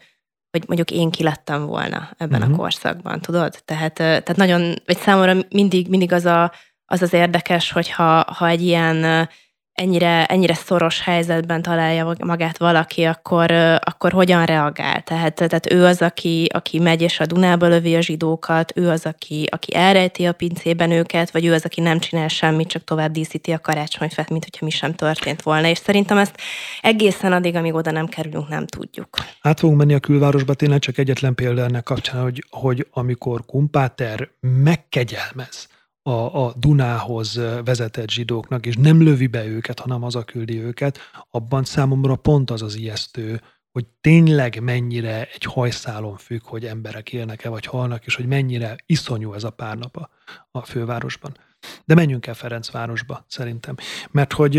hogy 0.51 0.65
mondjuk 0.67 0.91
én 0.91 1.11
kilettem 1.11 1.67
volna 1.67 2.11
ebben 2.17 2.31
uh-huh. 2.31 2.45
a 2.45 2.49
mhm. 2.49 2.57
korszakban, 2.59 3.21
tudod? 3.21 3.63
Tehát, 3.65 3.95
tehát 3.95 4.37
nagyon, 4.37 4.75
vagy 4.87 4.97
számomra 4.97 5.35
mindig, 5.49 5.89
mindig 5.89 6.13
az, 6.13 6.25
a, 6.25 6.53
az 6.85 7.03
az 7.03 7.13
érdekes, 7.13 7.73
hogyha 7.73 8.25
ha 8.33 8.49
egy 8.49 8.63
ilyen 8.63 9.29
ennyire, 9.77 10.27
ennyire 10.27 10.55
szoros 10.55 11.01
helyzetben 11.01 11.63
találja 11.63 12.15
magát 12.25 12.59
valaki, 12.59 13.05
akkor, 13.05 13.51
akkor 13.81 14.13
hogyan 14.13 14.45
reagál? 14.45 15.03
Tehát, 15.03 15.35
tehát 15.35 15.73
ő 15.73 15.85
az, 15.85 16.03
aki, 16.03 16.49
aki 16.53 16.79
megy 16.79 17.03
és 17.03 17.21
a 17.21 17.27
Dunába 17.27 17.67
lövi 17.67 17.97
a 17.97 18.01
zsidókat, 18.01 18.73
ő 18.75 18.89
az, 18.89 19.07
aki, 19.07 19.49
aki 19.51 19.75
elrejti 19.75 20.27
a 20.27 20.33
pincében 20.33 20.91
őket, 20.91 21.31
vagy 21.31 21.45
ő 21.45 21.53
az, 21.53 21.65
aki 21.65 21.81
nem 21.81 21.99
csinál 21.99 22.29
semmit, 22.29 22.69
csak 22.69 22.85
tovább 22.85 23.11
díszíti 23.11 23.53
a 23.53 23.61
karácsonyfát, 23.61 24.31
mint 24.31 24.45
hogyha 24.45 24.65
mi 24.65 24.71
sem 24.71 24.95
történt 24.95 25.43
volna. 25.43 25.69
És 25.69 25.79
szerintem 25.79 26.19
ezt 26.19 26.41
egészen 26.81 27.33
addig, 27.33 27.55
amíg 27.55 27.75
oda 27.75 27.91
nem 27.91 28.07
kerülünk, 28.07 28.49
nem 28.49 28.67
tudjuk. 28.67 29.09
Át 29.41 29.59
fogunk 29.59 29.79
menni 29.79 29.95
a 29.95 30.01
külvárosba, 30.01 30.55
tényleg 30.55 30.79
csak 30.79 30.99
egyetlen 30.99 31.35
példa 31.35 31.63
ennek 31.63 31.83
kapcsán, 31.83 32.23
hogy, 32.23 32.45
hogy 32.51 32.87
amikor 32.91 33.45
Kumpáter 33.47 34.29
megkegyelmez, 34.41 35.69
a, 36.07 36.45
a 36.45 36.55
Dunához 36.59 37.41
vezetett 37.65 38.11
zsidóknak, 38.11 38.67
és 38.67 38.77
nem 38.77 39.03
lövi 39.03 39.27
be 39.27 39.47
őket, 39.47 39.81
hanem 39.81 40.03
az 40.03 40.15
a 40.15 40.25
küldi 40.25 40.63
őket, 40.63 40.99
abban 41.31 41.65
számomra 41.65 42.17
pont 42.17 42.51
az 42.51 42.63
az 42.63 42.77
ijesztő, 42.77 43.41
hogy 43.73 43.87
tényleg 44.01 44.63
mennyire 44.63 45.29
egy 45.35 45.43
hajszálon 45.43 46.17
függ, 46.17 46.41
hogy 46.45 46.65
emberek 46.65 47.13
élnek-e 47.13 47.49
vagy 47.49 47.67
halnak, 47.67 48.07
és 48.07 48.15
hogy 48.15 48.27
mennyire 48.27 48.77
iszonyú 48.87 49.33
ez 49.33 49.45
a 49.45 49.51
pár 49.51 49.77
nap 49.79 49.97
a, 49.97 50.11
a 50.51 50.65
fővárosban. 50.65 51.37
De 51.85 51.95
menjünk 51.95 52.27
el 52.27 52.35
Ferencvárosba, 52.35 53.25
szerintem. 53.29 53.75
Mert 54.11 54.33
hogy 54.33 54.57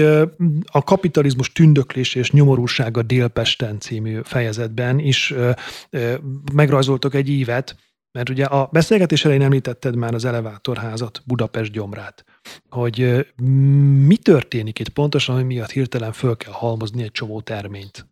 a 0.66 0.84
kapitalizmus 0.84 1.52
tündöklés 1.52 2.16
és 2.16 2.32
nyomorúsága 2.32 3.02
Délpesten 3.02 3.80
című 3.80 4.20
fejezetben 4.24 5.00
is 5.00 5.34
megrajzoltok 6.54 7.14
egy 7.14 7.30
ívet, 7.30 7.76
mert 8.12 8.30
ugye 8.30 8.46
a 8.46 8.70
beszélgetés 8.72 9.26
elején 9.26 9.44
említetted 9.44 9.96
már 9.96 10.14
az 10.14 10.26
elevátorházat, 10.26 11.22
Budapest 11.26 11.72
gyomrát, 11.72 12.24
hogy 12.70 13.28
mi 14.06 14.18
történik 14.18 14.80
itt 14.80 14.90
pontosan, 14.90 15.36
hogy 15.36 15.46
miatt 15.46 15.70
hirtelen 15.72 16.12
föl 16.12 16.38
kell 16.38 16.54
halmozni 16.54 17.04
egy 17.04 17.12
csomó 17.12 17.42
terményt. 17.42 18.06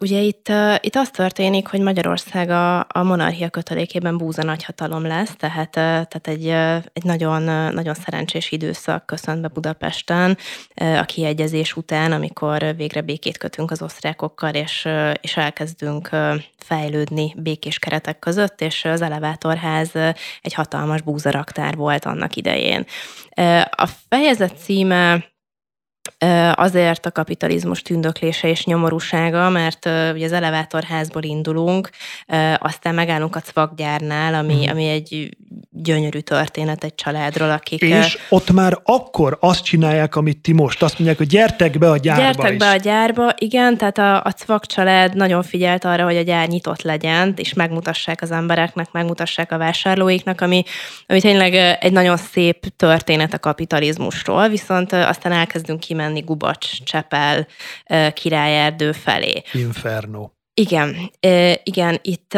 Ugye 0.00 0.20
itt, 0.20 0.52
itt 0.80 0.96
az 0.96 1.10
történik, 1.10 1.66
hogy 1.68 1.80
Magyarország 1.80 2.50
a, 2.50 2.78
a 2.78 3.02
monarchia 3.02 3.48
kötelékében 3.48 4.16
búza 4.16 4.42
nagyhatalom 4.42 5.06
lesz, 5.06 5.34
tehát, 5.36 5.70
tehát 5.70 6.26
egy, 6.28 6.48
egy 6.92 7.04
nagyon, 7.04 7.42
nagyon 7.74 7.94
szerencsés 7.94 8.52
időszak 8.52 9.06
köszönt 9.06 9.40
be 9.40 9.48
Budapesten 9.48 10.38
a 10.74 11.04
kiegyezés 11.04 11.76
után, 11.76 12.12
amikor 12.12 12.76
végre 12.76 13.00
békét 13.00 13.38
kötünk 13.38 13.70
az 13.70 13.82
osztrákokkal, 13.82 14.54
és, 14.54 14.88
és 15.20 15.36
elkezdünk 15.36 16.10
fejlődni 16.56 17.34
békés 17.36 17.78
keretek 17.78 18.18
között, 18.18 18.60
és 18.60 18.84
az 18.84 19.02
elevátorház 19.02 19.90
egy 20.42 20.54
hatalmas 20.54 21.00
búzaraktár 21.00 21.76
volt 21.76 22.04
annak 22.04 22.36
idején. 22.36 22.86
A 23.70 23.88
fejezet 24.08 24.58
címe 24.58 25.32
azért 26.54 27.06
a 27.06 27.12
kapitalizmus 27.12 27.82
tündöklése 27.82 28.48
és 28.48 28.64
nyomorúsága, 28.64 29.48
mert 29.48 29.86
ugye 29.86 30.24
az 30.24 30.32
elevátorházból 30.32 31.22
indulunk, 31.22 31.90
aztán 32.58 32.94
megállunk 32.94 33.36
a 33.36 33.40
cvakgyárnál, 33.40 34.34
ami, 34.34 34.54
hmm. 34.54 34.70
ami 34.70 34.88
egy 34.88 35.36
gyönyörű 35.70 36.18
történet 36.18 36.84
egy 36.84 36.94
családról, 36.94 37.50
akik... 37.50 37.80
És 37.80 38.18
ott 38.28 38.50
már 38.50 38.78
akkor 38.84 39.36
azt 39.40 39.64
csinálják, 39.64 40.16
amit 40.16 40.38
ti 40.38 40.52
most. 40.52 40.82
Azt 40.82 40.98
mondják, 40.98 41.18
hogy 41.18 41.26
gyertek 41.26 41.78
be 41.78 41.90
a 41.90 41.96
gyárba 41.96 42.22
Gyertek 42.22 42.52
is. 42.52 42.58
be 42.58 42.70
a 42.70 42.76
gyárba, 42.76 43.34
igen, 43.38 43.76
tehát 43.76 43.98
a, 43.98 44.24
a 44.24 44.30
cvak 44.30 44.66
család 44.66 45.16
nagyon 45.16 45.42
figyelt 45.42 45.84
arra, 45.84 46.04
hogy 46.04 46.16
a 46.16 46.22
gyár 46.22 46.48
nyitott 46.48 46.82
legyen, 46.82 47.32
és 47.36 47.52
megmutassák 47.52 48.22
az 48.22 48.30
embereknek, 48.30 48.92
megmutassák 48.92 49.52
a 49.52 49.58
vásárlóiknak, 49.58 50.40
ami, 50.40 50.62
ami 51.06 51.20
tényleg 51.20 51.54
egy 51.80 51.92
nagyon 51.92 52.16
szép 52.16 52.66
történet 52.76 53.34
a 53.34 53.38
kapitalizmusról, 53.38 54.48
viszont 54.48 54.92
aztán 54.92 55.32
elkezdünk 55.32 55.80
kimenni 55.94 56.20
Gubacs, 56.20 56.82
Csepel, 56.82 57.46
Királyerdő 58.12 58.92
felé. 58.92 59.42
Inferno. 59.52 60.28
Igen, 60.54 61.10
igen, 61.62 61.98
itt 62.02 62.30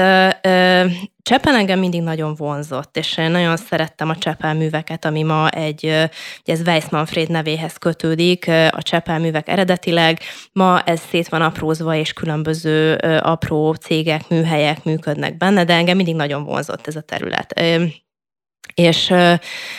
Csepel 1.23 1.55
engem 1.55 1.79
mindig 1.79 2.03
nagyon 2.03 2.35
vonzott, 2.35 2.97
és 2.97 3.19
én 3.19 3.31
nagyon 3.31 3.57
szerettem 3.57 4.09
a 4.09 4.17
Csepel 4.17 4.55
műveket, 4.55 5.05
ami 5.05 5.23
ma 5.23 5.49
egy, 5.49 5.85
ugye 5.85 6.53
ez 6.53 6.61
Weiss 6.61 6.89
Manfred 6.91 7.31
nevéhez 7.31 7.77
kötődik, 7.77 8.49
a 8.71 8.83
Csepel 8.83 9.19
művek 9.19 9.49
eredetileg, 9.49 10.21
ma 10.53 10.81
ez 10.81 11.01
szét 11.01 11.29
van 11.29 11.43
aprózva, 11.43 11.95
és 11.95 12.13
különböző 12.13 12.95
apró 13.23 13.73
cégek, 13.73 14.29
műhelyek 14.29 14.85
működnek 14.85 15.37
benne, 15.37 15.65
de 15.65 15.75
engem 15.75 15.97
mindig 15.97 16.15
nagyon 16.15 16.45
vonzott 16.45 16.87
ez 16.87 16.97
a 16.97 17.01
terület. 17.01 17.61
És 18.75 19.11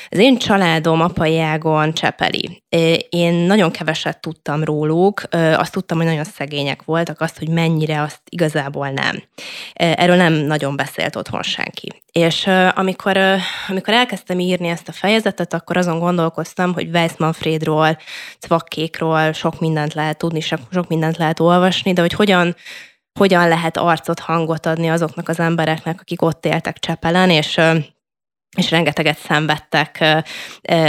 az 0.09 0.17
én 0.17 0.37
családom 0.37 1.01
apai 1.01 1.39
ágon 1.39 1.93
Csepeli. 1.93 2.63
Én 3.09 3.33
nagyon 3.33 3.71
keveset 3.71 4.21
tudtam 4.21 4.63
róluk, 4.63 5.21
azt 5.31 5.71
tudtam, 5.71 5.97
hogy 5.97 6.05
nagyon 6.05 6.23
szegények 6.23 6.83
voltak, 6.83 7.21
azt, 7.21 7.37
hogy 7.37 7.49
mennyire, 7.49 8.01
azt 8.01 8.21
igazából 8.29 8.89
nem. 8.89 9.23
Erről 9.73 10.15
nem 10.15 10.33
nagyon 10.33 10.75
beszélt 10.75 11.15
otthon 11.15 11.43
senki. 11.43 12.03
És 12.11 12.49
amikor, 12.75 13.17
amikor 13.67 13.93
elkezdtem 13.93 14.39
írni 14.39 14.67
ezt 14.67 14.87
a 14.87 14.91
fejezetet, 14.91 15.53
akkor 15.53 15.77
azon 15.77 15.99
gondolkoztam, 15.99 16.73
hogy 16.73 16.89
Weiss 16.89 17.13
Manfredról, 17.17 17.97
Cvakkékról 18.39 19.31
sok 19.31 19.59
mindent 19.59 19.93
lehet 19.93 20.17
tudni, 20.17 20.39
sok 20.39 20.87
mindent 20.87 21.17
lehet 21.17 21.39
olvasni, 21.39 21.93
de 21.93 22.01
hogy 22.01 22.13
hogyan 22.13 22.55
hogyan 23.19 23.47
lehet 23.47 23.77
arcot, 23.77 24.19
hangot 24.19 24.65
adni 24.65 24.89
azoknak 24.89 25.29
az 25.29 25.39
embereknek, 25.39 25.99
akik 26.01 26.21
ott 26.21 26.45
éltek 26.45 26.79
Csepelen, 26.79 27.29
és 27.29 27.59
és 28.55 28.71
rengeteget 28.71 29.17
szenvedtek 29.17 30.05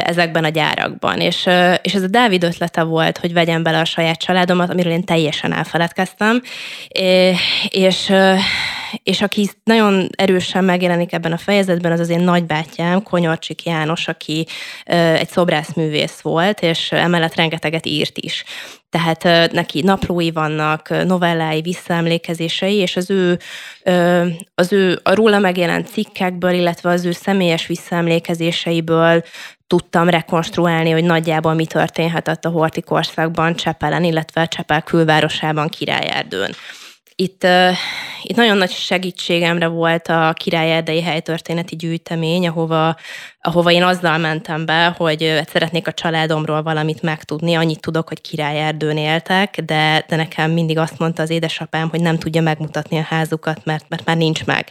ezekben 0.03 0.45
a 0.45 0.49
gyárakban. 0.49 1.21
És, 1.21 1.49
és 1.83 1.95
ez 1.95 2.03
a 2.03 2.09
Dávid 2.09 2.43
ötlete 2.43 2.83
volt, 2.83 3.19
hogy 3.19 3.33
vegyem 3.33 3.63
bele 3.63 3.81
a 3.81 3.85
saját 3.85 4.19
családomat, 4.19 4.71
amiről 4.71 4.93
én 4.93 5.05
teljesen 5.05 5.53
elfeledkeztem, 5.53 6.43
és, 7.69 8.13
és 9.03 9.21
aki 9.21 9.49
nagyon 9.65 10.09
erősen 10.17 10.65
megjelenik 10.65 11.13
ebben 11.13 11.33
a 11.33 11.39
fejezetben, 11.39 11.93
az 11.93 12.01
az 12.01 12.09
én 12.09 12.21
nagybátyám, 12.21 13.03
Konyorcsik 13.03 13.65
János, 13.65 14.09
aki 14.09 14.47
egy 14.85 15.29
szobrászművész 15.29 16.21
volt, 16.21 16.63
és 16.63 16.93
emellett 16.93 17.35
rengeteget 17.35 17.87
írt 17.87 18.19
is. 18.19 18.45
Tehát 18.91 19.53
neki 19.53 19.83
naplói 19.83 20.31
vannak, 20.31 21.05
novellái, 21.07 21.61
visszaemlékezései, 21.61 22.75
és 22.75 22.97
az 22.97 23.11
ő, 23.11 23.39
az 24.55 24.73
ő 24.73 25.01
a 25.03 25.15
róla 25.15 25.39
megjelent 25.39 25.89
cikkekből, 25.89 26.53
illetve 26.53 26.91
az 26.91 27.05
ő 27.05 27.11
személyes 27.49 27.67
visszaemlékezéseiből 27.67 29.23
tudtam 29.67 30.09
rekonstruálni, 30.09 30.91
hogy 30.91 31.05
nagyjából 31.05 31.55
mi 31.55 31.67
történhetett 31.67 32.45
a 32.45 32.49
horti 32.51 32.81
korszakban 32.81 33.55
Csepelen, 33.55 34.05
illetve 34.05 34.47
Csepel 34.47 34.83
külvárosában 34.83 35.69
Királyerdőn. 35.69 36.51
Itt, 37.21 37.47
itt 38.23 38.37
nagyon 38.37 38.57
nagy 38.57 38.71
segítségemre 38.71 39.67
volt 39.67 40.09
a 40.09 40.33
Király 40.37 40.73
Erdei 40.73 41.03
Helytörténeti 41.03 41.77
Gyűjtemény, 41.77 42.47
ahova, 42.47 42.97
ahova 43.41 43.71
én 43.71 43.83
azzal 43.83 44.19
mentem 44.19 44.67
be, 44.67 44.95
hogy 44.97 45.41
szeretnék 45.47 45.87
a 45.87 45.93
családomról 45.93 46.63
valamit 46.63 47.03
megtudni. 47.03 47.55
Annyit 47.55 47.81
tudok, 47.81 48.09
hogy 48.09 48.21
Király 48.21 48.61
Erdőn 48.61 48.97
éltek, 48.97 49.61
de, 49.61 50.05
de 50.09 50.17
nekem 50.17 50.51
mindig 50.51 50.79
azt 50.79 50.99
mondta 50.99 51.23
az 51.23 51.31
édesapám, 51.31 51.89
hogy 51.89 52.01
nem 52.01 52.19
tudja 52.19 52.43
megmutatni 52.43 52.99
a 52.99 53.07
házukat, 53.09 53.65
mert, 53.65 53.85
mert 53.89 54.05
már 54.05 54.17
nincs 54.17 54.45
meg. 54.45 54.71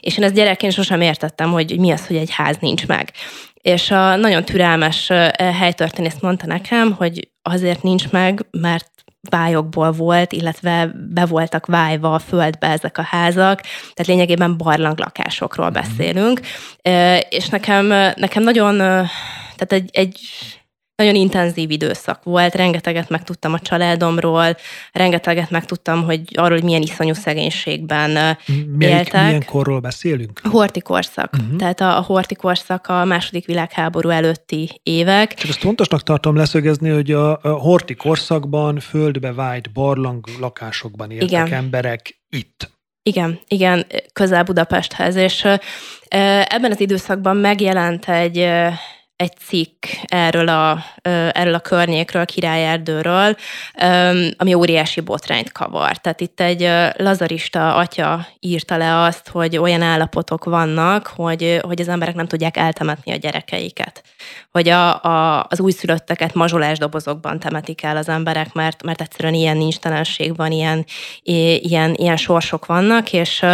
És 0.00 0.18
én 0.18 0.24
ezt 0.24 0.34
gyerekként 0.34 0.72
sosem 0.72 1.00
értettem, 1.00 1.50
hogy 1.50 1.78
mi 1.78 1.90
az, 1.90 2.06
hogy 2.06 2.16
egy 2.16 2.30
ház 2.30 2.56
nincs 2.60 2.86
meg. 2.86 3.12
És 3.54 3.90
a 3.90 4.16
nagyon 4.16 4.44
türelmes 4.44 5.08
helytörténész 5.38 6.20
mondta 6.20 6.46
nekem, 6.46 6.92
hogy 6.92 7.28
azért 7.42 7.82
nincs 7.82 8.10
meg, 8.10 8.46
mert 8.50 8.92
vályokból 9.30 9.92
volt, 9.92 10.32
illetve 10.32 10.90
be 11.14 11.26
voltak 11.26 11.66
vájva 11.66 12.14
a 12.14 12.18
földbe 12.18 12.66
ezek 12.66 12.98
a 12.98 13.02
házak, 13.02 13.60
tehát 13.60 14.06
lényegében 14.06 14.56
barlanglakásokról 14.56 15.70
mhm. 15.70 15.74
beszélünk, 15.74 16.40
és 17.28 17.48
nekem, 17.48 17.86
nekem 18.16 18.42
nagyon, 18.42 18.76
tehát 19.56 19.72
egy, 19.72 19.88
egy 19.92 20.20
nagyon 20.96 21.14
intenzív 21.14 21.70
időszak 21.70 22.22
volt, 22.22 22.54
rengeteget 22.54 23.08
megtudtam 23.08 23.52
a 23.52 23.58
családomról, 23.58 24.56
rengeteget 24.92 25.50
megtudtam, 25.50 26.04
hogy 26.04 26.20
arról, 26.34 26.56
hogy 26.56 26.62
milyen 26.64 26.82
iszonyú 26.82 27.12
szegénységben 27.12 28.10
Melyik, 28.10 28.96
éltek. 28.96 29.24
Milyen 29.24 29.44
korról 29.44 29.80
beszélünk? 29.80 30.40
A 30.42 30.48
horti 30.48 30.80
korszak. 30.80 31.32
Uh-huh. 31.32 31.56
Tehát 31.56 31.80
a, 31.80 31.96
a 31.96 32.00
horti 32.00 32.34
korszak 32.34 32.86
a 32.86 33.04
második 33.04 33.46
világháború 33.46 34.08
előtti 34.08 34.80
évek. 34.82 35.34
Csak 35.34 35.48
azt 35.48 35.58
fontosnak 35.58 36.02
tartom 36.02 36.36
leszögezni, 36.36 36.88
hogy 36.88 37.12
a, 37.12 37.38
a 37.42 37.48
horti 37.48 37.94
korszakban 37.94 38.78
földbe 38.78 39.32
vájt 39.32 39.72
barlang 39.72 40.24
lakásokban 40.40 41.10
éltek 41.10 41.28
Igen. 41.28 41.52
emberek 41.52 42.22
itt. 42.28 42.72
Igen, 43.02 43.40
igen, 43.48 43.86
közel 44.12 44.42
Budapesthez, 44.42 45.16
és 45.16 45.44
ebben 46.44 46.70
az 46.70 46.80
időszakban 46.80 47.36
megjelent 47.36 48.08
egy 48.08 48.48
egy 49.24 49.36
cikk 49.46 49.84
erről 50.02 50.48
a, 50.48 50.84
erről 51.32 51.54
a 51.54 51.58
környékről, 51.58 52.24
Királyerdőről, 52.24 53.36
ami 54.36 54.54
óriási 54.54 55.00
botrányt 55.00 55.52
kavar. 55.52 55.96
Tehát 55.96 56.20
itt 56.20 56.40
egy 56.40 56.70
lazarista 56.96 57.74
atya 57.74 58.26
írta 58.40 58.76
le 58.76 59.02
azt, 59.02 59.28
hogy 59.28 59.56
olyan 59.56 59.82
állapotok 59.82 60.44
vannak, 60.44 61.06
hogy, 61.06 61.58
hogy 61.62 61.80
az 61.80 61.88
emberek 61.88 62.14
nem 62.14 62.26
tudják 62.26 62.56
eltemetni 62.56 63.12
a 63.12 63.16
gyerekeiket. 63.16 64.02
Hogy 64.50 64.68
a, 64.68 65.02
a, 65.04 65.46
az 65.48 65.60
újszülötteket 65.60 66.34
mazsolásdobozokban 66.34 67.38
temetik 67.38 67.82
el 67.82 67.96
az 67.96 68.08
emberek, 68.08 68.52
mert, 68.52 68.82
mert 68.82 69.00
egyszerűen 69.00 69.34
ilyen 69.34 69.56
nincstelenség 69.56 70.36
van, 70.36 70.52
ilyen, 70.52 70.84
ilyen, 71.22 71.94
ilyen 71.94 72.16
sorsok 72.16 72.66
vannak, 72.66 73.12
és 73.12 73.44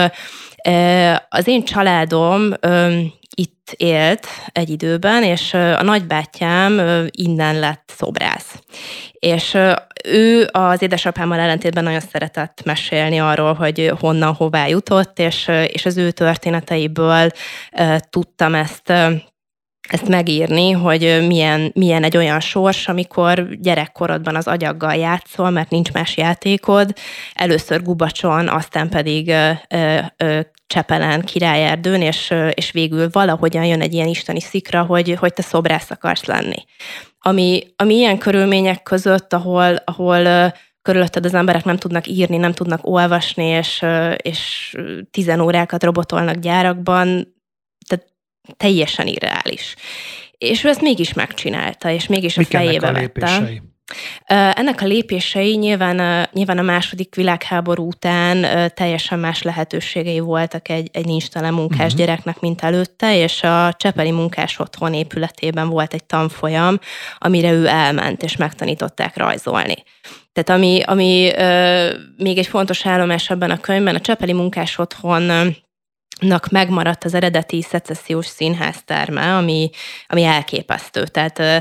az 1.29 1.47
én 1.47 1.65
családom 1.65 2.53
itt 3.35 3.75
élt 3.77 4.27
egy 4.53 4.71
időben, 4.71 5.23
és 5.23 5.55
a 5.55 5.83
nagybátyám 5.83 6.81
innen 7.11 7.59
lett 7.59 7.93
szobrász. 7.97 8.63
És 9.13 9.59
ő 10.05 10.49
az 10.53 10.83
édesapámmal 10.83 11.39
ellentétben 11.39 11.85
nagyon 11.85 12.01
szeretett 12.01 12.63
mesélni 12.65 13.21
arról, 13.21 13.55
hogy 13.55 13.93
honnan, 14.01 14.35
hová 14.35 14.67
jutott, 14.67 15.19
és, 15.19 15.51
és 15.67 15.87
az 15.87 15.97
ő 15.97 16.11
történeteiből 16.11 17.31
tudtam 18.11 18.55
ezt 18.55 18.93
ezt 19.93 20.09
megírni, 20.09 20.71
hogy 20.71 21.25
milyen, 21.27 21.71
milyen 21.75 22.05
egy 22.05 22.17
olyan 22.17 22.41
sors, 22.41 22.89
amikor 22.89 23.49
gyerekkorodban 23.61 24.37
az 24.37 24.47
agyaggal 24.47 24.95
játszol, 24.95 25.51
mert 25.51 25.71
nincs 25.71 25.93
más 25.93 26.17
játékod, 26.17 26.93
először 27.35 27.83
Gubacson, 27.83 28.49
aztán 28.49 28.89
pedig 28.89 29.29
ö, 29.29 29.51
ö, 30.17 30.41
Csepelen, 30.67 31.25
Királyerdőn, 31.25 32.03
és, 32.03 32.35
és 32.55 32.71
végül 32.71 33.09
valahogyan 33.13 33.65
jön 33.65 33.81
egy 33.81 33.95
ilyen 33.95 34.09
isteni 34.09 34.41
szikra, 34.41 34.83
hogy, 34.83 35.17
hogy 35.19 35.33
te 35.33 35.43
szobrász 35.43 35.91
akarsz 35.91 36.25
lenni. 36.25 36.65
Ami, 37.19 37.63
ami 37.77 37.95
ilyen 37.95 38.19
körülmények 38.19 38.83
között, 38.83 39.33
ahol, 39.33 39.77
ahol 39.85 40.53
körülötted 40.83 41.25
az 41.25 41.35
emberek 41.35 41.65
nem 41.65 41.77
tudnak 41.77 42.07
írni, 42.07 42.37
nem 42.37 42.53
tudnak 42.53 42.81
olvasni, 42.87 43.45
és, 43.45 43.85
és 44.17 44.75
tizen 45.11 45.41
órákat 45.41 45.85
robotolnak 45.85 46.35
gyárakban, 46.35 47.35
teljesen 48.57 49.07
irreális. 49.07 49.75
És 50.39 50.65
ő 50.65 50.69
ezt 50.69 50.81
mégis 50.81 51.13
megcsinálta, 51.13 51.91
és 51.91 52.07
mégis 52.07 52.35
Mik 52.35 52.47
a 52.47 52.51
fejébe 52.51 52.93
vette. 52.93 53.63
Ennek 54.27 54.81
a 54.81 54.87
lépései 54.87 55.57
nyilván, 55.57 56.29
nyilván 56.33 56.59
a 56.59 56.63
második 56.63 57.15
világháború 57.15 57.87
után 57.87 58.47
teljesen 58.75 59.19
más 59.19 59.43
lehetőségei 59.43 60.19
voltak 60.19 60.69
egy, 60.69 60.89
egy 60.93 61.05
nincs 61.05 61.29
tele 61.29 61.51
munkás 61.51 61.79
uh-huh. 61.81 61.99
gyereknek, 61.99 62.41
mint 62.41 62.63
előtte, 62.63 63.17
és 63.17 63.43
a 63.43 63.75
Csepeli 63.77 64.11
munkás 64.11 64.59
otthon 64.59 64.95
épületében 64.95 65.69
volt 65.69 65.95
egy 65.95 66.05
tanfolyam, 66.05 66.79
amire 67.19 67.53
ő 67.53 67.67
elment, 67.67 68.23
és 68.23 68.37
megtanították 68.37 69.17
rajzolni. 69.17 69.83
Tehát 70.33 70.61
ami, 70.61 70.83
ami 70.85 71.31
még 72.17 72.39
egy 72.39 72.47
fontos 72.47 72.87
állomás 72.87 73.31
ebben 73.31 73.51
a 73.51 73.61
könyvben, 73.61 73.95
a 73.95 74.01
Csepeli 74.01 74.33
munkás 74.33 74.79
otthon 74.79 75.55
nak 76.21 76.49
megmaradt 76.51 77.05
az 77.05 77.15
eredeti 77.15 77.63
szecessziós 77.63 78.27
színházterme, 78.27 79.37
ami, 79.37 79.71
ami 80.09 80.25
elképesztő. 80.25 81.05
Tehát 81.07 81.39
uh, 81.39 81.57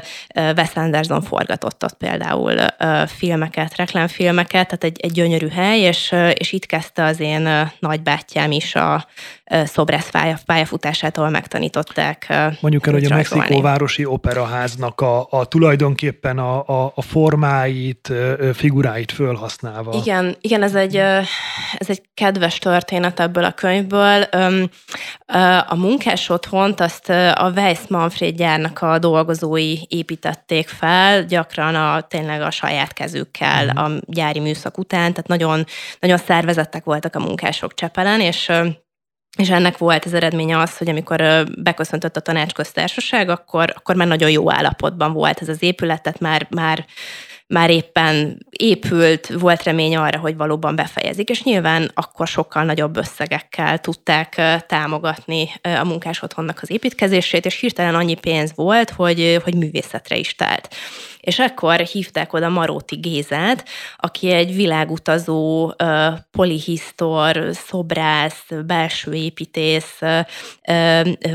Wes 0.58 0.72
Anderson 0.74 1.22
forgatott 1.22 1.84
ott 1.84 1.98
például 1.98 2.54
uh, 2.80 3.08
filmeket, 3.08 3.76
reklámfilmeket, 3.76 4.68
tehát 4.68 4.84
egy, 4.84 5.00
egy 5.00 5.12
gyönyörű 5.12 5.48
hely, 5.48 5.80
és, 5.80 6.12
uh, 6.12 6.32
és 6.34 6.52
itt 6.52 6.66
kezdte 6.66 7.04
az 7.04 7.20
én 7.20 7.70
nagybátyám 7.80 8.52
is 8.52 8.76
a, 8.76 9.08
szobrász 9.66 10.10
pályafutásától 10.46 11.30
megtanították. 11.30 12.34
Mondjuk 12.60 12.88
el, 12.88 12.94
hogy 12.94 13.06
a 13.06 13.16
Mexikóvárosi 13.16 14.06
Operaháznak 14.06 15.02
a, 15.02 15.28
a 15.30 15.46
tulajdonképpen 15.46 16.38
a, 16.38 16.68
a, 16.68 16.92
a 16.96 17.02
formáit, 17.02 18.14
figuráit 18.54 19.12
fölhasználva. 19.12 19.94
Igen, 19.94 20.36
igen 20.42 20.64
ez, 20.64 20.76
egy, 20.76 20.96
ez 21.78 21.90
egy 21.90 22.02
kedves 22.14 22.58
történet 22.58 23.20
ebből 23.20 23.44
a 23.44 23.52
könyvből. 23.52 24.22
A 25.68 25.76
munkás 25.76 26.30
otthont 26.30 26.80
azt 26.80 27.10
a 27.10 27.52
Weiss 27.56 27.80
Manfred 27.88 28.36
gyárnak 28.36 28.82
a 28.82 29.00
dolgozói 29.00 29.78
építették 29.88 30.68
fel, 30.68 31.24
gyakran 31.24 31.76
a, 31.76 32.02
tényleg 32.02 32.42
a 32.42 32.52
saját 32.52 32.94
kezükkel 32.94 33.66
mm. 33.66 33.78
a 33.78 34.00
gyári 34.06 34.40
műszak 34.40 34.78
után, 34.78 35.12
tehát 35.12 35.28
nagyon, 35.28 35.66
nagyon 36.00 36.18
szervezettek 36.18 36.84
voltak 36.84 37.16
a 37.16 37.20
munkások 37.20 37.74
Csepelen, 37.74 38.22
és 38.22 38.52
és 39.38 39.50
ennek 39.50 39.78
volt 39.78 40.06
az 40.06 40.14
eredménye 40.14 40.58
az, 40.58 40.78
hogy 40.78 40.90
amikor 40.90 41.46
beköszöntött 41.62 42.16
a 42.16 42.20
tanácsköztársaság, 42.22 43.30
akkor, 43.30 43.74
akkor 43.76 43.96
már 43.96 44.08
nagyon 44.08 44.30
jó 44.30 44.52
állapotban 44.52 45.14
volt 45.14 45.42
ez 45.42 45.50
az 45.50 45.64
épület, 45.64 46.02
tehát 46.04 46.20
már, 46.20 46.48
már 46.50 46.86
már 47.54 47.70
éppen 47.70 48.46
épült, 48.50 49.28
volt 49.28 49.64
remény 49.64 49.96
arra, 49.96 50.20
hogy 50.20 50.36
valóban 50.36 50.76
befejezik, 50.76 51.30
és 51.30 51.44
nyilván 51.44 51.92
akkor 51.94 52.28
sokkal 52.28 52.64
nagyobb 52.64 52.98
összegekkel 52.98 53.80
tudták 53.80 54.42
támogatni 54.68 55.50
a 55.62 55.86
munkás 55.86 56.22
otthonnak 56.22 56.60
az 56.62 56.72
építkezését, 56.72 57.46
és 57.46 57.60
hirtelen 57.60 57.96
annyi 57.96 58.16
pénz 58.16 58.52
volt, 58.56 58.90
hogy, 58.90 59.42
hogy 59.44 59.56
művészetre 59.56 60.16
is 60.18 60.36
telt. 60.36 60.76
És 61.20 61.40
ekkor 61.40 61.80
hívták 61.80 62.34
oda 62.34 62.50
Maróti 62.50 62.96
Gézát, 62.96 63.66
aki 63.98 64.32
egy 64.32 64.56
világutazó 64.56 65.74
polihisztor, 66.32 67.50
szobrász, 67.52 68.46
belső 68.66 69.14
építész 69.14 70.00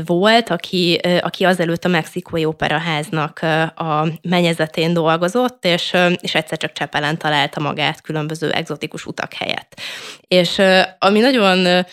volt, 0.05 0.49
aki, 0.49 0.99
aki 1.21 1.43
azelőtt 1.43 1.85
a 1.85 1.89
Mexikói 1.89 2.45
Operaháznak 2.45 3.39
a 3.75 4.07
menyezetén 4.21 4.93
dolgozott, 4.93 5.65
és, 5.65 5.95
és 6.21 6.35
egyszer 6.35 6.57
csak 6.57 6.71
Csepelen 6.71 7.17
találta 7.17 7.59
magát 7.59 8.01
különböző 8.01 8.51
egzotikus 8.51 9.05
utak 9.05 9.33
helyett. 9.33 9.81
És 10.27 10.61
ami 10.99 11.19
nagyon 11.19 11.85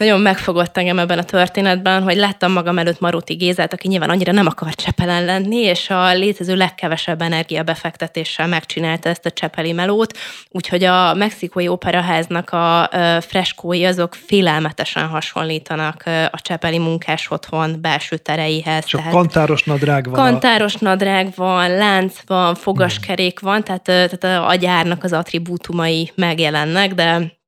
nagyon 0.00 0.20
megfogott 0.20 0.76
engem 0.76 0.98
ebben 0.98 1.18
a 1.18 1.22
történetben, 1.22 2.02
hogy 2.02 2.16
láttam 2.16 2.52
magam 2.52 2.78
előtt 2.78 3.00
Maróti 3.00 3.34
Gézát, 3.34 3.72
aki 3.72 3.88
nyilván 3.88 4.10
annyira 4.10 4.32
nem 4.32 4.46
akar 4.46 4.74
Csepelen 4.74 5.24
lenni, 5.24 5.56
és 5.56 5.90
a 5.90 6.12
létező 6.12 6.56
legkevesebb 6.56 7.22
energiabefektetéssel 7.22 8.46
megcsinálta 8.46 9.08
ezt 9.08 9.26
a 9.26 9.30
csepeli 9.30 9.72
melót, 9.72 10.18
úgyhogy 10.48 10.84
a 10.84 11.14
mexikói 11.14 11.68
operaháznak 11.68 12.50
a 12.50 12.90
freskói 13.20 13.84
azok 13.84 14.14
félelmetesen 14.26 15.06
hasonlítanak 15.06 16.02
a 16.30 16.40
csepeli 16.40 16.78
munkás 16.78 17.30
otthon 17.30 17.78
belső 17.80 18.16
tereihez. 18.16 18.84
Csak 18.84 19.00
tehát 19.00 19.14
kantáros 19.14 19.62
nadrág 19.62 20.04
van. 20.04 20.14
Kantáros 20.14 20.74
a... 20.74 20.78
nadrág 20.80 21.32
van, 21.36 21.70
lánc 21.70 22.14
van, 22.26 22.54
fogaskerék 22.54 23.40
van, 23.40 23.64
tehát, 23.64 23.82
tehát 23.82 24.48
a 24.48 24.54
gyárnak 24.54 25.04
az 25.04 25.12
attribútumai 25.12 26.12
megjelennek, 26.14 26.94
de 26.94 27.38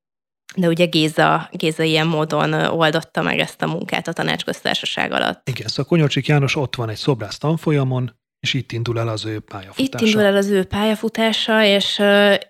de 0.55 0.67
ugye 0.67 0.85
Géza, 0.85 1.49
Géza 1.51 1.83
ilyen 1.83 2.07
módon 2.07 2.53
oldotta 2.53 3.21
meg 3.21 3.39
ezt 3.39 3.61
a 3.61 3.67
munkát 3.67 4.07
a 4.07 4.13
tanácsköztársaság 4.13 5.11
alatt. 5.11 5.49
Igen, 5.49 5.67
szóval 5.67 5.85
Konyocsik 5.85 6.27
János 6.27 6.55
ott 6.55 6.75
van 6.75 6.89
egy 6.89 6.97
szobrász 6.97 7.37
tanfolyamon, 7.37 8.21
És 8.43 8.53
itt 8.53 8.71
indul 8.71 8.99
el 8.99 9.07
az 9.07 9.25
ő 9.25 9.39
pályafutása. 9.39 9.83
Itt 9.83 10.01
indul 10.01 10.21
el 10.21 10.35
az 10.35 10.47
ő 10.47 10.63
pályafutása, 10.63 11.63
és, 11.63 12.01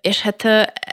és 0.01 0.21
hát 0.21 0.43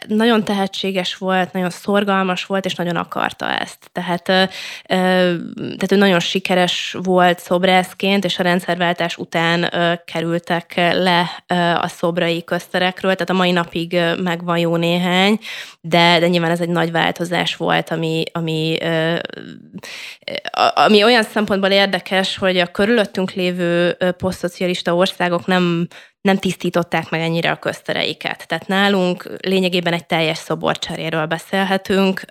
nagyon 0.08 0.44
tehetséges 0.44 1.16
volt, 1.16 1.52
nagyon 1.52 1.70
szorgalmas 1.70 2.44
volt, 2.44 2.64
és 2.64 2.74
nagyon 2.74 2.96
akarta 2.96 3.58
ezt. 3.58 3.90
Tehát, 3.92 4.22
tehát 4.22 5.92
ő 5.92 5.96
nagyon 5.96 6.20
sikeres 6.20 6.96
volt 7.02 7.38
szobrászként, 7.38 8.24
és 8.24 8.38
a 8.38 8.42
rendszerváltás 8.42 9.16
után 9.16 9.72
kerültek 10.04 10.74
le 10.76 11.44
a 11.80 11.88
szobrai 11.88 12.44
közterekről, 12.44 13.12
tehát 13.12 13.30
a 13.30 13.34
mai 13.34 13.50
napig 13.50 14.00
megvan 14.22 14.58
jó 14.58 14.76
néhány, 14.76 15.38
de, 15.80 16.18
de 16.18 16.28
nyilván 16.28 16.50
ez 16.50 16.60
egy 16.60 16.68
nagy 16.68 16.90
változás 16.90 17.56
volt, 17.56 17.90
ami, 17.90 18.24
ami, 18.32 18.78
ami 20.74 21.04
olyan 21.04 21.22
szempontból 21.22 21.70
érdekes, 21.70 22.36
hogy 22.36 22.56
a 22.56 22.66
körülöttünk 22.66 23.32
lévő 23.32 23.96
posztszocialista 24.18 24.89
országok 24.94 25.46
nem 25.46 25.86
nem 26.20 26.38
tisztították 26.38 27.10
meg 27.10 27.20
ennyire 27.20 27.50
a 27.50 27.58
köztereiket. 27.58 28.46
Tehát 28.46 28.66
nálunk 28.66 29.30
lényegében 29.40 29.92
egy 29.92 30.06
teljes 30.06 30.38
szoborcseréről 30.38 31.26
beszélhetünk. 31.26 32.22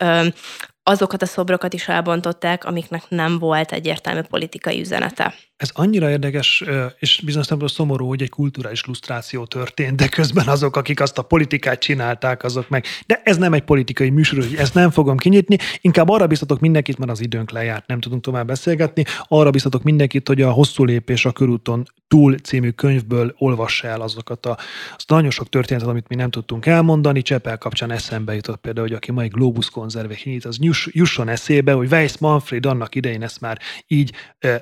Azokat 0.84 1.22
a 1.22 1.26
szobrokat 1.26 1.74
is 1.74 1.88
elbontották, 1.88 2.66
amiknek 2.66 3.03
nem 3.10 3.39
volt 3.39 3.72
egyértelmű 3.72 4.22
politikai 4.22 4.80
üzenete. 4.80 5.34
Ez 5.60 5.70
annyira 5.74 6.10
érdekes, 6.10 6.64
és 6.99 7.22
bizonyos 7.26 7.47
szempontból 7.47 7.86
szomorú, 7.86 8.07
hogy 8.07 8.22
egy 8.22 8.30
kulturális 8.30 8.86
lusztráció 8.86 9.45
történt, 9.45 9.95
de 9.95 10.07
közben 10.07 10.47
azok, 10.47 10.76
akik 10.76 11.01
azt 11.01 11.18
a 11.18 11.22
politikát 11.22 11.80
csinálták, 11.80 12.43
azok 12.43 12.70
meg. 12.70 12.86
De 13.05 13.22
ez 13.24 13.38
nem 13.38 13.53
egy 13.53 13.62
politikai 13.62 14.10
műsor, 14.10 14.43
hogy 14.43 14.55
ezt 14.55 14.74
nem 14.74 14.91
fogom 14.91 15.18
kinyitni. 15.18 15.57
Inkább 15.82 16.10
arra 16.10 16.28
biztatok 16.28 16.60
mindenkit, 16.60 16.97
mert 16.97 17.12
az 17.12 17.22
időnk 17.22 17.51
lejárt, 17.51 17.88
nem 17.88 17.99
tudunk 17.99 18.22
tovább 18.22 18.47
beszélgetni. 18.47 19.03
Arra 19.28 19.49
biztatok 19.49 19.84
mindenkit, 19.84 20.28
hogy 20.28 20.41
a 20.41 20.51
Hosszú 20.51 20.84
lépés 20.84 21.26
a 21.26 21.32
körúton 21.32 21.86
túl 22.07 22.38
című 22.38 22.70
könyvből 22.70 23.36
olvassa 23.38 23.88
el 23.88 24.01
azokat 24.01 24.45
a, 24.45 24.57
azt 24.95 25.10
nagyon 25.10 25.30
sok 25.30 25.49
történetet, 25.49 25.89
amit 25.89 26.07
mi 26.07 26.16
nem 26.16 26.30
tudtunk 26.30 26.66
elmondani. 26.66 27.22
Csepel 27.22 27.57
kapcsán 27.57 27.91
eszembe 27.91 28.36
jutott 28.36 28.62
például, 28.62 28.88
hogy 28.88 28.95
aki 28.95 29.12
mai 29.12 29.28
Globus 29.28 29.70
konzerve 29.70 30.18
nyit, 30.24 30.45
az 30.45 30.57
jusson 30.86 31.30
eszébe, 31.30 31.72
hogy 31.72 31.91
Weiss 31.91 32.18
Manfred 32.18 32.66
annak 32.66 32.95
idején 32.95 33.24
ezt 33.24 33.41
már 33.41 33.60
így 33.88 34.12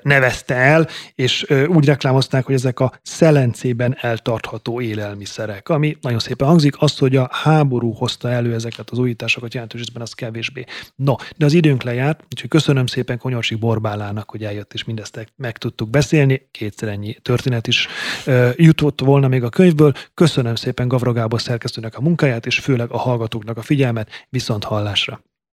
nevezte 0.02 0.56
el, 0.56 0.87
és 1.16 1.46
úgy 1.68 1.86
reklámozták, 1.86 2.46
hogy 2.46 2.56
ezek 2.56 2.80
a 2.80 2.94
szelencében 3.02 3.98
eltartható 4.02 4.82
élelmiszerek, 4.82 5.70
ami 5.70 5.98
nagyon 6.02 6.20
szépen 6.20 6.48
hangzik, 6.48 6.82
azt, 6.82 7.00
hogy 7.00 7.16
a 7.16 7.30
háború 7.32 7.94
hozta 7.94 8.30
elő 8.30 8.54
ezeket 8.54 8.90
az 8.90 8.98
újításokat 8.98 9.54
jelentős 9.54 9.80
részben, 9.80 10.02
az 10.02 10.14
kevésbé. 10.14 10.64
No, 10.96 11.16
de 11.38 11.46
az 11.46 11.54
időnk 11.54 11.84
lejárt, 11.84 12.24
úgyhogy 12.32 12.50
köszönöm 12.50 12.86
szépen 12.86 13.18
Konyorsi 13.18 13.56
Borbálának, 13.56 14.30
hogy 14.30 14.44
eljött, 14.44 14.74
és 14.74 14.84
mindezt 14.84 15.34
meg 15.36 15.58
tudtuk 15.58 15.90
beszélni. 15.90 16.48
Kétszer 16.52 16.90
ennyi 16.90 17.14
történet 17.22 17.68
is 17.68 17.88
jutott 18.56 19.02
volna 19.02 19.28
még 19.28 19.44
a 19.44 19.50
könyvből. 19.50 19.94
Köszönöm 20.14 20.56
szépen 20.56 20.88
Gavra 20.88 21.12
Gábor 21.14 21.42
szerkesztőnek 21.42 21.98
a 21.98 22.02
munkáját, 22.02 22.46
és 22.46 22.60
főleg 22.60 22.92
a 22.92 22.98
hallgatóknak 22.98 23.58
a 23.58 23.62
figyelmet. 23.62 24.10
Viszont 24.30 24.64
hallásra! 24.64 25.22